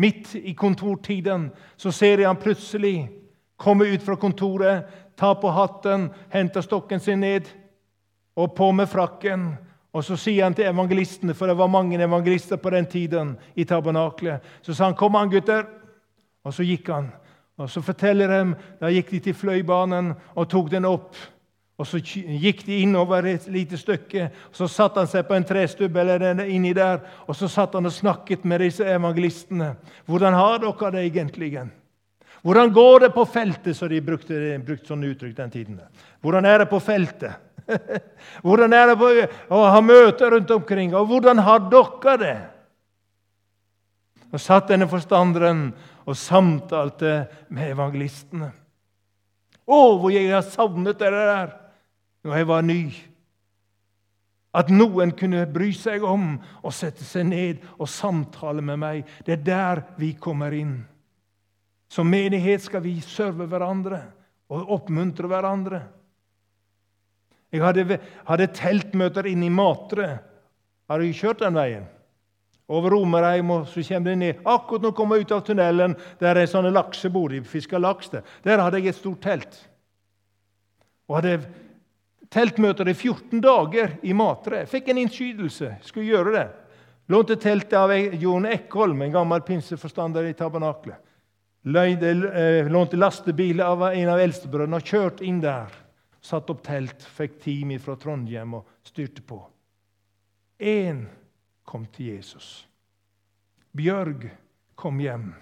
Midt 0.00 0.32
i 0.38 0.54
kontortiden 0.56 1.50
så 1.76 1.92
ser 1.92 2.22
jeg 2.22 2.30
han 2.30 2.40
plutselig 2.40 3.10
komme 3.62 3.86
ut 3.94 4.02
fra 4.02 4.16
kontoret, 4.18 4.88
ta 5.16 5.34
på 5.38 5.50
hatten, 5.54 6.10
hente 6.32 6.62
stokken 6.62 7.00
sin 7.00 7.22
ned 7.22 7.46
og 8.36 8.56
på 8.56 8.72
med 8.74 8.90
frakken 8.90 9.52
og 9.92 10.04
Så 10.04 10.16
sier 10.16 10.46
han 10.46 10.54
til 10.56 10.70
evangelistene, 10.70 11.34
for 11.36 11.46
det 11.46 11.58
var 11.58 11.68
mange 11.68 12.00
evangelister 12.00 12.56
på 12.56 12.70
den 12.72 12.86
tiden, 12.86 13.36
i 13.54 13.64
tabernaklet, 13.64 14.40
så 14.62 14.74
sa 14.74 14.84
han, 14.84 14.94
'Kom 14.94 15.16
an, 15.16 15.30
gutter.' 15.30 15.66
Og 16.44 16.54
så 16.54 16.62
gikk 16.62 16.88
han. 16.88 17.12
Og 17.58 17.70
Så 17.70 17.80
forteller 17.80 18.26
de, 18.28 18.54
da 18.80 18.86
gikk 18.86 19.10
de 19.10 19.18
til 19.18 19.34
fløibanen 19.34 20.14
og 20.34 20.48
tok 20.48 20.70
den 20.70 20.84
opp. 20.84 21.16
Og 21.78 21.86
Så 21.86 21.98
gikk 21.98 22.66
de 22.66 22.78
innover 22.78 23.26
et 23.26 23.46
lite 23.46 23.76
stykke. 23.76 24.30
og 24.48 24.56
Så 24.56 24.66
satte 24.66 25.00
han 25.00 25.06
seg 25.06 25.28
på 25.28 25.34
en 25.34 25.44
trestubbe 25.44 26.00
eller 26.00 26.44
inni 26.44 26.72
der, 26.72 26.98
og 27.28 27.36
så 27.36 27.48
satt 27.48 27.74
han 27.74 27.86
og 27.86 27.92
snakket 27.92 28.44
med 28.44 28.60
disse 28.60 28.84
evangelistene. 28.84 29.76
'Hvordan 30.08 30.32
har 30.32 30.58
dere 30.58 30.90
det 30.90 31.12
egentlig?' 31.12 31.81
Hvordan 32.42 32.72
går 32.74 33.00
det 33.00 33.10
på 33.14 33.24
feltet? 33.24 33.76
Så 33.76 33.88
de 33.88 34.00
brukte, 34.02 34.34
brukte 34.66 34.90
sånne 34.90 35.12
uttrykk 35.12 35.36
den 35.36 35.50
tiden. 35.50 35.80
Hvordan 36.22 36.46
er 36.48 36.62
det 36.62 36.70
på 36.70 36.80
feltet? 36.82 37.38
Hvordan 38.44 38.74
er 38.74 38.90
det 38.90 39.28
å 39.52 39.60
ha 39.70 39.82
møter 39.84 40.34
rundt 40.34 40.50
omkring? 40.50 40.94
Og 40.98 41.06
hvordan 41.06 41.38
har 41.46 41.62
dere 41.70 42.16
det? 42.18 42.40
Og 44.32 44.40
satt 44.42 44.72
denne 44.72 44.88
forstanderen 44.90 45.68
og 46.02 46.18
samtalte 46.18 47.28
med 47.52 47.70
evangelistene. 47.76 48.50
Å, 49.62 49.78
hvor 50.00 50.10
jeg 50.10 50.32
har 50.32 50.42
savnet 50.42 50.98
dere 50.98 51.24
der 51.28 51.52
når 52.26 52.38
jeg 52.38 52.48
var 52.50 52.64
ny. 52.66 52.82
At 54.52 54.68
noen 54.72 55.14
kunne 55.16 55.46
bry 55.48 55.70
seg 55.76 56.02
om 56.04 56.34
å 56.60 56.72
sette 56.74 57.06
seg 57.06 57.28
ned 57.30 57.62
og 57.78 57.88
samtale 57.88 58.64
med 58.64 58.80
meg. 58.82 59.04
Det 59.24 59.38
er 59.38 59.46
der 59.46 59.84
vi 60.00 60.12
kommer 60.18 60.52
inn. 60.56 60.80
Som 61.92 62.08
menighet 62.08 62.62
skal 62.64 62.80
vi 62.86 62.94
serve 63.04 63.44
hverandre 63.50 63.98
og 64.52 64.70
oppmuntre 64.78 65.28
hverandre. 65.28 65.82
Jeg 67.52 67.60
hadde, 67.60 67.98
hadde 68.24 68.52
teltmøter 68.56 69.28
inne 69.28 69.50
i 69.50 69.52
Matre. 69.52 70.14
Har 70.88 71.02
du 71.02 71.12
kjørt 71.12 71.42
den 71.44 71.58
veien? 71.58 71.84
Over 72.72 72.94
Romerheim, 72.94 73.50
og 73.52 73.66
så 73.68 73.84
kommer 73.84 74.14
du 74.14 74.22
ned. 74.22 74.40
Akkurat 74.48 74.86
når 74.86 74.94
du 74.94 74.96
kommer 74.96 75.20
ut 75.20 75.36
av 75.36 75.44
tunnelen, 75.44 75.98
der 76.22 76.40
er 76.40 76.48
sånne 76.48 76.72
laksebord. 76.72 77.34
De 77.36 77.42
fisker 77.44 77.82
laks 77.82 78.08
der. 78.14 78.24
Der 78.46 78.64
hadde 78.64 78.80
jeg 78.80 78.94
et 78.94 79.00
stort 79.02 79.20
telt. 79.26 79.60
Og 81.10 81.18
hadde 81.18 81.42
teltmøter 82.32 82.88
i 82.88 82.96
14 82.96 83.44
dager 83.44 83.98
i 84.00 84.16
Matre. 84.16 84.64
Fikk 84.70 84.88
en 84.88 85.04
innskytelse. 85.04 85.74
Skulle 85.84 86.08
gjøre 86.08 86.36
det. 86.38 86.48
Lånte 87.12 87.36
teltet 87.36 87.76
av 87.76 87.92
Jon 88.16 88.48
Eckholm, 88.48 89.04
en 89.04 89.18
gammel 89.20 89.44
pinseforstander 89.44 90.24
i 90.30 90.36
tabernaklet. 90.38 90.96
Eh, 91.64 92.70
lånte 92.70 92.96
lastebil 92.96 93.60
av 93.62 93.84
en 93.92 94.08
av 94.10 94.18
eldstebrødrene 94.18 94.80
og 94.80 94.88
kjørte 94.88 95.26
inn 95.26 95.38
der 95.42 95.70
satt 96.22 96.50
opp 96.50 96.62
telt, 96.66 97.02
fikk 97.02 97.40
team 97.42 97.74
fra 97.82 97.96
Trondheim 97.98 98.54
og 98.58 98.68
styrte 98.86 99.22
på. 99.26 99.40
Én 100.58 101.04
kom 101.66 101.86
til 101.90 102.14
Jesus. 102.14 102.66
Bjørg 103.74 104.28
kom 104.78 105.00
hjem. 105.02 105.32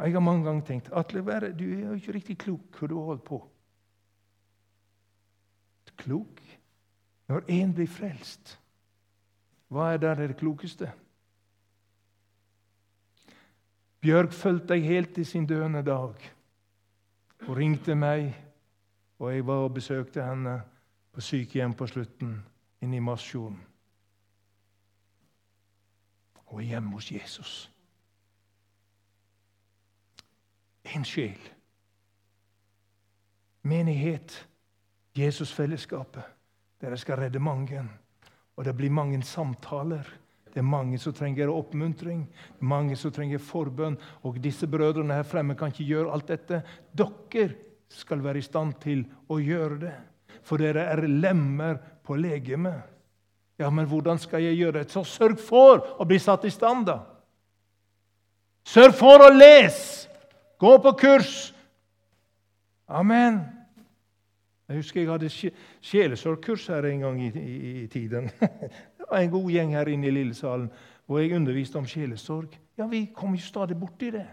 Jeg 0.00 0.14
har 0.14 0.24
mange 0.24 0.46
ganger 0.46 0.64
tenkt 0.64 0.92
Atle, 0.96 1.22
du 1.52 1.66
er 1.66 1.90
jo 1.90 1.98
ikke 1.98 2.14
riktig 2.16 2.38
klok 2.40 2.78
hva 2.78 2.88
du 2.88 2.96
holder 2.96 3.24
på. 3.26 3.40
Klok? 6.00 6.38
Når 7.28 7.44
én 7.52 7.74
blir 7.76 7.90
frelst, 7.90 8.54
hva 9.70 9.92
er 9.92 10.00
der 10.02 10.14
det 10.14 10.36
klokeste? 10.36 10.90
Bjørg 14.00 14.32
fulgte 14.34 14.74
deg 14.74 14.84
helt 14.84 15.14
til 15.14 15.26
sin 15.26 15.46
døende 15.46 15.82
dag. 15.86 16.14
Hun 17.46 17.56
ringte 17.56 17.94
meg, 17.94 18.32
og 19.18 19.34
jeg 19.34 19.46
var 19.46 19.64
og 19.66 19.74
besøkte 19.74 20.24
henne 20.24 20.56
på 21.12 21.20
sykehjem 21.20 21.74
på 21.74 21.86
slutten, 21.86 22.34
inne 22.80 22.96
i 22.96 23.04
Masfjorden. 23.04 23.60
Hun 26.50 26.60
er 26.60 26.66
hjemme 26.66 26.92
hos 26.92 27.12
Jesus. 27.12 27.70
En 30.84 31.04
sjel. 31.04 31.38
Menighet. 33.62 34.48
Jesusfellesskapet. 35.18 36.22
Dere 36.80 36.96
skal 36.98 37.16
redde 37.16 37.38
mange. 37.38 37.84
Og 38.60 38.66
det 38.68 38.74
blir 38.76 38.92
mange 38.92 39.16
samtaler. 39.24 40.04
Det 40.52 40.60
er 40.60 40.66
mange 40.68 40.98
som 41.00 41.14
trenger 41.16 41.48
oppmuntring, 41.48 42.26
mange 42.60 42.96
som 42.98 43.12
trenger 43.14 43.40
forbønn. 43.40 43.96
Og 44.28 44.36
disse 44.44 44.68
brødrene 44.68 45.16
her 45.16 45.24
fremme 45.24 45.56
kan 45.56 45.72
ikke 45.72 45.86
gjøre 45.88 46.12
alt 46.12 46.28
dette. 46.28 46.58
Dere 46.92 47.54
skal 47.88 48.20
være 48.20 48.42
i 48.42 48.44
stand 48.44 48.74
til 48.82 49.06
å 49.32 49.38
gjøre 49.40 49.78
det. 49.86 49.94
For 50.44 50.60
dere 50.60 50.84
er 50.92 51.06
lemmer 51.08 51.78
på 52.04 52.18
legemet. 52.20 52.82
Ja, 53.56 53.70
men 53.72 53.88
hvordan 53.88 54.20
skal 54.20 54.44
jeg 54.44 54.58
gjøre 54.58 54.82
det? 54.82 54.90
Så 54.92 55.06
sørg 55.08 55.40
for 55.40 55.80
å 55.96 56.04
bli 56.08 56.20
satt 56.20 56.44
i 56.44 56.52
stand, 56.52 56.84
da. 56.90 56.98
Sørg 58.68 58.92
for 58.98 59.24
å 59.24 59.30
lese! 59.32 60.12
Gå 60.60 60.74
på 60.84 60.92
kurs! 61.00 61.54
Amen. 62.92 63.40
Jeg 64.70 64.78
husker 64.78 65.00
jeg 65.00 65.10
hadde 65.10 65.28
sjelesorgkurs 65.82 66.66
her 66.70 66.86
en 66.86 67.00
gang 67.00 67.22
i, 67.24 67.28
i, 67.38 67.82
i, 67.82 67.86
tiden. 67.86 68.30
Det 68.98 69.06
var 69.10 69.18
en 69.18 69.30
god 69.30 69.50
gjeng 69.50 69.72
her 69.74 69.88
inne 69.90 70.06
i 70.06 70.12
Lillesalen 70.14 70.68
hvor 71.06 71.18
jeg 71.18 71.34
underviste 71.34 71.76
om 71.76 71.86
sjelesorg. 71.90 72.54
Ja, 72.78 72.86
Vi 72.86 73.08
kom 73.14 73.34
jo 73.34 73.40
stadig 73.42 73.76
borti 73.80 74.10
det. 74.14 74.26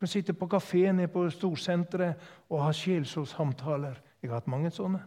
Vi 0.00 0.06
sitter 0.06 0.32
på 0.32 0.46
kafé 0.46 0.92
nede 0.92 1.08
på 1.08 1.30
storsenteret 1.30 2.14
og 2.50 2.62
har 2.62 2.72
sjelesorgsamtaler. 2.72 3.96
Jeg 4.22 4.30
har 4.30 4.42
hatt 4.42 4.52
mange 4.52 4.70
sånne. 4.70 5.00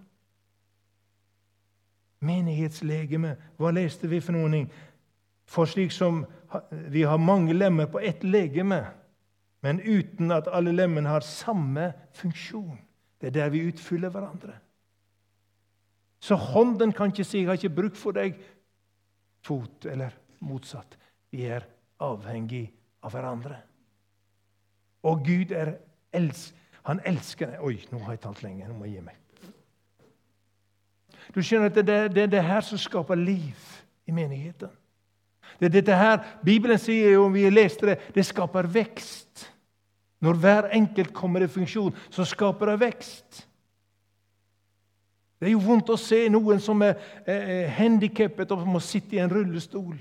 Menighetslegeme. 2.25 3.35
Hva 3.57 3.71
leste 3.77 4.09
vi 4.09 4.19
for 4.25 4.33
noen? 4.33 4.71
For 5.45 5.69
slik 5.69 5.93
som 5.93 6.25
vi 6.89 7.05
har 7.05 7.21
mange 7.21 7.53
lemmer 7.53 7.85
på 7.85 7.99
ett 7.99 8.23
legeme, 8.23 8.85
men 9.61 9.81
uten 9.85 10.31
at 10.33 10.49
alle 10.49 10.73
lemmene 10.73 11.09
har 11.09 11.21
samme 11.21 11.91
funksjon. 12.17 12.79
Det 13.22 13.30
er 13.30 13.36
der 13.36 13.49
vi 13.53 13.67
utfyller 13.69 14.09
hverandre. 14.09 14.55
Så 16.22 16.36
hånden 16.36 16.93
kan 16.93 17.11
ikke 17.11 17.24
si 17.24 17.38
'jeg 17.38 17.47
har 17.47 17.53
ikke 17.53 17.76
bruk 17.76 17.95
for 17.95 18.11
deg', 18.11 18.39
fot, 19.41 19.86
eller 19.86 20.09
motsatt. 20.39 20.97
Vi 21.32 21.45
er 21.45 21.61
avhengig 21.99 22.72
av 23.03 23.11
hverandre. 23.11 23.61
Og 25.03 25.26
Gud 25.26 25.51
er 25.51 25.78
els 26.13 26.53
han 26.84 27.01
elsker 27.05 27.51
deg. 27.51 27.61
Oi, 27.61 27.78
nå 27.91 27.99
har 28.05 28.15
jeg 28.15 28.24
talt 28.24 28.43
lenge. 28.43 28.67
Nå 28.67 28.74
må 28.74 28.86
jeg 28.86 28.95
gi 28.95 29.05
meg. 29.05 29.17
Du 31.32 31.41
skjønner 31.45 31.69
at 31.69 31.76
Det 31.76 31.89
er 31.89 32.07
det, 32.07 32.32
det 32.32 32.43
her 32.43 32.61
som 32.61 32.78
skaper 32.78 33.15
liv 33.15 33.57
i 34.07 34.11
menigheten. 34.11 34.69
Det 35.59 35.65
er 35.65 35.74
dette 35.76 35.95
her, 35.95 36.24
Bibelen 36.45 36.80
sier 36.82 37.19
om 37.22 37.34
vi 37.34 37.43
leste 37.49 37.86
det, 37.86 37.97
det 38.15 38.26
skaper 38.26 38.65
vekst. 38.72 39.51
Når 40.22 40.38
hver 40.38 40.67
enkelt 40.78 41.13
kommer 41.13 41.41
i 41.41 41.49
funksjon, 41.49 41.95
så 42.13 42.26
skaper 42.28 42.72
det 42.72 42.82
vekst. 42.84 43.45
Det 45.41 45.49
er 45.49 45.55
jo 45.55 45.63
vondt 45.65 45.89
å 45.89 45.97
se 45.97 46.28
noen 46.30 46.59
som 46.61 46.82
er, 46.86 46.99
eh, 47.26 47.69
handikappet 47.74 48.51
og 48.53 48.67
må 48.67 48.80
sitte 48.80 49.15
i 49.15 49.19
en 49.19 49.32
rullestol. 49.32 49.97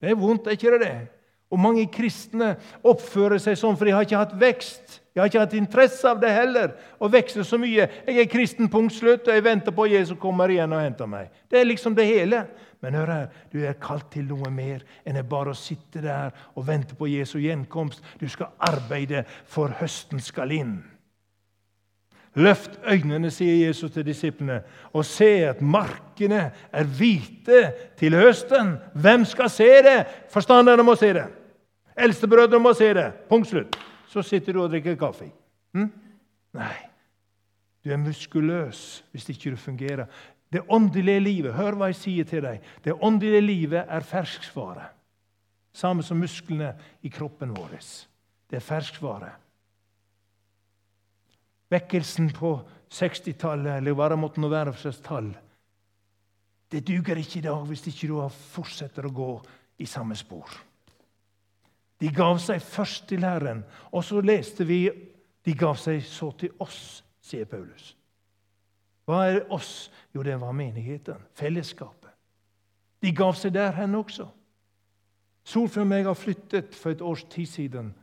Det 0.00 0.10
er 0.10 0.18
vondt, 0.18 0.46
er 0.46 0.56
ikke 0.56 0.72
det 0.74 0.80
det? 0.80 1.08
Og 1.50 1.58
mange 1.58 1.86
kristne 1.86 2.56
oppfører 2.82 3.38
seg 3.38 3.54
sånn, 3.56 3.76
for 3.78 3.84
de 3.84 3.92
har 3.94 4.02
ikke 4.02 4.18
hatt 4.18 4.34
vekst. 4.34 5.00
De 5.18 5.22
har 5.22 5.32
ikke 5.32 5.40
hatt 5.42 5.54
interesse 5.58 6.06
av 6.06 6.20
det 6.22 6.28
heller, 6.30 6.76
å 7.02 7.08
vekse 7.10 7.42
så 7.42 7.58
mye. 7.58 7.88
Jeg 8.06 8.20
er 8.22 8.28
kristen, 8.30 8.68
punkt 8.70 8.94
slutt, 8.94 9.24
og 9.26 9.34
jeg 9.34 9.42
venter 9.42 9.74
på 9.74 9.88
at 9.88 9.90
Jesus 9.96 10.18
kommer 10.22 10.46
igjen 10.54 10.70
og 10.70 10.78
henter 10.78 11.08
meg. 11.10 11.32
Det 11.50 11.58
er 11.58 11.66
liksom 11.66 11.96
det 11.98 12.04
hele. 12.06 12.44
Men 12.78 12.94
hør 12.94 13.10
her, 13.10 13.24
du 13.50 13.56
er 13.66 13.74
kalt 13.82 14.06
til 14.14 14.28
noe 14.28 14.46
mer 14.54 14.84
enn 15.02 15.18
bare 15.26 15.50
å 15.50 15.58
sitte 15.58 16.04
der 16.04 16.30
og 16.54 16.68
vente 16.68 16.94
på 16.94 17.08
Jesu 17.10 17.40
gjenkomst. 17.42 17.98
Du 18.22 18.28
skal 18.30 18.54
arbeide, 18.62 19.24
for 19.50 19.74
høsten 19.80 20.22
skal 20.22 20.54
inn. 20.54 20.76
Løft 22.38 22.78
øynene, 22.86 23.34
sier 23.34 23.58
Jesus 23.66 23.90
til 23.90 24.06
disiplene, 24.06 24.60
og 24.94 25.02
se 25.02 25.32
at 25.50 25.58
markene 25.58 26.52
er 26.70 26.94
hvite 27.00 27.64
til 27.98 28.14
høsten. 28.22 28.76
Hvem 28.94 29.26
skal 29.26 29.50
se 29.50 29.68
det? 29.82 29.98
Forstanderne 30.30 30.86
må 30.86 30.94
se 30.94 31.10
det. 31.18 31.26
Eldstebrødrene 31.98 32.62
må 32.62 32.78
se 32.78 32.94
det. 32.94 33.10
Punkt 33.26 33.50
slutt. 33.50 33.74
Så 34.08 34.24
sitter 34.24 34.56
du 34.56 34.62
og 34.62 34.70
drikker 34.72 34.96
kaffe. 34.98 35.28
Hm? 35.76 35.90
Nei. 36.56 36.76
Du 37.84 37.92
er 37.92 38.00
muskuløs 38.00 39.02
hvis 39.12 39.28
ikke 39.32 39.52
du 39.54 39.60
fungerer. 39.60 40.06
Det 40.52 40.64
åndelige 40.68 41.20
livet 41.20 41.54
hør 41.54 41.76
hva 41.76 41.90
jeg 41.90 41.98
sier 42.00 42.28
til 42.28 42.42
deg, 42.44 42.62
det 42.84 42.96
åndelige 43.04 43.44
livet 43.44 43.84
er 43.84 44.06
ferskvare. 44.06 44.86
Samme 45.76 46.02
som 46.02 46.18
musklene 46.18 46.72
i 47.04 47.12
kroppen 47.12 47.52
vår. 47.54 47.76
Det 48.48 48.56
er 48.56 48.64
ferskvare. 48.64 49.28
Vekkelsen 51.68 52.32
på 52.32 52.54
60-tallet, 52.88 53.76
eller 53.76 53.92
hva 53.96 54.08
det 54.08 54.18
måtte 54.18 54.40
nå 54.40 54.48
være 54.48 54.72
for 54.72 54.86
slags 54.86 55.04
tall, 55.04 55.28
det 56.72 56.84
duger 56.88 57.20
ikke 57.20 57.40
i 57.40 57.44
dag 57.44 57.60
hvis 57.68 57.86
ikke 57.88 58.08
du 58.08 58.16
fortsetter 58.28 59.06
å 59.08 59.12
gå 59.12 59.28
i 59.80 59.86
samme 59.88 60.16
spor. 60.16 60.48
De 61.98 62.10
gav 62.14 62.38
seg 62.38 62.62
først 62.62 63.08
til 63.10 63.24
Herren, 63.26 63.64
og 63.90 64.04
så 64.06 64.20
leste 64.22 64.66
vi 64.66 64.86
de 65.44 65.54
gav 65.56 65.78
seg 65.80 66.02
så 66.06 66.30
til 66.38 66.52
oss, 66.62 67.02
sier 67.24 67.48
Paulus. 67.48 67.94
Hva 69.08 69.22
er 69.30 69.46
oss? 69.54 69.88
Jo, 70.14 70.22
det 70.22 70.36
var 70.40 70.52
menigheten, 70.52 71.22
fellesskapet. 71.38 72.12
De 73.02 73.12
gav 73.14 73.32
seg 73.38 73.54
der 73.54 73.72
hen 73.78 73.94
også. 73.96 74.26
Solfrid 75.48 75.86
og 75.86 75.88
meg 75.88 76.04
har 76.04 76.18
flyttet 76.18 76.76
for 76.76 76.92
et 76.92 77.02
års 77.04 77.22
tid 77.32 77.48
siden 77.48 77.94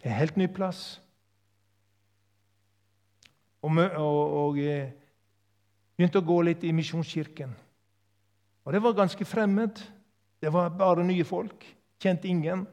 til 0.00 0.10
en 0.10 0.18
helt 0.18 0.36
ny 0.36 0.50
plass. 0.52 1.00
Og, 3.62 3.76
og, 3.76 4.20
og 4.42 4.60
eh, 4.60 4.92
begynte 5.96 6.20
å 6.20 6.28
gå 6.28 6.40
litt 6.44 6.64
i 6.64 6.74
Misjonskirken. 6.76 7.54
Og 8.64 8.74
det 8.76 8.82
var 8.84 8.98
ganske 8.98 9.24
fremmed. 9.24 9.80
Det 10.40 10.52
var 10.52 10.72
bare 10.76 11.04
nye 11.04 11.24
folk. 11.24 11.64
Kjente 12.00 12.28
ingen, 12.28 12.66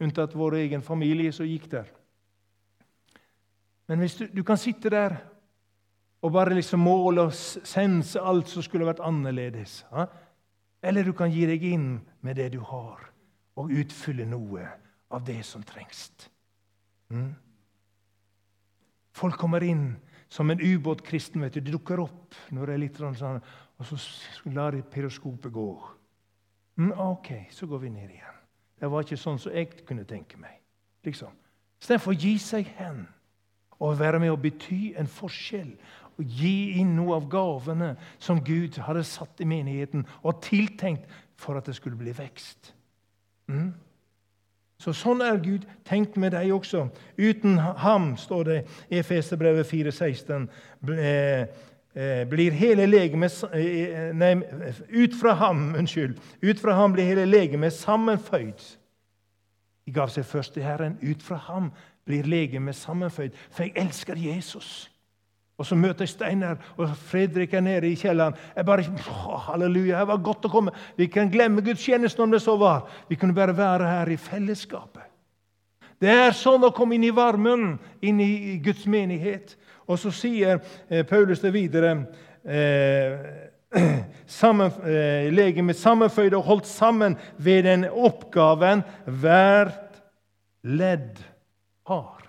unntatt 0.00 0.36
vår 0.38 0.60
egen 0.62 0.82
familie 0.82 1.32
som 1.34 1.46
gikk 1.48 1.66
der. 1.72 1.90
Men 3.88 4.02
hvis 4.04 4.18
du, 4.20 4.26
du 4.32 4.42
kan 4.46 4.60
sitte 4.60 4.92
der 4.92 5.16
og 6.22 6.32
bare 6.34 6.56
liksom 6.56 6.82
måle 6.82 7.28
og 7.28 7.34
sense 7.34 8.20
alt 8.20 8.50
som 8.50 8.64
skulle 8.64 8.88
vært 8.88 9.02
annerledes. 9.04 9.84
Ja? 9.92 10.08
Eller 10.82 11.06
du 11.06 11.12
kan 11.16 11.30
gi 11.30 11.44
deg 11.46 11.62
inn 11.66 11.90
med 12.26 12.38
det 12.38 12.52
du 12.54 12.60
har, 12.66 13.08
og 13.58 13.72
utfylle 13.74 14.26
noe 14.26 14.66
av 15.14 15.24
det 15.26 15.40
som 15.46 15.62
trengs. 15.66 16.10
Mm? 17.10 17.32
Folk 19.18 19.38
kommer 19.40 19.64
inn 19.66 19.92
som 20.30 20.50
en 20.50 20.60
ubåtkristen. 20.60 21.46
De 21.50 21.62
dukker 21.64 22.02
opp 22.02 22.36
når 22.54 22.66
det 22.66 22.74
er 22.74 22.82
litt 22.84 23.00
sånn, 23.00 23.40
og 23.78 23.88
så 23.88 23.98
lar 24.54 24.76
de 24.76 24.82
peroskopet 24.82 25.54
gå. 25.54 25.68
Mm, 26.78 26.92
OK, 26.92 27.32
så 27.50 27.66
går 27.66 27.86
vi 27.86 27.94
ned 27.94 28.10
igjen. 28.14 28.37
Det 28.80 28.90
var 28.90 29.04
ikke 29.04 29.18
sånn 29.20 29.38
som 29.42 29.54
jeg 29.54 29.70
kunne 29.86 30.06
tenke 30.08 30.38
meg. 30.40 30.58
Liksom. 31.06 31.32
Istedenfor 31.82 32.14
å 32.14 32.18
gi 32.18 32.34
seg 32.42 32.68
hen 32.78 33.06
og 33.78 33.98
være 33.98 34.20
med 34.22 34.34
å 34.34 34.40
bety 34.40 34.94
en 34.98 35.10
forskjell. 35.10 35.70
Og 36.18 36.38
gi 36.40 36.80
inn 36.80 36.96
noe 36.98 37.14
av 37.18 37.28
gavene 37.30 37.92
som 38.18 38.40
Gud 38.44 38.80
hadde 38.82 39.04
satt 39.06 39.38
i 39.42 39.46
menigheten 39.46 40.02
og 40.22 40.40
tiltenkt 40.42 41.06
for 41.38 41.58
at 41.58 41.68
det 41.70 41.76
skulle 41.78 41.98
bli 41.98 42.14
vekst. 42.16 42.72
Mm? 43.46 43.70
Så 44.78 44.94
Sånn 44.94 45.22
er 45.26 45.40
Gud 45.42 45.64
tenkt 45.86 46.16
med 46.18 46.36
deg 46.36 46.52
også. 46.54 46.84
Uten 47.18 47.56
ham, 47.58 48.12
står 48.18 48.44
det 48.46 48.58
i 48.90 49.00
Efeserbrevet 49.00 49.66
4,16, 49.66 50.46
eh, 50.94 51.46
blir 52.28 52.52
hele 52.54 52.86
legemet 52.86 53.32
eh, 53.52 54.10
Nei, 54.14 54.34
ut 54.92 55.14
fra 55.18 55.32
ham, 55.40 55.74
unnskyld. 55.78 56.18
Ut 56.42 56.60
fra 56.60 56.76
ham 56.78 56.92
blir 56.92 57.08
hele 57.08 57.24
legemet 57.26 57.72
sammenføyd. 57.72 58.60
De 59.86 59.94
gav 59.96 60.12
seg 60.12 60.26
først 60.28 60.54
til 60.54 60.66
Herren. 60.66 60.98
Ut 61.02 61.24
fra 61.24 61.40
ham 61.48 61.72
blir 62.06 62.28
legemet 62.28 62.76
sammenføyd. 62.76 63.34
For 63.50 63.64
jeg 63.66 63.76
elsker 63.80 64.20
Jesus. 64.20 64.90
Og 65.58 65.66
så 65.66 65.74
møter 65.74 66.06
jeg 66.06 66.12
Steinar 66.12 66.60
og 66.76 66.92
Fredrik 67.08 67.54
er 67.56 67.64
nede 67.66 67.88
i 67.90 67.96
kjelleren. 67.98 68.36
Jeg 68.56 68.66
bare, 68.66 68.84
halleluja, 69.48 70.04
det 70.04 70.10
var 70.12 70.22
godt 70.22 70.46
å 70.46 70.52
komme. 70.52 70.74
Vi 70.96 71.08
kan 71.10 71.32
glemme 71.32 71.64
gudstjenesten 71.66 72.28
om 72.28 72.34
det 72.34 72.44
så 72.44 72.54
var. 72.60 72.86
Vi 73.08 73.18
kunne 73.18 73.34
bare 73.34 73.56
være 73.56 73.88
her 73.90 74.12
i 74.14 74.20
fellesskapet. 74.22 75.07
Det 75.98 76.10
er 76.14 76.36
sånn 76.36 76.62
å 76.62 76.74
komme 76.74 76.94
inn 76.94 77.08
i 77.08 77.14
varmen, 77.14 77.72
inn 78.00 78.20
i 78.22 78.58
Guds 78.62 78.86
menighet. 78.86 79.56
Og 79.88 79.98
så 79.98 80.12
sier 80.14 80.60
eh, 80.88 81.04
Paulus 81.08 81.42
det 81.42 81.50
videre 81.54 81.94
eh, 82.44 83.48
sammen, 84.38 84.70
eh, 84.86 85.26
legemet 85.34 85.80
sammenføyd 85.80 86.36
og 86.38 86.46
holdt 86.46 86.70
sammen 86.70 87.16
ved 87.36 87.66
den 87.66 87.88
oppgaven 87.88 88.84
hvert 89.20 89.98
ledd 90.62 91.18
har. 91.88 92.22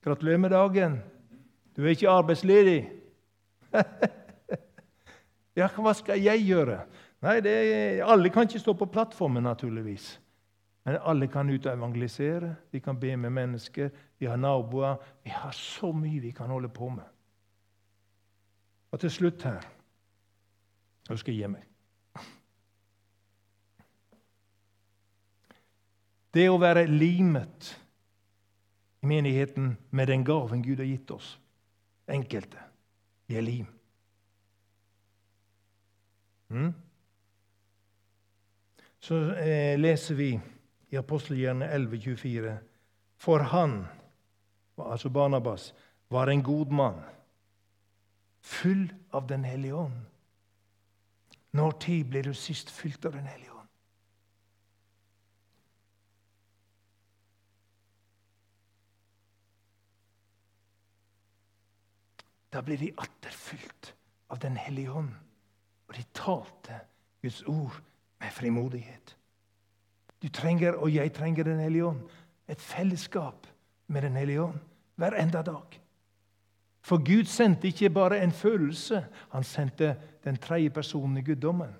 Gratulerer 0.00 0.40
med 0.40 0.54
dagen. 0.56 0.96
Du 1.76 1.84
er 1.84 1.92
ikke 1.92 2.10
arbeidsledig. 2.10 2.80
ja, 5.58 5.68
hva 5.76 5.92
skal 5.98 6.22
jeg 6.22 6.46
gjøre? 6.48 6.80
Nei, 7.20 7.36
er, 7.44 8.00
Alle 8.08 8.32
kan 8.32 8.48
ikke 8.48 8.62
stå 8.62 8.72
på 8.78 8.88
plattformen, 8.88 9.44
naturligvis. 9.44 10.14
Men 10.84 10.96
alle 11.04 11.28
kan 11.28 11.50
ut 11.50 11.66
og 11.66 11.72
evangelisere, 11.72 12.54
vi 12.72 12.78
kan 12.78 13.00
be 13.00 13.16
med 13.16 13.30
mennesker, 13.30 13.90
vi 14.18 14.26
har 14.26 14.36
naboer. 14.36 14.96
Vi 15.24 15.30
har 15.30 15.52
så 15.52 15.92
mye 15.92 16.20
vi 16.20 16.30
kan 16.30 16.50
holde 16.50 16.68
på 16.68 16.88
med. 16.88 17.04
Og 18.90 19.00
til 19.00 19.10
slutt 19.10 19.42
her 19.42 19.60
Nå 21.10 21.16
skal 21.18 21.34
jeg 21.34 21.42
gi 21.42 21.48
meg. 21.50 21.64
Det 26.30 26.44
å 26.46 26.60
være 26.62 26.84
limet 26.86 27.72
i 29.02 29.08
menigheten 29.10 29.72
med 29.90 30.06
den 30.06 30.22
gaven 30.24 30.62
Gud 30.62 30.78
har 30.78 30.86
gitt 30.86 31.10
oss. 31.10 31.32
Enkelte. 32.06 32.62
Vi 33.26 33.38
er 33.38 33.42
lim. 33.42 33.66
Mm? 36.54 36.70
Så 39.00 39.18
eh, 39.34 39.74
leser 39.80 40.14
vi 40.14 40.30
i 40.90 40.96
apostelgjerne 40.96 41.68
11,24. 41.74 42.56
For 43.16 43.38
han, 43.38 43.86
altså 44.78 45.08
Barnabas, 45.08 45.74
var 46.10 46.26
en 46.26 46.42
god 46.42 46.66
mann, 46.66 47.00
full 48.40 48.92
av 49.12 49.28
Den 49.28 49.44
hellige 49.44 49.74
ånd. 49.74 50.00
Når 51.52 51.70
tid 51.70 52.04
ble 52.04 52.22
du 52.22 52.34
sist 52.34 52.70
fylt 52.70 53.04
av 53.04 53.12
Den 53.12 53.26
hellige 53.26 53.52
ånd? 53.52 53.68
Da 62.50 62.62
ble 62.66 62.76
de 62.76 62.90
atter 62.98 63.30
fylt 63.30 63.94
av 64.30 64.42
Den 64.42 64.56
hellige 64.56 64.90
ånd, 64.92 65.14
og 65.88 65.94
de 65.94 66.04
talte 66.14 66.80
Guds 67.22 67.42
ord 67.46 67.82
med 68.20 68.32
frimodighet. 68.34 69.19
Du 70.22 70.28
trenger, 70.28 70.72
og 70.72 70.94
jeg 70.94 71.12
trenger, 71.12 71.44
Den 71.44 71.60
hellige 71.60 71.86
ånd. 71.86 72.00
Et 72.48 72.60
fellesskap 72.60 73.46
med 73.86 74.02
Den 74.02 74.16
hellige 74.16 74.42
ånd 74.42 74.58
hver 74.96 75.16
enda 75.16 75.42
dag. 75.42 75.80
For 76.82 76.98
Gud 76.98 77.24
sendte 77.24 77.68
ikke 77.68 77.90
bare 77.90 78.22
en 78.22 78.32
følelse, 78.32 79.06
han 79.32 79.44
sendte 79.44 79.96
den 80.24 80.36
tredje 80.36 80.70
personen 80.70 81.16
i 81.16 81.22
guddommen. 81.22 81.74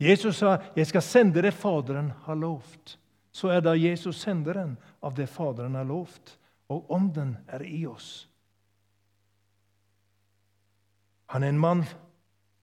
Jesus 0.00 0.36
sa, 0.36 0.56
'Jeg 0.76 0.86
skal 0.86 1.02
sende 1.02 1.42
det 1.42 1.54
Faderen 1.54 2.10
har 2.10 2.34
lovt'. 2.34 2.98
Så 3.32 3.48
er 3.48 3.60
da 3.60 3.70
Jesus 3.70 4.16
senderen 4.16 4.78
av 5.02 5.14
det 5.16 5.28
Faderen 5.28 5.74
har 5.74 5.84
lovt, 5.84 6.38
og 6.68 6.90
Ånden 6.90 7.36
er 7.48 7.62
i 7.62 7.86
oss. 7.86 8.28
Han 11.26 11.42
er 11.42 11.48
en 11.48 11.58
mann, 11.58 11.84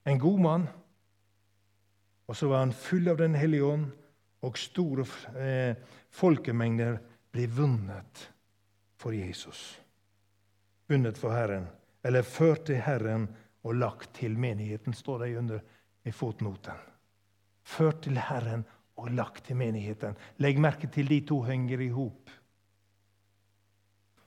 en 0.06 0.20
god 0.20 0.40
mann, 0.40 0.68
og 2.26 2.38
så 2.38 2.50
var 2.50 2.64
han 2.64 2.74
full 2.74 3.08
av 3.12 3.18
Den 3.18 3.36
hellige 3.38 3.64
ånd, 3.64 3.90
og 4.46 4.58
store 4.58 5.06
eh, 5.42 5.78
folkemengder 6.14 7.00
ble 7.34 7.48
vunnet 7.50 8.28
for 9.02 9.16
Jesus. 9.16 9.80
Vunnet 10.90 11.18
for 11.18 11.34
Herren, 11.34 11.66
eller 12.06 12.26
ført 12.26 12.68
til 12.70 12.82
Herren 12.86 13.28
og 13.66 13.78
lagt 13.82 14.14
til 14.20 14.38
menigheten, 14.38 14.94
står 14.94 15.26
det 15.26 15.38
under 15.40 15.64
i 16.06 16.14
fotnoten. 16.14 16.78
Ført 17.66 18.04
til 18.06 18.20
Herren 18.22 18.66
og 19.02 19.10
lagt 19.18 19.48
til 19.48 19.58
menigheten. 19.58 20.14
Legg 20.38 20.62
merke 20.62 20.88
til 20.94 21.10
de 21.10 21.20
to 21.26 21.42
henger 21.48 21.82
i 21.82 21.90
hop. 21.90 22.30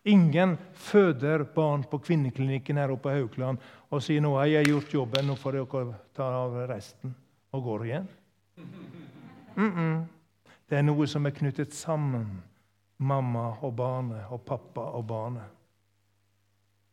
Ingen 0.09 0.57
føder 0.75 1.45
barn 1.55 1.85
på 1.87 2.01
kvinneklinikken 2.03 2.79
her 2.81 2.91
oppe 2.91 3.07
på 3.07 3.15
Haukeland 3.15 3.63
og 3.93 4.03
sier 4.03 4.23
nå 4.25 4.35
har 4.39 4.51
jeg 4.51 4.71
gjort 4.73 4.95
jobben, 4.95 5.27
nå 5.29 5.39
får 5.39 5.59
dere 5.61 5.89
ta 6.17 6.29
av 6.43 6.55
resten 6.71 7.15
og 7.53 7.63
går 7.63 7.85
igjen. 7.85 8.09
Mm 9.57 9.73
-mm. 9.73 10.07
Det 10.69 10.79
er 10.79 10.83
noe 10.83 11.07
som 11.07 11.27
er 11.27 11.31
knyttet 11.31 11.75
sammen. 11.75 12.43
Mamma 12.99 13.55
og 13.63 13.77
barnet 13.77 14.25
og 14.31 14.43
pappa 14.45 14.81
og 14.81 15.07
barnet. 15.07 15.49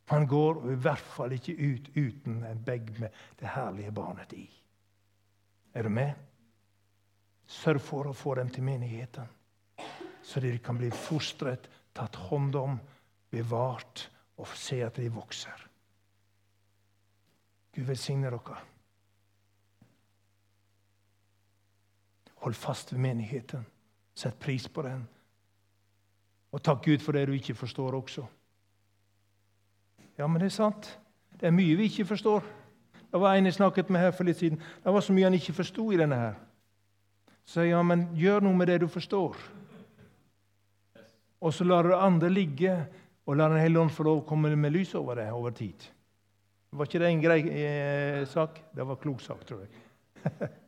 Han 0.06 0.26
går 0.26 0.70
i 0.70 0.74
hvert 0.74 0.98
fall 0.98 1.32
ikke 1.32 1.52
ut 1.52 1.88
uten 1.96 2.44
en 2.44 2.64
bag 2.64 3.00
med 3.00 3.08
det 3.40 3.48
herlige 3.48 3.92
barnet 3.92 4.32
i. 4.32 4.50
Er 5.74 5.82
du 5.82 5.88
med? 5.88 6.12
Sørg 7.46 7.80
for 7.80 8.06
å 8.06 8.14
få 8.14 8.34
dem 8.34 8.48
til 8.50 8.62
menigheten, 8.62 9.26
så 10.22 10.40
de 10.40 10.58
kan 10.58 10.78
bli 10.78 10.90
fostret, 10.90 11.68
tatt 11.94 12.16
hånd 12.16 12.54
om, 12.54 12.78
bevart 13.30 14.08
og 14.36 14.48
se 14.54 14.80
at 14.82 14.96
de 14.96 15.10
vokser. 15.12 15.66
Gud 17.74 17.86
velsigne 17.86 18.30
dere. 18.30 18.58
Hold 22.46 22.54
fast 22.54 22.92
ved 22.92 23.00
menigheten. 23.02 23.66
Sett 24.14 24.38
pris 24.38 24.68
på 24.68 24.82
den. 24.86 25.00
Og 26.54 26.62
takk 26.62 26.84
Gud 26.84 27.02
for 27.02 27.16
det 27.16 27.24
du 27.26 27.32
ikke 27.34 27.56
forstår 27.58 27.96
også. 27.98 28.22
Ja, 30.18 30.26
men 30.26 30.38
det 30.38 30.46
er 30.46 30.54
sant. 30.54 30.98
Det 31.40 31.48
er 31.48 31.56
mye 31.56 31.74
vi 31.74 31.88
ikke 31.90 32.04
forstår. 32.06 32.44
Det 33.10 33.18
var 33.20 33.34
en 33.34 33.48
jeg 33.50 33.56
snakket 33.56 33.90
med 33.90 34.00
her 34.00 34.14
for 34.14 34.24
litt 34.24 34.38
siden. 34.38 34.60
Det 34.84 34.92
var 34.94 35.02
så 35.02 35.12
mye 35.12 35.26
han 35.26 35.34
ikke 35.34 35.56
forsto 35.56 35.88
i 35.90 35.98
denne 35.98 36.16
her. 36.20 36.36
Så 37.44 37.64
ja, 37.66 37.80
men 37.82 38.04
gjør 38.14 38.46
noe 38.46 38.54
med 38.54 38.70
det 38.70 38.76
du 38.84 38.86
forstår. 38.88 39.34
Og 41.42 41.54
så 41.54 41.66
lar 41.66 41.82
du 41.82 41.96
andre 41.96 42.30
ligge, 42.30 42.76
og 43.26 43.36
lar 43.36 43.48
Den 43.48 43.58
hellige 43.58 43.80
ånd 43.80 43.90
få 43.90 44.06
lov 44.06 44.20
å 44.20 44.28
komme 44.28 44.54
med 44.54 44.70
lys 44.70 44.94
over 44.94 45.18
det 45.18 45.32
over 45.32 45.50
tid. 45.50 45.88
Var 46.70 46.86
ikke 46.86 47.02
det 47.02 47.10
en 47.10 47.26
grei 47.26 47.40
eh, 47.50 48.22
sak? 48.26 48.62
Det 48.70 48.86
var 48.86 49.02
klok 49.02 49.20
sak, 49.20 49.42
tror 49.46 49.66
jeg. 49.66 50.54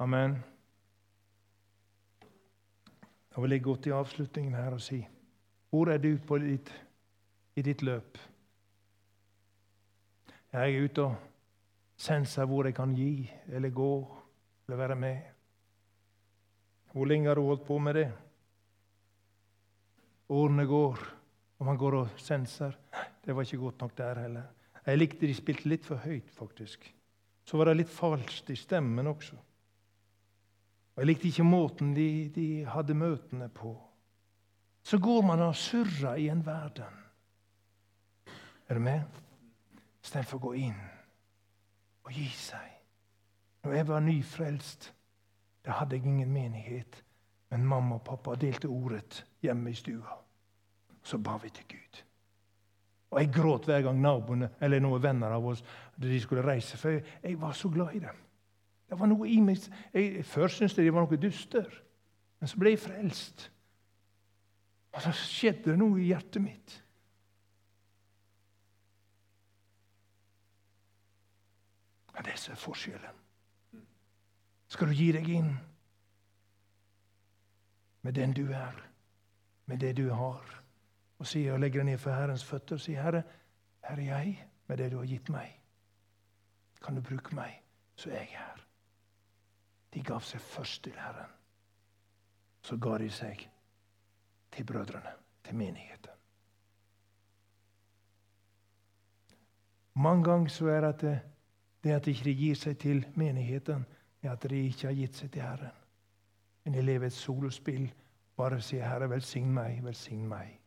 Amen. 0.00 0.38
Da 3.30 3.40
vil 3.40 3.52
jeg 3.52 3.62
gå 3.62 3.74
til 3.76 3.92
avslutningen 3.92 4.54
her 4.56 4.72
og 4.72 4.80
si 4.80 5.02
Hvor 5.70 5.90
er 5.92 5.98
du 5.98 6.16
ditt, 6.40 6.70
i 7.56 7.62
ditt 7.62 7.82
løp? 7.82 8.18
Jeg 10.52 10.74
er 10.74 10.84
ute 10.84 11.02
og 11.02 11.16
senser 11.96 12.48
hvor 12.48 12.64
jeg 12.64 12.74
kan 12.74 12.94
gi 12.96 13.30
eller 13.52 13.70
gå 13.70 14.16
eller 14.66 14.76
være 14.76 14.96
med. 14.96 15.20
Hvor 16.92 17.04
lenge 17.04 17.28
har 17.28 17.34
du 17.34 17.42
holdt 17.42 17.66
på 17.66 17.78
med 17.78 17.94
det? 17.94 18.12
Årene 20.28 20.66
går, 20.66 20.98
og 21.58 21.66
man 21.66 21.76
går 21.76 21.94
og 21.94 22.08
senser. 22.16 22.72
Det 23.24 23.36
var 23.36 23.42
ikke 23.42 23.58
godt 23.58 23.80
nok 23.80 23.98
der 23.98 24.18
heller. 24.22 24.42
Jeg 24.86 24.98
likte 24.98 25.26
de 25.26 25.34
spilte 25.34 25.68
litt 25.68 25.84
for 25.84 25.96
høyt, 25.96 26.30
faktisk. 26.30 26.94
Så 27.44 27.56
var 27.56 27.64
det 27.64 27.76
litt 27.76 27.92
falskt 27.92 28.50
i 28.50 28.56
stemmen 28.56 29.06
også. 29.06 29.36
Og 30.94 31.02
Jeg 31.02 31.06
likte 31.06 31.28
ikke 31.28 31.46
måten 31.46 31.94
de, 31.96 32.28
de 32.34 32.64
hadde 32.66 32.94
møtene 32.94 33.48
på. 33.48 33.74
Så 34.82 34.98
går 34.98 35.22
man 35.22 35.40
og 35.44 35.56
surrer 35.56 36.14
i 36.14 36.28
en 36.28 36.46
verden. 36.46 36.96
Er 38.68 38.74
du 38.74 38.80
med? 38.80 39.02
Istedenfor 40.02 40.38
å 40.38 40.46
gå 40.48 40.52
inn 40.62 40.80
og 42.06 42.12
gi 42.14 42.28
seg. 42.34 42.76
Når 43.64 43.76
jeg 43.76 43.88
var 43.88 44.04
nyfrelst, 44.04 44.92
da 45.66 45.76
hadde 45.80 45.98
jeg 45.98 46.06
ingen 46.08 46.32
menighet. 46.32 47.02
Men 47.50 47.66
mamma 47.66 47.98
og 47.98 48.04
pappa 48.06 48.36
delte 48.38 48.70
ordet 48.70 49.24
hjemme 49.42 49.70
i 49.70 49.76
stua. 49.76 50.16
Så 51.02 51.18
ba 51.18 51.36
vi 51.42 51.50
til 51.50 51.66
Gud. 51.68 52.02
Og 53.10 53.20
Jeg 53.20 53.32
gråt 53.34 53.66
hver 53.66 53.82
gang 53.82 54.00
naboene 54.00 54.52
eller 54.60 54.80
noen 54.80 55.02
venner 55.02 55.32
av 55.34 55.46
oss 55.46 55.64
de 55.98 56.20
skulle 56.22 56.46
reise, 56.46 56.76
for 56.78 56.94
jeg 56.94 57.40
var 57.40 57.52
så 57.58 57.68
glad 57.68 57.94
i 57.94 58.02
dem. 58.04 58.16
Det 58.90 58.98
var 58.98 59.06
noe 59.06 59.28
i 59.30 59.38
meg. 59.44 59.62
Jeg, 59.94 60.24
før 60.26 60.50
syntes 60.50 60.74
jeg 60.78 60.88
det 60.88 60.94
var 60.94 61.06
noe 61.06 61.18
dyster, 61.22 61.66
men 62.40 62.50
så 62.50 62.58
ble 62.58 62.72
jeg 62.74 62.82
frelst. 62.82 63.44
Og 64.90 65.02
så 65.04 65.12
skjedde 65.14 65.70
det 65.70 65.78
noe 65.78 66.00
i 66.02 66.08
hjertet 66.08 66.42
mitt. 66.42 66.76
Det 72.10 72.18
er 72.18 72.26
det 72.32 72.38
som 72.42 72.56
er 72.56 72.60
forskjellen. 72.60 73.20
Skal 74.70 74.90
du 74.90 74.98
gi 74.98 75.06
deg 75.14 75.28
inn 75.38 75.52
med 78.02 78.16
den 78.18 78.34
du 78.34 78.50
er, 78.50 78.74
med 79.70 79.80
det 79.80 79.94
du 79.96 80.08
har, 80.10 80.56
og 81.20 81.28
si 81.30 81.44
og 81.52 81.60
legge 81.62 81.78
deg 81.78 81.92
ned 81.92 82.02
for 82.02 82.16
Herrens 82.16 82.44
føtter 82.44 82.74
og 82.74 82.82
si, 82.82 82.94
'Herre, 82.94 83.22
her 83.84 83.96
er 83.96 84.02
jeg 84.02 84.46
med 84.66 84.76
det 84.76 84.90
du 84.90 84.98
har 84.98 85.06
gitt 85.06 85.28
meg.' 85.28 85.60
Kan 86.82 86.94
du 86.94 87.02
bruke 87.02 87.34
meg, 87.34 87.62
så 87.94 88.10
er 88.10 88.14
jeg 88.24 88.34
her. 88.38 88.59
De 89.94 90.02
gav 90.02 90.20
seg 90.20 90.40
først 90.40 90.84
til 90.84 90.98
Herren. 90.98 91.30
Så 92.62 92.76
ga 92.76 92.98
de 92.98 93.10
seg 93.10 93.48
til 94.52 94.66
brødrene, 94.66 95.12
til 95.44 95.56
menigheten. 95.56 96.10
Mange 99.94 100.24
ganger 100.24 100.48
så 100.48 100.68
er 100.68 100.92
det 100.92 101.20
det 101.84 101.90
at 101.90 102.04
de 102.04 102.10
ikke 102.10 102.34
gir 102.34 102.54
seg 102.54 102.78
til 102.78 103.06
menigheten, 103.14 103.86
er 104.22 104.32
at 104.32 104.42
de 104.50 104.66
ikke 104.66 104.86
har 104.86 104.94
gitt 104.94 105.16
seg 105.16 105.30
til 105.32 105.42
Herren. 105.42 105.76
Men 106.64 106.74
de 106.74 106.82
lever 106.82 107.06
et 107.06 107.12
solospill. 107.12 107.92
Bare 108.36 108.60
sier 108.60 108.88
'Herre, 108.88 109.10
velsign 109.10 109.52
meg, 109.52 109.84
velsign 109.84 110.28
meg'. 110.28 110.58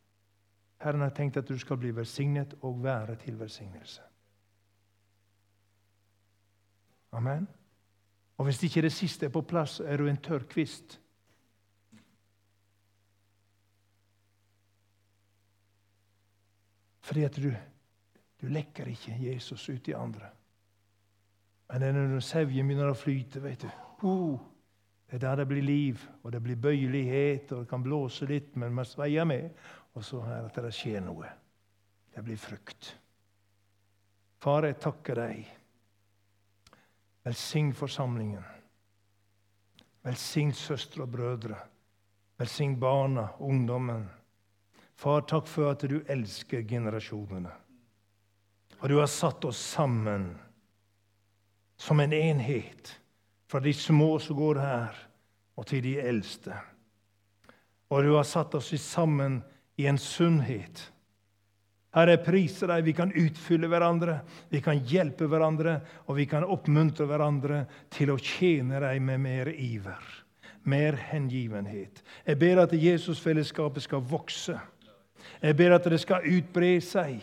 Herren 0.81 1.01
har 1.01 1.09
tenkt 1.09 1.37
at 1.37 1.47
du 1.47 1.57
skal 1.57 1.77
bli 1.77 1.95
velsignet 1.95 2.53
og 2.61 2.83
være 2.83 3.15
til 3.15 3.39
velsignelse. 3.39 4.01
Amen. 7.11 7.47
Og 8.37 8.47
hvis 8.47 8.63
ikke 8.65 8.81
det 8.81 8.93
siste 8.93 9.27
er 9.27 9.33
på 9.33 9.43
plass, 9.45 9.79
er 9.79 9.97
du 9.97 10.07
en 10.09 10.17
tørr 10.17 10.47
kvist. 10.49 10.97
Fordi 17.03 17.23
at 17.27 17.35
du, 17.35 17.51
du 18.41 18.47
lekker 18.47 18.89
ikke 18.89 19.17
Jesus 19.19 19.67
ut 19.69 19.87
i 19.87 19.97
andre. 19.97 20.31
Men 21.69 21.81
det 21.81 21.89
er 21.89 21.99
når 21.99 22.23
sevjen 22.25 22.67
begynner 22.67 22.91
å 22.91 22.97
flyte, 22.97 23.41
vet 23.43 23.65
du 23.65 23.69
oh, 24.07 24.39
Det 25.07 25.17
er 25.17 25.23
der 25.23 25.41
det 25.41 25.47
blir 25.49 25.65
liv, 25.65 26.01
og 26.23 26.31
det 26.33 26.41
blir 26.43 26.59
bøyelighet, 26.61 27.51
og 27.51 27.63
det 27.63 27.69
kan 27.69 27.83
blåse 27.85 28.25
litt, 28.29 28.55
men 28.55 28.73
man 28.73 28.87
sveier 28.87 29.27
med. 29.29 29.51
Og 29.93 30.05
så 30.05 30.23
er 30.25 30.41
det 30.41 30.51
at 30.51 30.61
det 30.65 30.73
skjer 30.73 31.03
noe. 31.05 31.29
Det 32.13 32.23
blir 32.25 32.39
frukt. 32.39 32.95
Far, 34.41 34.65
jeg 34.65 34.79
takker 34.81 35.19
deg. 35.21 35.51
Velsign 37.23 37.73
forsamlingen. 37.73 38.43
Velsign 40.03 40.51
søstre 40.53 41.03
og 41.03 41.11
brødre. 41.11 41.55
Velsign 42.37 42.79
barna, 42.79 43.27
ungdommen. 43.39 44.09
Far, 44.95 45.21
takk 45.21 45.47
for 45.47 45.71
at 45.71 45.85
du 45.89 46.01
elsker 46.07 46.61
generasjonene. 46.67 47.51
Og 48.81 48.89
du 48.89 48.97
har 48.99 49.07
satt 49.07 49.45
oss 49.45 49.57
sammen 49.57 50.33
som 51.79 51.99
en 51.99 52.13
enhet. 52.13 52.99
Fra 53.47 53.59
de 53.59 53.73
små 53.73 54.19
som 54.19 54.35
går 54.35 54.59
her, 54.59 54.95
og 55.55 55.67
til 55.67 55.83
de 55.83 55.97
eldste. 56.01 56.55
Og 57.89 58.03
du 58.03 58.15
har 58.15 58.25
satt 58.25 58.55
oss 58.55 58.71
sammen 58.81 59.43
i 59.77 59.85
en 59.85 59.97
sunnhet. 59.97 60.92
Herre, 61.93 62.15
jeg 62.15 62.23
priser 62.25 62.71
deg. 62.71 62.87
Vi 62.87 62.95
kan 62.97 63.13
utfylle 63.13 63.69
hverandre, 63.69 64.17
vi 64.49 64.61
kan 64.65 64.81
hjelpe 64.89 65.27
hverandre, 65.29 65.77
og 66.09 66.17
vi 66.17 66.25
kan 66.29 66.45
oppmuntre 66.45 67.05
hverandre 67.09 67.63
til 67.93 68.13
å 68.13 68.17
tjene 68.17 68.81
deg 68.81 69.01
med 69.05 69.21
mer 69.21 69.51
iver, 69.53 70.01
mer 70.65 70.97
hengivenhet. 71.11 72.01
Jeg 72.25 72.41
ber 72.41 72.63
at 72.65 72.73
Jesusfellesskapet 72.73 73.85
skal 73.85 74.05
vokse. 74.09 74.57
Jeg 75.43 75.57
ber 75.59 75.77
at 75.77 75.89
det 75.91 76.01
skal 76.01 76.25
utbre 76.25 76.75
seg 76.83 77.21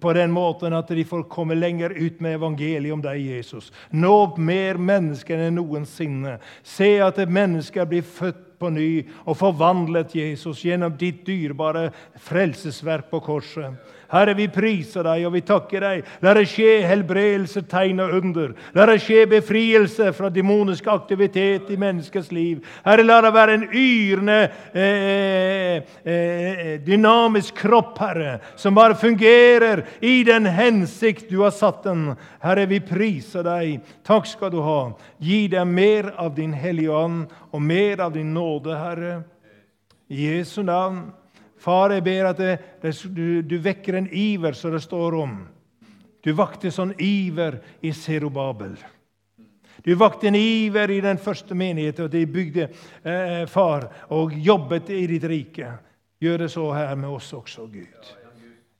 på 0.00 0.12
den 0.16 0.32
måten 0.32 0.72
at 0.72 0.88
de 0.88 1.04
får 1.04 1.26
komme 1.32 1.56
lenger 1.58 1.92
ut 1.92 2.20
med 2.24 2.38
evangeliet 2.38 2.94
om 2.94 3.02
deg, 3.04 3.20
Jesus. 3.20 3.68
Nå 3.92 4.34
mer 4.40 4.80
mennesker 4.80 5.42
enn 5.44 5.58
noensinne. 5.58 6.38
Se 6.64 6.96
at 7.04 7.20
mennesker 7.28 7.88
blir 7.88 8.04
født 8.04 8.53
på 8.64 8.72
ny 8.72 8.88
og 9.26 9.36
forvandlet, 9.40 10.16
Jesus, 10.16 10.64
gjennom 10.64 10.96
ditt 11.00 11.24
dyrebare 11.26 11.90
frelsesverk 12.24 13.10
på 13.12 13.20
korset. 13.24 13.76
Herre, 14.14 14.34
vi 14.38 14.46
priser 14.52 15.02
deg 15.06 15.24
og 15.26 15.32
vi 15.34 15.42
takker 15.46 15.82
deg. 15.82 16.04
La 16.22 16.34
det 16.36 16.44
skje 16.50 16.76
helbredelse, 16.86 17.64
tegn 17.70 18.02
og 18.04 18.12
under. 18.20 18.52
La 18.76 18.86
det 18.86 19.00
skje 19.02 19.24
befrielse 19.30 20.12
fra 20.14 20.30
demonisk 20.32 20.86
aktivitet 20.92 21.72
i 21.74 21.78
menneskets 21.80 22.30
liv. 22.34 22.62
Herre, 22.86 23.06
la 23.06 23.20
det 23.24 23.32
være 23.34 23.56
en 23.58 23.66
yrende, 23.72 24.38
eh, 24.74 25.82
eh, 26.04 26.80
dynamisk 26.86 27.54
kropp, 27.64 27.98
Herre, 27.98 28.38
som 28.56 28.74
bare 28.74 28.94
fungerer 28.94 29.84
i 30.00 30.22
den 30.24 30.46
hensikt 30.46 31.28
du 31.30 31.40
har 31.42 31.50
satt 31.50 31.82
den. 31.82 32.16
Herre, 32.42 32.66
vi 32.66 32.80
priser 32.80 33.42
deg. 33.42 33.82
Takk 34.04 34.26
skal 34.30 34.50
du 34.50 34.60
ha. 34.62 34.92
Gi 35.18 35.48
deg 35.48 35.66
mer 35.66 36.12
av 36.16 36.34
din 36.34 36.52
Hellige 36.52 36.94
Ånd 36.94 37.26
og 37.52 37.62
mer 37.62 38.00
av 38.00 38.12
din 38.12 38.32
nåde, 38.34 38.78
Herre. 38.78 39.24
I 40.08 40.28
Jesu 40.28 40.62
navn. 40.62 41.12
Far, 41.64 41.94
jeg 41.94 42.04
ber 42.04 42.26
at 42.28 42.40
det, 42.40 42.54
det, 42.82 42.92
du, 43.08 43.40
du, 43.40 43.56
vekker 43.62 43.96
en 43.96 44.08
iver 44.12 44.56
som 44.56 44.74
det 44.74 44.82
står 44.84 45.14
om. 45.16 45.38
Du 46.24 46.32
vakte 46.36 46.72
sånn 46.72 46.92
iver 47.00 47.56
i 47.84 47.92
Serobabel. 47.96 48.74
Du 49.84 49.92
vakte 50.00 50.28
en 50.28 50.36
iver 50.36 50.92
i 50.92 51.00
den 51.04 51.20
første 51.20 51.56
menigheten, 51.56 52.06
og 52.06 52.12
de 52.12 52.26
bygde 52.28 52.68
eh, 52.68 53.46
far, 53.48 53.88
og 54.12 54.36
jobbet 54.36 54.92
i 54.92 55.06
ditt 55.08 55.24
rike. 55.28 55.72
Gjør 56.20 56.44
det 56.44 56.50
så 56.52 56.68
her 56.72 56.94
med 57.00 57.16
oss 57.16 57.32
også, 57.36 57.66
Gud. 57.72 58.12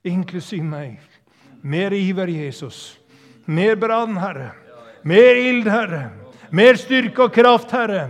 Inklusiv 0.05 0.63
meg. 0.65 1.01
Mer 1.65 1.93
iver, 1.93 2.29
Jesus. 2.29 2.99
Mer 3.45 3.77
brann, 3.81 4.17
Herre. 4.21 4.51
Mer 5.05 5.41
ild, 5.41 5.69
Herre. 5.69 6.07
Mer 6.53 6.77
styrke 6.77 7.29
og 7.29 7.33
kraft, 7.33 7.73
Herre. 7.73 8.07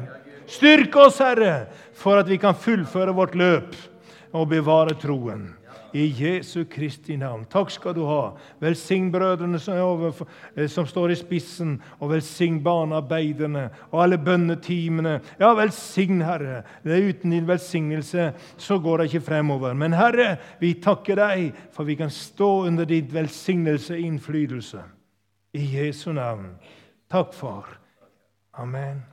Styrk 0.51 0.95
oss, 0.99 1.23
Herre, 1.23 1.65
for 1.95 2.19
at 2.19 2.28
vi 2.28 2.39
kan 2.39 2.55
fullføre 2.59 3.15
vårt 3.15 3.39
løp 3.39 3.76
og 4.36 4.49
bevare 4.51 4.97
troen. 4.99 5.53
I 5.95 6.09
Jesu 6.11 6.65
Kristi 6.67 7.15
navn. 7.15 7.45
Takk 7.47 7.69
skal 7.71 7.93
du 7.95 8.01
ha. 8.03 8.33
Velsign 8.59 9.07
brødrene 9.13 9.59
som, 9.59 10.13
eh, 10.55 10.67
som 10.67 10.86
står 10.86 11.11
i 11.11 11.15
spissen, 11.15 11.81
og 12.01 12.09
velsign 12.11 12.59
barnearbeiderne 12.63 13.69
og 13.91 14.03
alle 14.03 14.17
bønnetimene. 14.17 15.21
Ja, 15.39 15.53
velsign, 15.53 16.21
Herre. 16.21 16.63
Det 16.83 16.91
er 16.91 17.09
uten 17.09 17.31
din 17.31 17.47
velsignelse 17.47 18.33
så 18.57 18.79
går 18.79 18.97
det 18.97 19.13
ikke 19.13 19.25
fremover. 19.25 19.73
Men 19.73 19.93
Herre, 19.93 20.38
vi 20.59 20.73
takker 20.73 21.15
deg 21.15 21.53
for 21.71 21.83
vi 21.83 21.95
kan 21.95 22.09
stå 22.09 22.67
under 22.67 22.86
din 22.86 23.07
velsignelse 23.13 23.93
og 23.93 23.99
innflytelse. 23.99 24.83
I 25.53 25.77
Jesu 25.77 26.11
navn. 26.11 26.57
Takk, 27.09 27.33
far. 27.33 27.79
Amen. 28.53 29.03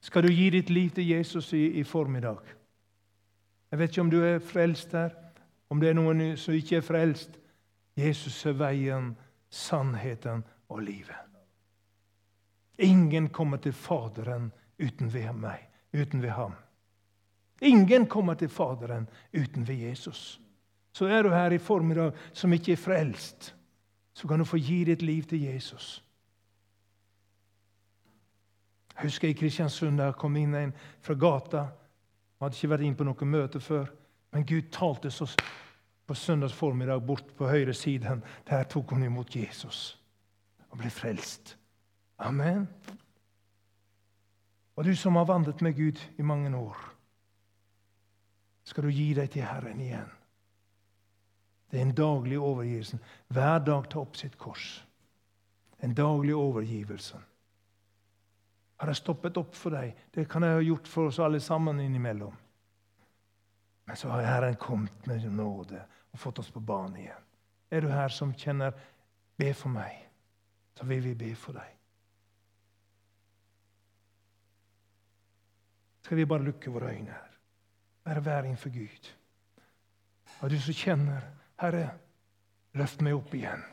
Skal 0.00 0.22
du 0.22 0.28
gi 0.28 0.50
ditt 0.50 0.70
liv 0.70 0.90
til 0.90 1.08
Jesus 1.08 1.52
i, 1.52 1.80
i 1.80 1.82
formiddag? 1.82 2.63
Jeg 3.74 3.78
vet 3.78 3.90
ikke 3.90 4.00
om 4.04 4.10
du 4.10 4.20
er 4.22 4.36
frelst 4.38 4.92
her, 4.94 5.10
om 5.66 5.80
det 5.82 5.88
er 5.90 5.96
noen 5.98 6.20
som 6.38 6.54
ikke 6.54 6.76
er 6.78 6.84
frelst. 6.86 7.32
Jesus 7.98 8.36
er 8.46 8.54
veien, 8.54 9.08
sannheten 9.50 10.44
og 10.70 10.84
livet. 10.86 11.18
Ingen 12.78 13.26
kommer 13.34 13.58
til 13.58 13.74
Faderen 13.74 14.52
uten 14.78 15.10
ved 15.10 15.34
meg, 15.42 15.66
uten 15.90 16.22
ved 16.22 16.36
ham. 16.38 16.54
Ingen 17.66 18.06
kommer 18.06 18.38
til 18.38 18.48
Faderen 18.48 19.08
uten 19.34 19.66
ved 19.66 19.82
Jesus. 19.88 20.40
Så 20.94 21.10
er 21.10 21.26
du 21.26 21.34
her 21.34 21.50
i 21.50 21.58
formiddag 21.58 22.14
som 22.32 22.54
ikke 22.54 22.78
er 22.78 22.84
frelst, 22.86 23.56
så 24.14 24.28
kan 24.28 24.38
du 24.38 24.46
få 24.46 24.62
gi 24.62 24.84
ditt 24.84 25.02
liv 25.02 25.26
til 25.26 25.42
Jesus. 25.50 26.04
Jeg 28.94 29.10
husker 29.10 29.28
i 29.28 29.34
Kristiansund 29.34 29.98
jeg 29.98 30.14
kom 30.14 30.36
inn 30.38 30.54
en 30.54 30.78
fra 31.02 31.18
gata 31.18 31.72
hadde 32.44 32.58
ikke 32.58 32.72
vært 32.74 32.86
inn 32.86 32.96
på 32.98 33.06
noe 33.06 33.28
møte 33.28 33.60
før. 33.60 33.90
Men 34.34 34.46
Gud 34.46 34.70
talte 34.74 35.10
så 35.14 35.28
på 36.06 36.14
søndags 36.14 36.54
formiddag 36.54 37.04
bort 37.06 37.34
på 37.36 37.48
høyre 37.48 37.74
siden. 37.74 38.22
Der 38.48 38.64
tok 38.64 38.90
hun 38.90 39.02
imot 39.02 39.36
Jesus 39.36 40.00
og 40.70 40.78
ble 40.78 40.90
frelst. 40.90 41.56
Amen. 42.18 42.66
Og 44.76 44.84
du 44.84 44.94
som 44.96 45.16
har 45.16 45.24
vandret 45.24 45.62
med 45.62 45.76
Gud 45.76 46.00
i 46.18 46.22
mange 46.22 46.56
år, 46.56 46.76
skal 48.64 48.84
du 48.84 48.90
gi 48.90 49.12
deg 49.14 49.30
til 49.30 49.46
Herren 49.46 49.80
igjen. 49.80 50.10
Det 51.70 51.78
er 51.78 51.86
en 51.86 51.94
daglig 51.94 52.38
overgivelse. 52.38 52.98
Hver 53.28 53.58
dag 53.58 53.86
ta 53.90 54.00
opp 54.00 54.16
sitt 54.16 54.38
kors. 54.38 54.86
En 55.82 55.94
daglig 55.94 56.34
overgivelse. 56.34 57.18
Har 58.76 58.90
jeg 58.90 58.96
stoppet 58.96 59.36
opp 59.36 59.54
for 59.54 59.74
deg? 59.74 59.94
Det 60.10 60.26
kan 60.28 60.42
jeg 60.42 60.58
ha 60.58 60.62
gjort 60.64 60.88
for 60.90 61.10
oss 61.10 61.20
alle 61.22 61.40
sammen 61.40 61.80
innimellom. 61.80 62.34
Men 63.84 63.96
så 63.96 64.08
har 64.08 64.22
Herren 64.22 64.56
kommet 64.56 65.06
med 65.06 65.24
nåde 65.32 65.82
og 66.12 66.18
fått 66.18 66.38
oss 66.38 66.50
på 66.50 66.60
banen 66.60 66.96
igjen. 66.96 67.24
Er 67.70 67.80
du 67.80 67.88
her 67.88 68.08
som 68.08 68.34
kjenner 68.34 68.72
'be 69.36 69.54
for 69.54 69.68
meg', 69.68 70.08
så 70.74 70.84
vil 70.84 71.02
vi 71.04 71.14
be 71.14 71.34
for 71.34 71.52
deg. 71.52 71.76
Skal 76.02 76.16
vi 76.16 76.24
bare 76.24 76.42
lukke 76.42 76.70
våre 76.70 76.94
øyne 76.94 77.10
her? 77.10 77.30
Bare 78.04 78.24
være 78.24 78.44
innenfor 78.44 78.70
Gud. 78.70 79.14
Og 80.40 80.50
du 80.50 80.60
som 80.60 80.74
kjenner 80.74 81.20
'Herre, 81.58 81.90
løft 82.72 83.00
meg 83.00 83.14
opp 83.14 83.34
igjen'. 83.34 83.64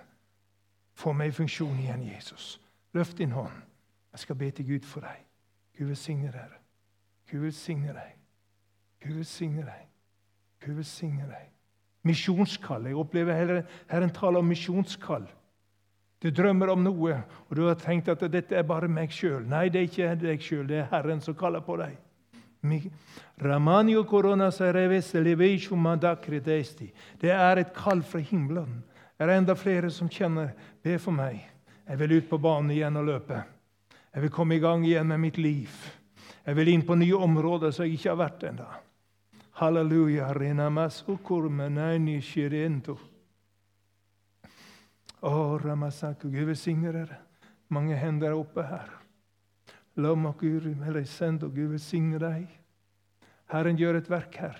Få 0.93 1.13
meg 1.13 1.27
i 1.27 1.31
funksjon 1.31 1.79
igjen, 1.79 2.07
Jesus. 2.15 2.61
Løft 2.93 3.17
din 3.17 3.31
hånd. 3.31 3.70
Jeg 4.11 4.19
skal 4.19 4.35
be 4.35 4.51
til 4.51 4.67
Gud 4.67 4.87
for 4.87 5.05
deg. 5.05 5.23
Gud 5.77 5.87
velsigne 5.87 6.31
deg. 6.31 6.57
Gud 7.31 7.39
velsigne 7.39 7.93
deg. 7.95 8.15
Gud 9.03 9.13
velsigne 9.13 9.65
deg. 9.65 9.85
Gud 10.65 10.73
velsigne 10.73 11.27
deg. 11.29 11.47
Misjonskall. 12.03 12.85
Jeg 12.89 12.97
opplever 12.97 13.37
heller 13.37 13.61
Herren 13.89 14.13
taler 14.13 14.41
om 14.41 14.49
misjonskall. 14.49 15.27
Du 16.21 16.29
drømmer 16.29 16.69
om 16.69 16.83
noe, 16.85 17.15
og 17.49 17.55
du 17.57 17.63
har 17.65 17.79
tenkt 17.81 18.09
at 18.13 18.21
dette 18.29 18.53
er 18.57 18.65
bare 18.67 18.89
meg 18.91 19.13
sjøl. 19.13 19.41
Nei, 19.49 19.69
det 19.73 19.79
er 19.79 19.87
ikke 19.87 20.15
deg 20.21 20.43
sjøl. 20.45 20.67
Det 20.69 20.83
er 20.83 20.89
Herren 20.91 21.21
som 21.21 21.37
kaller 21.37 21.63
på 21.65 21.79
deg. 21.81 21.95
Det 27.21 27.31
er 27.33 27.57
et 27.57 27.73
kall 27.73 28.03
fra 28.05 28.19
himmelen. 28.19 28.83
Det 29.17 29.25
Er 29.25 29.37
enda 29.37 29.55
flere 29.55 29.89
som 29.89 30.09
kjenner 30.09 30.53
Be 30.83 30.99
for 30.99 31.11
meg. 31.11 31.41
Jeg 31.87 31.99
vil 31.99 32.17
ut 32.17 32.29
på 32.29 32.37
banen 32.37 32.71
igjen 32.71 32.97
og 32.97 33.05
løpe. 33.05 33.41
Jeg 34.11 34.25
vil 34.25 34.33
komme 34.33 34.57
i 34.57 34.63
gang 34.63 34.83
igjen 34.85 35.07
med 35.07 35.21
mitt 35.23 35.37
liv. 35.39 35.71
Jeg 36.43 36.57
vil 36.57 36.71
inn 36.73 36.83
på 36.83 36.97
nye 36.99 37.15
områder 37.15 37.71
som 37.71 37.85
jeg 37.85 37.99
ikke 37.99 38.09
har 38.11 38.19
vært 38.19 38.43
ennå. 38.49 38.67
Halleluja. 39.61 40.31
Gud 46.33 46.47
velsigne 46.49 46.91
dere. 46.91 47.19
Mange 47.71 47.95
hender 47.95 48.33
oppe 48.35 48.65
her. 48.65 48.89
Gud 49.95 51.71
velsigne 51.71 52.19
deg. 52.19 52.49
Herren 53.51 53.77
gjør 53.77 53.99
et 53.99 54.09
verk 54.09 54.35
her. 54.41 54.59